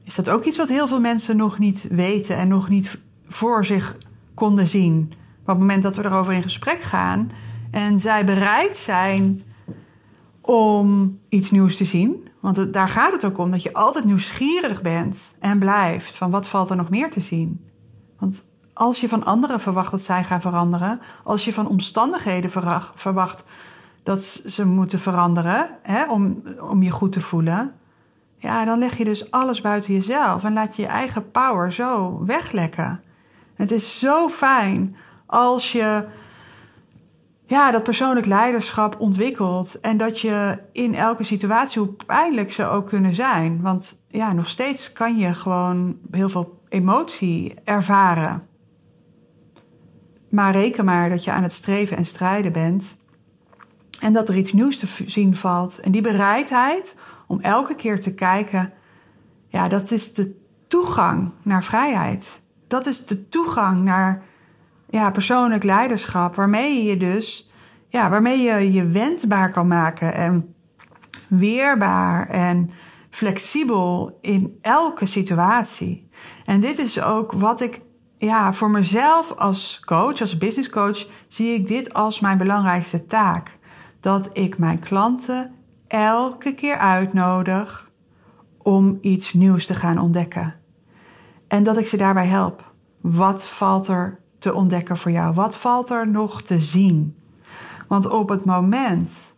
is 0.03 0.15
dat 0.15 0.29
ook 0.29 0.43
iets 0.43 0.57
wat 0.57 0.69
heel 0.69 0.87
veel 0.87 0.99
mensen 0.99 1.37
nog 1.37 1.59
niet 1.59 1.87
weten 1.89 2.35
en 2.35 2.47
nog 2.47 2.69
niet 2.69 2.99
voor 3.27 3.65
zich 3.65 3.97
konden 4.33 4.67
zien. 4.67 5.07
Maar 5.09 5.55
op 5.55 5.61
het 5.61 5.69
moment 5.69 5.83
dat 5.83 5.95
we 5.95 6.05
erover 6.05 6.33
in 6.33 6.43
gesprek 6.43 6.81
gaan 6.81 7.31
en 7.71 7.99
zij 7.99 8.25
bereid 8.25 8.77
zijn 8.77 9.43
om 10.41 11.19
iets 11.29 11.51
nieuws 11.51 11.77
te 11.77 11.85
zien, 11.85 12.29
want 12.39 12.73
daar 12.73 12.89
gaat 12.89 13.11
het 13.11 13.25
ook 13.25 13.37
om 13.37 13.51
dat 13.51 13.63
je 13.63 13.73
altijd 13.73 14.05
nieuwsgierig 14.05 14.81
bent 14.81 15.35
en 15.39 15.59
blijft 15.59 16.17
van 16.17 16.31
wat 16.31 16.47
valt 16.47 16.69
er 16.69 16.75
nog 16.75 16.89
meer 16.89 17.09
te 17.09 17.21
zien. 17.21 17.65
Want 18.19 18.45
als 18.73 19.01
je 19.01 19.07
van 19.07 19.23
anderen 19.23 19.59
verwacht 19.59 19.91
dat 19.91 20.01
zij 20.01 20.23
gaan 20.23 20.41
veranderen, 20.41 20.99
als 21.23 21.45
je 21.45 21.53
van 21.53 21.67
omstandigheden 21.67 22.51
verwacht 22.93 23.43
dat 24.03 24.23
ze 24.45 24.65
moeten 24.65 24.99
veranderen 24.99 25.69
hè, 25.81 26.11
om, 26.11 26.43
om 26.59 26.83
je 26.83 26.91
goed 26.91 27.11
te 27.11 27.21
voelen, 27.21 27.73
ja, 28.37 28.65
dan 28.65 28.79
leg 28.79 28.97
je 28.97 29.05
dus 29.05 29.31
alles 29.31 29.61
buiten 29.61 29.93
jezelf 29.93 30.43
en 30.43 30.53
laat 30.53 30.75
je 30.75 30.81
je 30.81 30.87
eigen 30.87 31.31
power 31.31 31.73
zo 31.73 32.21
weglekken. 32.25 33.01
Het 33.55 33.71
is 33.71 33.99
zo 33.99 34.29
fijn 34.29 34.95
als 35.25 35.71
je 35.71 36.05
ja, 37.45 37.71
dat 37.71 37.83
persoonlijk 37.83 38.25
leiderschap 38.25 38.99
ontwikkelt 38.99 39.79
en 39.79 39.97
dat 39.97 40.19
je 40.19 40.57
in 40.71 40.95
elke 40.95 41.23
situatie, 41.23 41.81
hoe 41.81 41.93
pijnlijk 42.05 42.51
ze 42.51 42.65
ook 42.65 42.87
kunnen 42.87 43.13
zijn, 43.13 43.61
want 43.61 44.01
ja, 44.07 44.33
nog 44.33 44.49
steeds 44.49 44.93
kan 44.93 45.17
je 45.17 45.33
gewoon 45.33 45.97
heel 46.11 46.29
veel 46.29 46.61
emotie 46.69 47.53
ervaren. 47.63 48.47
Maar 50.29 50.51
reken 50.51 50.85
maar 50.85 51.09
dat 51.09 51.23
je 51.23 51.31
aan 51.31 51.43
het 51.43 51.53
streven 51.53 51.97
en 51.97 52.05
strijden 52.05 52.51
bent 52.51 53.00
en 54.01 54.13
dat 54.13 54.29
er 54.29 54.35
iets 54.35 54.53
nieuws 54.53 54.77
te 54.77 54.87
zien 55.05 55.35
valt. 55.35 55.79
En 55.79 55.91
die 55.91 56.01
bereidheid 56.01 56.95
om 57.27 57.39
elke 57.39 57.75
keer 57.75 58.01
te 58.01 58.13
kijken, 58.13 58.73
ja, 59.47 59.67
dat 59.67 59.91
is 59.91 60.13
de 60.13 60.35
toegang 60.67 61.31
naar 61.41 61.63
vrijheid. 61.63 62.41
Dat 62.67 62.85
is 62.85 63.05
de 63.05 63.29
toegang 63.29 63.83
naar 63.83 64.23
ja, 64.89 65.11
persoonlijk 65.11 65.63
leiderschap, 65.63 66.35
waarmee 66.35 66.83
je 66.83 66.97
dus, 66.97 67.51
ja, 67.87 68.09
waarmee 68.09 68.39
je 68.39 68.71
je 68.71 68.87
wendbaar 68.87 69.51
kan 69.51 69.67
maken 69.67 70.13
en 70.13 70.55
weerbaar 71.27 72.29
en 72.29 72.69
flexibel 73.09 74.17
in 74.21 74.57
elke 74.61 75.05
situatie. 75.05 76.09
En 76.45 76.61
dit 76.61 76.79
is 76.79 77.01
ook 77.01 77.31
wat 77.31 77.61
ik 77.61 77.81
ja, 78.17 78.53
voor 78.53 78.71
mezelf 78.71 79.31
als 79.31 79.81
coach, 79.85 80.21
als 80.21 80.37
business 80.37 80.69
coach, 80.69 81.07
zie 81.27 81.53
ik 81.53 81.67
dit 81.67 81.93
als 81.93 82.19
mijn 82.19 82.37
belangrijkste 82.37 83.05
taak. 83.05 83.59
Dat 84.01 84.29
ik 84.33 84.57
mijn 84.57 84.79
klanten 84.79 85.51
elke 85.87 86.53
keer 86.53 86.77
uitnodig 86.77 87.89
om 88.57 88.97
iets 89.01 89.33
nieuws 89.33 89.65
te 89.65 89.73
gaan 89.73 89.97
ontdekken. 89.97 90.55
En 91.47 91.63
dat 91.63 91.77
ik 91.77 91.87
ze 91.87 91.97
daarbij 91.97 92.27
help. 92.27 92.71
Wat 93.01 93.45
valt 93.45 93.87
er 93.87 94.19
te 94.39 94.53
ontdekken 94.53 94.97
voor 94.97 95.11
jou? 95.11 95.33
Wat 95.33 95.57
valt 95.57 95.89
er 95.89 96.07
nog 96.07 96.41
te 96.41 96.59
zien? 96.59 97.15
Want 97.87 98.09
op 98.09 98.29
het 98.29 98.45
moment 98.45 99.35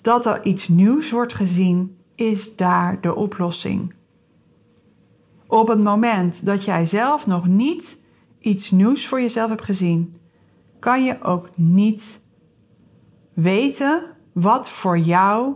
dat 0.00 0.26
er 0.26 0.44
iets 0.44 0.68
nieuws 0.68 1.10
wordt 1.10 1.34
gezien, 1.34 1.96
is 2.14 2.56
daar 2.56 3.00
de 3.00 3.14
oplossing. 3.14 3.94
Op 5.46 5.68
het 5.68 5.82
moment 5.82 6.44
dat 6.44 6.64
jij 6.64 6.86
zelf 6.86 7.26
nog 7.26 7.46
niet 7.46 8.00
iets 8.38 8.70
nieuws 8.70 9.06
voor 9.06 9.20
jezelf 9.20 9.48
hebt 9.48 9.64
gezien, 9.64 10.16
kan 10.78 11.04
je 11.04 11.22
ook 11.22 11.50
niet 11.54 12.21
weten 13.34 14.02
wat 14.32 14.68
voor 14.68 14.98
jou 14.98 15.54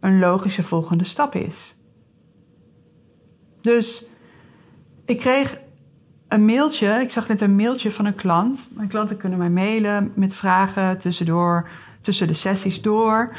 een 0.00 0.18
logische 0.18 0.62
volgende 0.62 1.04
stap 1.04 1.34
is. 1.34 1.76
Dus 3.60 4.04
ik 5.04 5.18
kreeg 5.18 5.58
een 6.28 6.44
mailtje, 6.44 6.88
ik 6.88 7.10
zag 7.10 7.28
net 7.28 7.40
een 7.40 7.56
mailtje 7.56 7.92
van 7.92 8.04
een 8.04 8.14
klant. 8.14 8.68
Mijn 8.72 8.88
klanten 8.88 9.16
kunnen 9.16 9.38
mij 9.38 9.50
mailen 9.50 10.12
met 10.14 10.34
vragen 10.34 10.98
tussendoor, 10.98 11.68
tussen 12.00 12.26
de 12.26 12.34
sessies 12.34 12.82
door. 12.82 13.32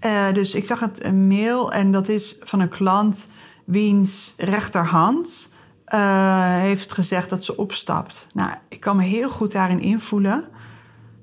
Uh, 0.00 0.32
dus 0.32 0.54
ik 0.54 0.66
zag 0.66 0.80
het 0.80 1.04
een 1.04 1.26
mail 1.26 1.72
en 1.72 1.92
dat 1.92 2.08
is 2.08 2.36
van 2.40 2.60
een 2.60 2.68
klant 2.68 3.28
wiens 3.64 4.34
rechterhand 4.36 5.52
uh, 5.88 6.56
heeft 6.56 6.92
gezegd 6.92 7.30
dat 7.30 7.44
ze 7.44 7.56
opstapt. 7.56 8.26
Nou, 8.32 8.54
ik 8.68 8.80
kan 8.80 8.96
me 8.96 9.02
heel 9.02 9.28
goed 9.28 9.52
daarin 9.52 9.80
invoelen 9.80 10.44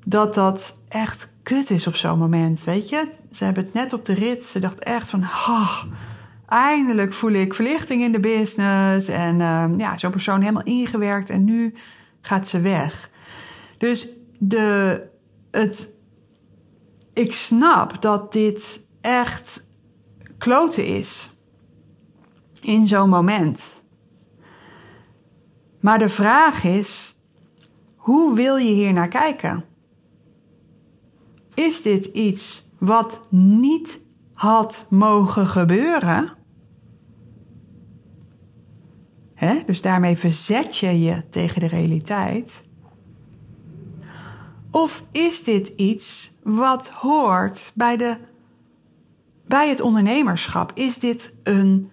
dat 0.05 0.33
dat 0.33 0.79
echt 0.87 1.32
kut 1.43 1.69
is 1.69 1.87
op 1.87 1.95
zo'n 1.95 2.19
moment, 2.19 2.63
weet 2.63 2.89
je. 2.89 3.07
Ze 3.31 3.43
hebben 3.43 3.63
het 3.63 3.73
net 3.73 3.93
op 3.93 4.05
de 4.05 4.13
rit. 4.13 4.45
Ze 4.45 4.59
dacht 4.59 4.79
echt 4.79 5.09
van, 5.09 5.21
oh, 5.23 5.83
eindelijk 6.47 7.13
voel 7.13 7.31
ik 7.31 7.53
verlichting 7.53 8.01
in 8.01 8.11
de 8.11 8.19
business. 8.19 9.07
En 9.07 9.39
uh, 9.39 9.65
ja, 9.77 9.97
zo'n 9.97 10.11
persoon 10.11 10.41
helemaal 10.41 10.63
ingewerkt 10.63 11.29
en 11.29 11.43
nu 11.43 11.73
gaat 12.21 12.47
ze 12.47 12.59
weg. 12.59 13.09
Dus 13.77 14.09
de, 14.39 15.01
het, 15.51 15.93
ik 17.13 17.35
snap 17.35 18.01
dat 18.01 18.31
dit 18.31 18.85
echt 19.01 19.65
kloten 20.37 20.85
is 20.85 21.35
in 22.61 22.87
zo'n 22.87 23.09
moment. 23.09 23.81
Maar 25.79 25.99
de 25.99 26.09
vraag 26.09 26.63
is, 26.63 27.17
hoe 27.95 28.35
wil 28.35 28.55
je 28.55 28.71
hier 28.71 28.93
naar 28.93 29.07
kijken? 29.07 29.65
Is 31.53 31.81
dit 31.81 32.05
iets 32.05 32.69
wat 32.79 33.19
niet 33.29 33.99
had 34.33 34.85
mogen 34.89 35.47
gebeuren? 35.47 36.41
Dus 39.65 39.81
daarmee 39.81 40.17
verzet 40.17 40.77
je 40.77 40.99
je 40.99 41.29
tegen 41.29 41.59
de 41.59 41.67
realiteit. 41.67 42.63
Of 44.71 45.03
is 45.11 45.43
dit 45.43 45.67
iets 45.67 46.35
wat 46.43 46.89
hoort 46.89 47.71
bij, 47.75 47.97
de, 47.97 48.17
bij 49.47 49.69
het 49.69 49.81
ondernemerschap? 49.81 50.71
Is 50.73 50.99
dit 50.99 51.33
een 51.43 51.91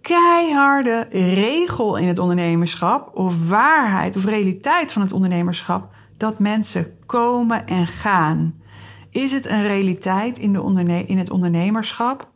keiharde 0.00 1.06
regel 1.10 1.96
in 1.96 2.08
het 2.08 2.18
ondernemerschap, 2.18 3.16
of 3.16 3.48
waarheid 3.48 4.16
of 4.16 4.24
realiteit 4.24 4.92
van 4.92 5.02
het 5.02 5.12
ondernemerschap, 5.12 5.94
dat 6.16 6.38
mensen 6.38 6.98
komen 7.06 7.66
en 7.66 7.86
gaan? 7.86 8.57
Is 9.10 9.32
het 9.32 9.46
een 9.46 9.62
realiteit 9.62 10.38
in, 10.38 10.52
de 10.52 11.04
in 11.06 11.18
het 11.18 11.30
ondernemerschap 11.30 12.30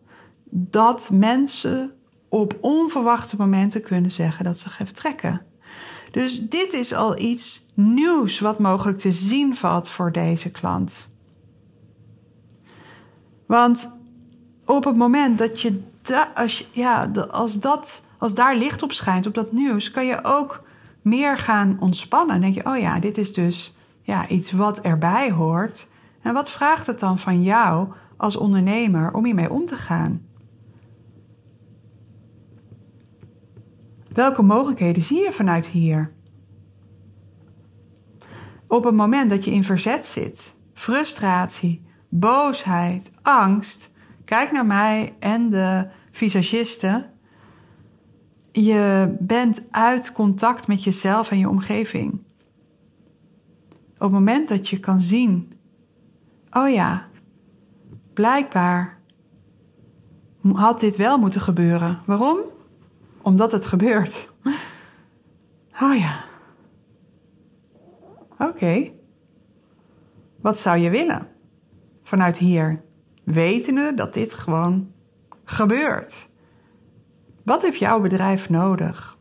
dat 0.50 1.10
mensen 1.12 1.92
op 2.28 2.58
onverwachte 2.60 3.36
momenten 3.36 3.82
kunnen 3.82 4.10
zeggen 4.10 4.44
dat 4.44 4.58
ze 4.58 4.68
gaan 4.68 4.86
vertrekken? 4.86 5.46
Dus 6.10 6.48
dit 6.48 6.72
is 6.72 6.94
al 6.94 7.18
iets 7.18 7.70
nieuws 7.74 8.40
wat 8.40 8.58
mogelijk 8.58 8.98
te 8.98 9.12
zien 9.12 9.56
valt 9.56 9.88
voor 9.88 10.12
deze 10.12 10.50
klant. 10.50 11.10
Want 13.46 13.96
op 14.64 14.84
het 14.84 14.96
moment 14.96 15.38
dat 15.38 15.60
je, 15.60 15.80
als, 16.34 16.68
ja, 16.70 17.10
als, 17.30 17.60
dat, 17.60 18.04
als 18.18 18.34
daar 18.34 18.56
licht 18.56 18.82
op 18.82 18.92
schijnt, 18.92 19.26
op 19.26 19.34
dat 19.34 19.52
nieuws, 19.52 19.90
kan 19.90 20.06
je 20.06 20.24
ook 20.24 20.62
meer 21.02 21.38
gaan 21.38 21.76
ontspannen. 21.80 22.40
Dan 22.40 22.40
denk 22.40 22.54
je, 22.54 22.70
oh 22.70 22.78
ja, 22.78 23.00
dit 23.00 23.18
is 23.18 23.32
dus 23.32 23.74
ja, 24.02 24.28
iets 24.28 24.52
wat 24.52 24.80
erbij 24.80 25.30
hoort. 25.30 25.88
En 26.22 26.32
wat 26.32 26.50
vraagt 26.50 26.86
het 26.86 27.00
dan 27.00 27.18
van 27.18 27.42
jou 27.42 27.92
als 28.16 28.36
ondernemer 28.36 29.14
om 29.14 29.24
hiermee 29.24 29.50
om 29.50 29.66
te 29.66 29.76
gaan? 29.76 30.26
Welke 34.08 34.42
mogelijkheden 34.42 35.02
zie 35.02 35.22
je 35.22 35.32
vanuit 35.32 35.66
hier? 35.66 36.12
Op 38.66 38.84
het 38.84 38.94
moment 38.94 39.30
dat 39.30 39.44
je 39.44 39.50
in 39.50 39.64
verzet 39.64 40.06
zit, 40.06 40.56
frustratie, 40.74 41.82
boosheid, 42.08 43.12
angst, 43.22 43.90
kijk 44.24 44.52
naar 44.52 44.66
mij 44.66 45.16
en 45.18 45.50
de 45.50 45.88
visagisten. 46.10 47.10
Je 48.52 49.14
bent 49.18 49.66
uit 49.70 50.12
contact 50.12 50.66
met 50.66 50.84
jezelf 50.84 51.30
en 51.30 51.38
je 51.38 51.48
omgeving. 51.48 52.12
Op 53.94 54.00
het 54.00 54.10
moment 54.10 54.48
dat 54.48 54.68
je 54.68 54.80
kan 54.80 55.00
zien 55.00 55.52
oh 56.52 56.70
ja, 56.70 57.08
blijkbaar 58.14 59.00
had 60.50 60.80
dit 60.80 60.96
wel 60.96 61.18
moeten 61.18 61.40
gebeuren. 61.40 62.02
Waarom? 62.06 62.38
Omdat 63.22 63.52
het 63.52 63.66
gebeurt. 63.66 64.30
Oh 65.82 65.96
ja. 65.96 66.24
Oké. 68.38 68.90
Wat 70.40 70.58
zou 70.58 70.78
je 70.78 70.90
willen? 70.90 71.28
Vanuit 72.02 72.38
hier, 72.38 72.82
wetende 73.24 73.94
dat 73.94 74.14
dit 74.14 74.34
gewoon 74.34 74.92
gebeurt. 75.44 76.28
Wat 77.44 77.62
heeft 77.62 77.78
jouw 77.78 78.00
bedrijf 78.00 78.48
nodig? 78.48 79.11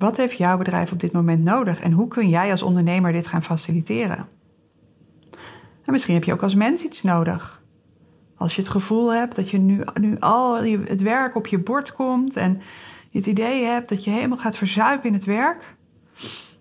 Wat 0.00 0.16
heeft 0.16 0.36
jouw 0.36 0.56
bedrijf 0.58 0.92
op 0.92 1.00
dit 1.00 1.12
moment 1.12 1.44
nodig 1.44 1.80
en 1.80 1.92
hoe 1.92 2.08
kun 2.08 2.28
jij 2.28 2.50
als 2.50 2.62
ondernemer 2.62 3.12
dit 3.12 3.26
gaan 3.26 3.42
faciliteren? 3.42 4.28
En 5.84 5.92
misschien 5.92 6.14
heb 6.14 6.24
je 6.24 6.32
ook 6.32 6.42
als 6.42 6.54
mens 6.54 6.82
iets 6.82 7.02
nodig. 7.02 7.62
Als 8.36 8.54
je 8.54 8.60
het 8.60 8.70
gevoel 8.70 9.12
hebt 9.12 9.36
dat 9.36 9.50
je 9.50 9.58
nu, 9.58 9.84
nu 10.00 10.18
al 10.18 10.62
het 10.64 11.00
werk 11.00 11.36
op 11.36 11.46
je 11.46 11.58
bord 11.58 11.92
komt 11.92 12.36
en 12.36 12.60
je 13.10 13.18
het 13.18 13.26
idee 13.26 13.64
hebt 13.64 13.88
dat 13.88 14.04
je 14.04 14.10
helemaal 14.10 14.38
gaat 14.38 14.56
verzuipen 14.56 15.08
in 15.08 15.14
het 15.14 15.24
werk. 15.24 15.76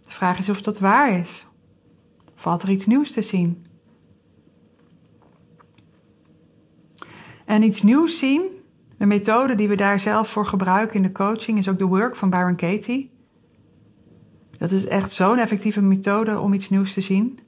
De 0.04 0.12
vraag 0.12 0.38
is 0.40 0.50
of 0.50 0.62
dat 0.62 0.80
waar 0.80 1.20
is. 1.20 1.48
Valt 2.36 2.62
er 2.62 2.70
iets 2.70 2.86
nieuws 2.86 3.12
te 3.12 3.22
zien? 3.22 3.66
En 7.46 7.64
iets 7.64 7.82
nieuws 7.82 8.20
zien, 8.20 8.42
de 8.98 9.06
methode 9.06 9.56
die 9.56 9.68
we 9.68 9.76
daar 9.76 10.00
zelf 10.00 10.30
voor 10.30 10.46
gebruiken 10.46 10.96
in 10.96 11.04
de 11.04 11.12
coaching, 11.12 11.58
is 11.58 11.70
ook 11.70 11.80
de 11.80 11.86
work 11.86 12.16
van 12.16 12.30
Byron 12.30 12.56
Katie. 12.56 13.18
Dat 14.60 14.72
is 14.72 14.88
echt 14.88 15.12
zo'n 15.12 15.38
effectieve 15.38 15.82
methode 15.82 16.40
om 16.40 16.54
iets 16.54 16.70
nieuws 16.70 16.94
te 16.94 17.02
zien. 17.02 17.40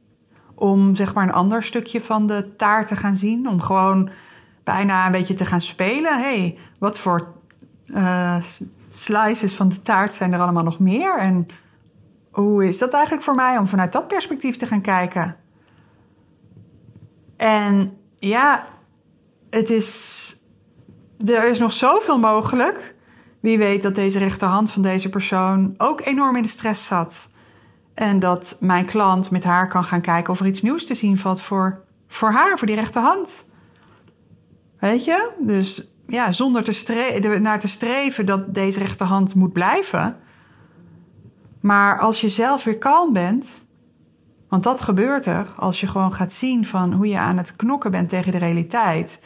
Om 0.56 0.96
zeg 0.96 1.14
maar 1.14 1.24
een 1.24 1.34
ander 1.34 1.64
stukje 1.64 2.02
van 2.02 2.28
de 2.28 2.56
taart 2.56 2.88
te 2.88 2.96
gaan 2.96 3.16
zien. 3.16 3.48
Om 3.48 3.62
gewoon 3.62 4.10
bijna 4.64 5.06
een 5.06 5.12
beetje 5.12 5.34
te 5.34 5.46
gaan 5.46 5.62
spelen. 5.62 6.20
hey, 6.20 6.58
wat 6.80 7.00
voor 7.00 7.34
uh, 7.86 8.36
slices 8.90 9.56
van 9.56 9.70
de 9.70 9.82
taart 9.82 10.14
zijn 10.14 10.34
er 10.34 10.40
allemaal 10.40 10.64
nog 10.64 10.80
meer? 10.80 11.18
En 11.18 11.48
hoe 12.32 12.68
is 12.68 12.78
dat 12.78 12.94
eigenlijk 12.94 13.24
voor 13.24 13.36
mij 13.36 13.58
om 13.58 13.68
vanuit 13.68 13.92
dat 13.92 14.08
perspectief 14.08 14.56
te 14.56 14.68
gaan 14.68 14.82
kijken? 14.82 15.36
En 17.38 17.98
ja, 18.18 18.66
het 19.50 19.70
is. 19.70 20.36
Er 21.26 21.50
is 21.50 21.60
nog 21.60 21.74
zoveel 21.74 22.20
mogelijk. 22.20 22.96
Wie 23.42 23.58
weet 23.58 23.82
dat 23.82 23.96
deze 23.96 24.20
rechterhand 24.20 24.72
van 24.72 24.82
deze 24.82 25.10
persoon 25.10 25.74
ook 25.78 26.02
enorm 26.02 26.36
in 26.36 26.44
de 26.44 26.50
stress 26.50 26.86
zat. 26.86 27.30
En 27.94 28.20
dat 28.20 28.58
mijn 28.60 28.86
klant 28.86 29.32
met 29.32 29.44
haar 29.44 29.68
kan 29.68 29.84
gaan 29.84 30.02
kijken 30.02 30.34
of 30.34 30.40
er 30.40 30.46
iets 30.46 30.62
nieuws 30.62 30.86
te 30.86 30.94
zien 30.94 31.18
valt 31.18 31.42
voor, 31.42 31.84
voor 32.08 32.32
haar, 32.32 32.58
voor 32.58 32.68
die 32.68 32.76
rechterhand. 32.76 33.46
Weet 34.80 35.04
je? 35.04 35.32
Dus 35.40 35.88
ja, 36.08 36.32
zonder 36.32 36.64
te 36.64 37.40
naar 37.42 37.60
te 37.60 37.68
streven 37.68 38.26
dat 38.26 38.54
deze 38.54 38.80
rechterhand 38.80 39.36
moet 39.36 39.54
blijven. 39.54 40.18
Maar 41.60 42.00
als 42.00 42.22
je 42.22 42.30
zelf 42.30 42.64
weer 42.64 42.78
kalm 42.78 43.14
bent, 43.14 43.66
want 44.50 44.64
dat 44.64 44.82
gebeurt 44.82 45.26
er 45.26 45.48
als 45.58 45.80
je 45.80 45.88
gewoon 45.88 46.14
gaat 46.14 46.32
zien 46.32 46.66
van 46.66 46.94
hoe 46.94 47.08
je 47.08 47.20
aan 47.20 47.38
het 47.38 47.56
knokken 47.56 47.92
bent 47.92 48.10
tegen 48.10 48.32
de 48.32 48.38
realiteit. 48.38 49.22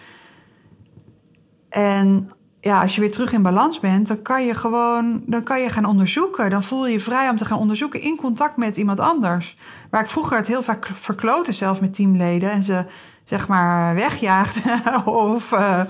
En 1.70 2.32
ja, 2.66 2.82
als 2.82 2.96
je 2.96 3.02
weer 3.02 3.12
terug 3.12 3.34
in 3.34 3.42
balans 3.42 3.80
bent, 3.80 4.08
dan 4.08 4.22
kan 4.22 4.46
je 4.46 4.54
gewoon 4.54 5.24
dan 5.26 5.44
kan 5.44 5.62
je 5.62 5.70
gaan 5.70 5.86
onderzoeken. 5.86 6.50
Dan 6.50 6.64
voel 6.64 6.86
je 6.86 6.92
je 6.92 7.00
vrij 7.00 7.30
om 7.30 7.38
te 7.38 7.46
gaan 7.46 7.60
onderzoeken 7.60 8.02
in 8.02 8.16
contact 8.16 8.58
met 8.58 8.78
iemand 8.78 9.00
anders. 9.00 9.58
Waar 9.90 10.02
ik 10.02 10.08
vroeger 10.08 10.38
het 10.38 10.48
heel 10.48 10.62
vaak 10.62 10.88
verkloten 10.94 11.54
zelf 11.54 11.82
met 11.82 11.94
teamleden 11.94 12.52
en 12.52 12.64
ze 12.64 12.86
zeg 13.24 13.48
maar 13.48 13.96
wegjaagde. 13.96 14.82
of 15.06 15.52
uh, 15.52 15.82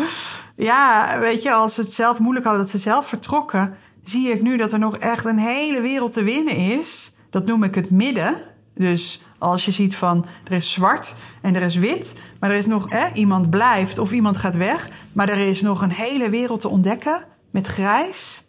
ja, 0.55 1.17
weet 1.19 1.41
je, 1.41 1.51
als 1.51 1.75
ze 1.75 1.81
het 1.81 1.93
zelf 1.93 2.19
moeilijk 2.19 2.45
hadden 2.45 2.63
dat 2.63 2.71
ze 2.71 2.77
zelf 2.77 3.07
vertrokken, 3.07 3.77
zie 4.03 4.31
ik 4.31 4.41
nu 4.41 4.57
dat 4.57 4.71
er 4.71 4.79
nog 4.79 4.97
echt 4.97 5.25
een 5.25 5.39
hele 5.39 5.81
wereld 5.81 6.11
te 6.11 6.23
winnen 6.23 6.55
is. 6.55 7.15
Dat 7.29 7.45
noem 7.45 7.63
ik 7.63 7.75
het 7.75 7.89
midden. 7.89 8.54
Dus 8.75 9.21
als 9.37 9.65
je 9.65 9.71
ziet 9.71 9.95
van 9.95 10.25
er 10.43 10.51
is 10.51 10.71
zwart 10.71 11.15
en 11.41 11.55
er 11.55 11.61
is 11.61 11.75
wit, 11.75 12.15
maar 12.39 12.49
er 12.49 12.57
is 12.57 12.65
nog 12.65 12.89
hè, 12.89 13.11
iemand 13.13 13.49
blijft 13.49 13.97
of 13.97 14.11
iemand 14.11 14.37
gaat 14.37 14.55
weg, 14.55 14.89
maar 15.13 15.29
er 15.29 15.37
is 15.37 15.61
nog 15.61 15.81
een 15.81 15.91
hele 15.91 16.29
wereld 16.29 16.59
te 16.61 16.69
ontdekken 16.69 17.23
met 17.51 17.67
grijs, 17.67 18.43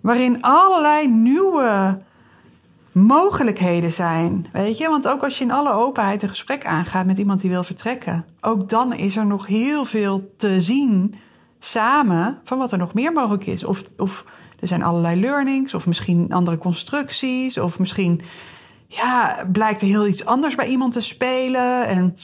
waarin 0.00 0.42
allerlei 0.42 1.08
nieuwe 1.08 1.98
mogelijkheden 2.92 3.92
zijn. 3.92 4.46
Weet 4.52 4.78
je, 4.78 4.88
want 4.88 5.08
ook 5.08 5.22
als 5.22 5.38
je 5.38 5.44
in 5.44 5.50
alle 5.50 5.72
openheid 5.72 6.22
een 6.22 6.28
gesprek 6.28 6.66
aangaat 6.66 7.06
met 7.06 7.18
iemand 7.18 7.40
die 7.40 7.50
wil 7.50 7.64
vertrekken, 7.64 8.24
ook 8.40 8.68
dan 8.68 8.92
is 8.92 9.16
er 9.16 9.26
nog 9.26 9.46
heel 9.46 9.84
veel 9.84 10.34
te 10.36 10.60
zien 10.60 11.14
samen 11.58 12.38
van 12.44 12.58
wat 12.58 12.72
er 12.72 12.78
nog 12.78 12.94
meer 12.94 13.12
mogelijk 13.12 13.46
is. 13.46 13.64
Of, 13.64 13.82
of 13.96 14.24
er 14.60 14.68
zijn 14.68 14.82
allerlei 14.82 15.20
learnings, 15.20 15.74
of 15.74 15.86
misschien 15.86 16.32
andere 16.32 16.58
constructies, 16.58 17.58
of 17.58 17.78
misschien 17.78 18.20
ja, 18.88 19.44
blijkt 19.52 19.80
er 19.80 19.86
heel 19.86 20.06
iets 20.06 20.24
anders 20.24 20.54
bij 20.54 20.66
iemand 20.66 20.92
te 20.92 21.00
spelen. 21.00 21.86
En 21.86 22.16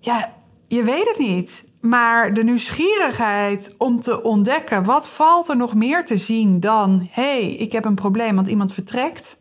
ja, 0.00 0.32
je 0.66 0.82
weet 0.82 1.08
het 1.08 1.18
niet. 1.18 1.64
Maar 1.80 2.34
de 2.34 2.44
nieuwsgierigheid 2.44 3.74
om 3.78 4.00
te 4.00 4.22
ontdekken 4.22 4.84
wat 4.84 5.08
valt 5.08 5.48
er 5.48 5.56
nog 5.56 5.74
meer 5.74 6.04
te 6.04 6.16
zien 6.16 6.60
dan 6.60 7.08
hey, 7.10 7.54
ik 7.54 7.72
heb 7.72 7.84
een 7.84 7.94
probleem, 7.94 8.34
want 8.34 8.46
iemand 8.46 8.72
vertrekt. 8.72 9.36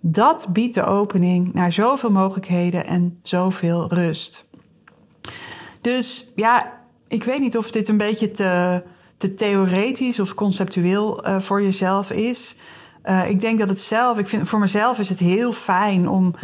Dat 0.00 0.46
biedt 0.52 0.74
de 0.74 0.84
opening 0.84 1.52
naar 1.52 1.72
zoveel 1.72 2.10
mogelijkheden 2.10 2.86
en 2.86 3.18
zoveel 3.22 3.88
rust. 3.88 4.46
Dus 5.80 6.32
ja, 6.34 6.80
ik 7.08 7.24
weet 7.24 7.40
niet 7.40 7.56
of 7.56 7.70
dit 7.70 7.88
een 7.88 7.96
beetje 7.96 8.30
te, 8.30 8.82
te 9.16 9.34
theoretisch 9.34 10.20
of 10.20 10.34
conceptueel 10.34 11.26
uh, 11.26 11.40
voor 11.40 11.62
jezelf 11.62 12.10
is. 12.10 12.56
Uh, 13.04 13.30
ik 13.30 13.40
denk 13.40 13.58
dat 13.58 13.68
het 13.68 13.78
zelf, 13.78 14.18
ik 14.18 14.28
vind 14.28 14.48
voor 14.48 14.58
mezelf 14.58 14.98
is 14.98 15.08
het 15.08 15.18
heel 15.18 15.52
fijn 15.52 16.08
om 16.08 16.34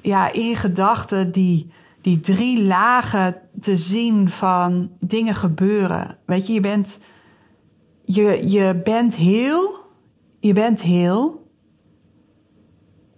ja, 0.00 0.32
in 0.32 0.56
gedachten 0.56 1.32
die, 1.32 1.70
die 2.00 2.20
drie 2.20 2.62
lagen 2.62 3.40
te 3.60 3.76
zien 3.76 4.30
van 4.30 4.90
dingen 4.98 5.34
gebeuren. 5.34 6.18
Weet 6.26 6.46
je, 6.46 6.52
je 6.52 6.60
bent, 6.60 6.98
je, 8.02 8.48
je 8.50 8.80
bent 8.84 9.14
heel, 9.14 9.78
je 10.40 10.52
bent 10.52 10.82
heel, 10.82 11.46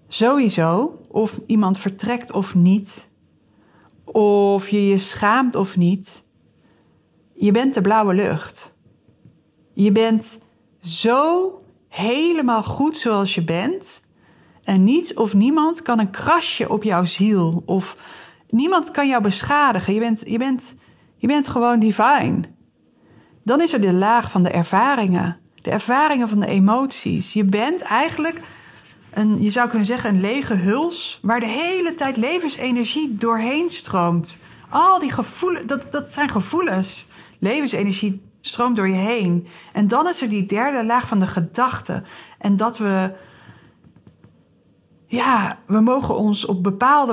sowieso, 0.08 1.00
of 1.08 1.40
iemand 1.46 1.78
vertrekt 1.78 2.32
of 2.32 2.54
niet, 2.54 3.10
of 4.04 4.68
je 4.68 4.88
je 4.88 4.98
schaamt 4.98 5.54
of 5.54 5.76
niet. 5.76 6.24
Je 7.34 7.50
bent 7.50 7.74
de 7.74 7.80
blauwe 7.80 8.14
lucht. 8.14 8.74
Je 9.72 9.92
bent 9.92 10.38
zo 10.80 11.63
helemaal 11.94 12.62
goed 12.62 12.96
zoals 12.96 13.34
je 13.34 13.44
bent. 13.44 14.02
En 14.64 14.84
niets 14.84 15.14
of 15.14 15.34
niemand 15.34 15.82
kan 15.82 15.98
een 15.98 16.10
krasje 16.10 16.68
op 16.68 16.82
jouw 16.82 17.04
ziel. 17.04 17.62
Of 17.66 17.96
niemand 18.50 18.90
kan 18.90 19.08
jou 19.08 19.22
beschadigen. 19.22 19.94
Je 19.94 20.00
bent, 20.00 20.22
je 20.26 20.38
bent, 20.38 20.74
je 21.16 21.26
bent 21.26 21.48
gewoon 21.48 21.78
divine. 21.78 22.40
Dan 23.42 23.60
is 23.60 23.72
er 23.72 23.80
de 23.80 23.92
laag 23.92 24.30
van 24.30 24.42
de 24.42 24.50
ervaringen. 24.50 25.38
De 25.62 25.70
ervaringen 25.70 26.28
van 26.28 26.40
de 26.40 26.46
emoties. 26.46 27.32
Je 27.32 27.44
bent 27.44 27.82
eigenlijk 27.82 28.40
een, 29.10 29.42
je 29.42 29.50
zou 29.50 29.68
kunnen 29.68 29.86
zeggen, 29.86 30.14
een 30.14 30.20
lege 30.20 30.54
huls. 30.54 31.18
Waar 31.22 31.40
de 31.40 31.46
hele 31.46 31.94
tijd 31.94 32.16
levensenergie 32.16 33.16
doorheen 33.16 33.70
stroomt. 33.70 34.38
Al 34.68 34.98
die 34.98 35.12
gevoelens, 35.12 35.66
dat, 35.66 35.86
dat 35.90 36.08
zijn 36.08 36.28
gevoelens. 36.28 37.06
Levensenergie 37.38 38.22
stroomt 38.46 38.76
door 38.76 38.88
je 38.88 38.94
heen. 38.94 39.46
En 39.72 39.88
dan 39.88 40.08
is 40.08 40.22
er 40.22 40.28
die 40.28 40.46
derde 40.46 40.84
laag 40.84 41.08
van 41.08 41.18
de 41.18 41.26
gedachte. 41.26 42.02
En 42.38 42.56
dat 42.56 42.78
we. 42.78 43.12
Ja, 45.06 45.58
we 45.66 45.80
mogen 45.80 46.16
ons 46.16 46.46
op 46.46 46.62
bepaalde, 46.62 47.12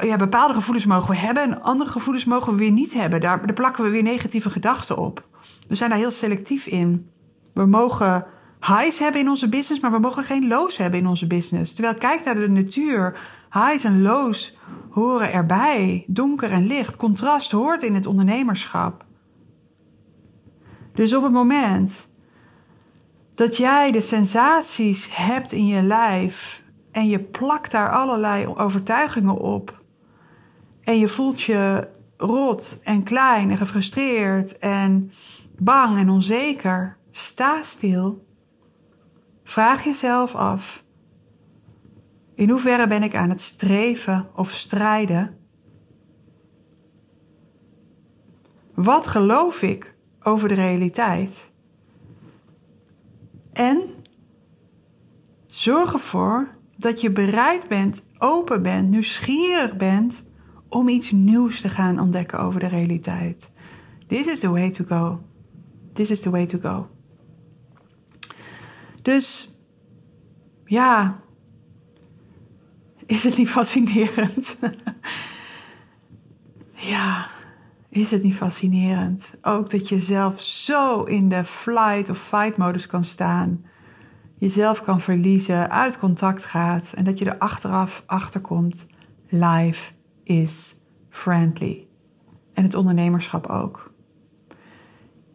ja, 0.00 0.16
bepaalde 0.16 0.54
gevoelens 0.54 0.86
mogen 0.86 1.10
we 1.10 1.16
hebben 1.16 1.42
en 1.42 1.62
andere 1.62 1.90
gevoelens 1.90 2.24
mogen 2.24 2.52
we 2.52 2.58
weer 2.58 2.70
niet 2.70 2.94
hebben. 2.94 3.20
Daar, 3.20 3.46
daar 3.46 3.54
plakken 3.54 3.84
we 3.84 3.90
weer 3.90 4.02
negatieve 4.02 4.50
gedachten 4.50 4.96
op. 4.96 5.26
We 5.68 5.74
zijn 5.74 5.90
daar 5.90 5.98
heel 5.98 6.10
selectief 6.10 6.66
in. 6.66 7.10
We 7.54 7.66
mogen 7.66 8.26
highs 8.60 8.98
hebben 8.98 9.20
in 9.20 9.28
onze 9.28 9.48
business, 9.48 9.82
maar 9.82 9.90
we 9.90 9.98
mogen 9.98 10.24
geen 10.24 10.48
lows 10.48 10.76
hebben 10.76 11.00
in 11.00 11.06
onze 11.06 11.26
business. 11.26 11.74
Terwijl 11.74 11.96
kijk 11.96 12.24
naar 12.24 12.34
de 12.34 12.48
natuur. 12.48 13.18
Highs 13.50 13.84
en 13.84 14.02
lows 14.02 14.56
horen 14.90 15.32
erbij. 15.32 16.04
Donker 16.06 16.50
en 16.50 16.66
licht. 16.66 16.96
Contrast 16.96 17.50
hoort 17.50 17.82
in 17.82 17.94
het 17.94 18.06
ondernemerschap. 18.06 19.05
Dus 20.96 21.14
op 21.14 21.22
het 21.22 21.32
moment 21.32 22.08
dat 23.34 23.56
jij 23.56 23.92
de 23.92 24.00
sensaties 24.00 25.16
hebt 25.16 25.52
in 25.52 25.66
je 25.66 25.82
lijf 25.82 26.64
en 26.90 27.08
je 27.08 27.20
plakt 27.20 27.70
daar 27.70 27.90
allerlei 27.90 28.46
overtuigingen 28.46 29.36
op 29.36 29.82
en 30.82 30.98
je 30.98 31.08
voelt 31.08 31.40
je 31.42 31.88
rot 32.16 32.80
en 32.82 33.02
klein 33.02 33.50
en 33.50 33.56
gefrustreerd 33.56 34.58
en 34.58 35.12
bang 35.58 35.98
en 35.98 36.08
onzeker, 36.08 36.96
sta 37.10 37.62
stil. 37.62 38.26
Vraag 39.44 39.84
jezelf 39.84 40.34
af: 40.34 40.84
in 42.34 42.50
hoeverre 42.50 42.86
ben 42.86 43.02
ik 43.02 43.14
aan 43.14 43.30
het 43.30 43.40
streven 43.40 44.28
of 44.34 44.50
strijden? 44.50 45.38
Wat 48.74 49.06
geloof 49.06 49.62
ik 49.62 49.95
over 50.26 50.48
de 50.48 50.54
realiteit. 50.54 51.50
En 53.52 53.80
zorg 55.46 55.92
ervoor 55.92 56.48
dat 56.76 57.00
je 57.00 57.10
bereid 57.10 57.68
bent, 57.68 58.04
open 58.18 58.62
bent, 58.62 58.90
nieuwsgierig 58.90 59.76
bent 59.76 60.26
om 60.68 60.88
iets 60.88 61.10
nieuws 61.10 61.60
te 61.60 61.68
gaan 61.68 61.98
ontdekken 61.98 62.38
over 62.38 62.60
de 62.60 62.66
realiteit. 62.66 63.50
This 64.06 64.26
is 64.26 64.40
the 64.40 64.50
way 64.50 64.70
to 64.70 64.84
go. 64.84 65.20
This 65.92 66.10
is 66.10 66.20
the 66.20 66.30
way 66.30 66.46
to 66.46 66.58
go. 66.58 66.88
Dus 69.02 69.56
ja, 70.64 71.20
is 73.06 73.24
het 73.24 73.36
niet 73.36 73.48
fascinerend? 73.48 74.58
ja. 76.92 77.34
Is 77.96 78.10
het 78.10 78.22
niet 78.22 78.34
fascinerend? 78.34 79.34
Ook 79.42 79.70
dat 79.70 79.88
je 79.88 80.00
zelf 80.00 80.40
zo 80.40 81.02
in 81.02 81.28
de 81.28 81.44
flight 81.44 82.08
of 82.08 82.18
fight 82.18 82.56
modus 82.56 82.86
kan 82.86 83.04
staan. 83.04 83.64
Jezelf 84.38 84.80
kan 84.80 85.00
verliezen, 85.00 85.70
uit 85.70 85.98
contact 85.98 86.44
gaat 86.44 86.92
en 86.96 87.04
dat 87.04 87.18
je 87.18 87.24
er 87.24 87.38
achteraf 87.38 88.02
achter 88.06 88.40
komt. 88.40 88.86
Life 89.28 89.92
is 90.22 90.76
friendly. 91.10 91.86
En 92.52 92.62
het 92.62 92.74
ondernemerschap 92.74 93.46
ook. 93.46 93.92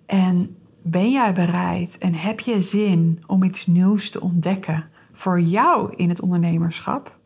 En 0.05 0.57
ben 0.82 1.12
jij 1.12 1.34
bereid 1.34 1.97
en 1.97 2.14
heb 2.14 2.39
je 2.39 2.62
zin 2.62 3.24
om 3.28 3.43
iets 3.43 3.66
nieuws 3.68 4.09
te 4.09 4.22
ontdekken 4.22 4.89
voor 5.12 5.39
jou 5.39 5.93
in 5.95 6.09
het 6.09 6.22
ondernemerschap? 6.22 7.20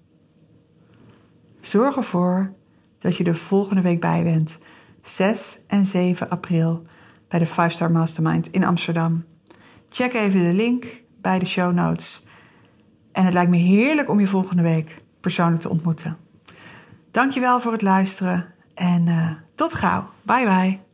Zorg 1.61 1.95
ervoor 1.95 2.53
dat 2.99 3.17
je 3.17 3.23
er 3.23 3.35
volgende 3.35 3.81
week 3.81 4.01
bij 4.01 4.23
bent 4.23 4.59
6 5.07 5.59
en 5.67 5.85
7 5.85 6.29
april 6.29 6.81
bij 7.27 7.39
de 7.39 7.45
5 7.45 7.73
Star 7.73 7.91
Mastermind 7.91 8.47
in 8.47 8.63
Amsterdam. 8.63 9.25
Check 9.89 10.13
even 10.13 10.43
de 10.43 10.53
link 10.53 10.85
bij 11.21 11.39
de 11.39 11.45
show 11.45 11.73
notes. 11.73 12.23
En 13.11 13.25
het 13.25 13.33
lijkt 13.33 13.51
me 13.51 13.57
heerlijk 13.57 14.09
om 14.09 14.19
je 14.19 14.27
volgende 14.27 14.63
week 14.63 15.01
persoonlijk 15.21 15.61
te 15.61 15.69
ontmoeten. 15.69 16.17
Dankjewel 17.11 17.59
voor 17.59 17.71
het 17.71 17.81
luisteren 17.81 18.45
en 18.73 19.07
uh, 19.07 19.31
tot 19.55 19.73
gauw. 19.73 20.09
Bye 20.21 20.45
bye. 20.45 20.84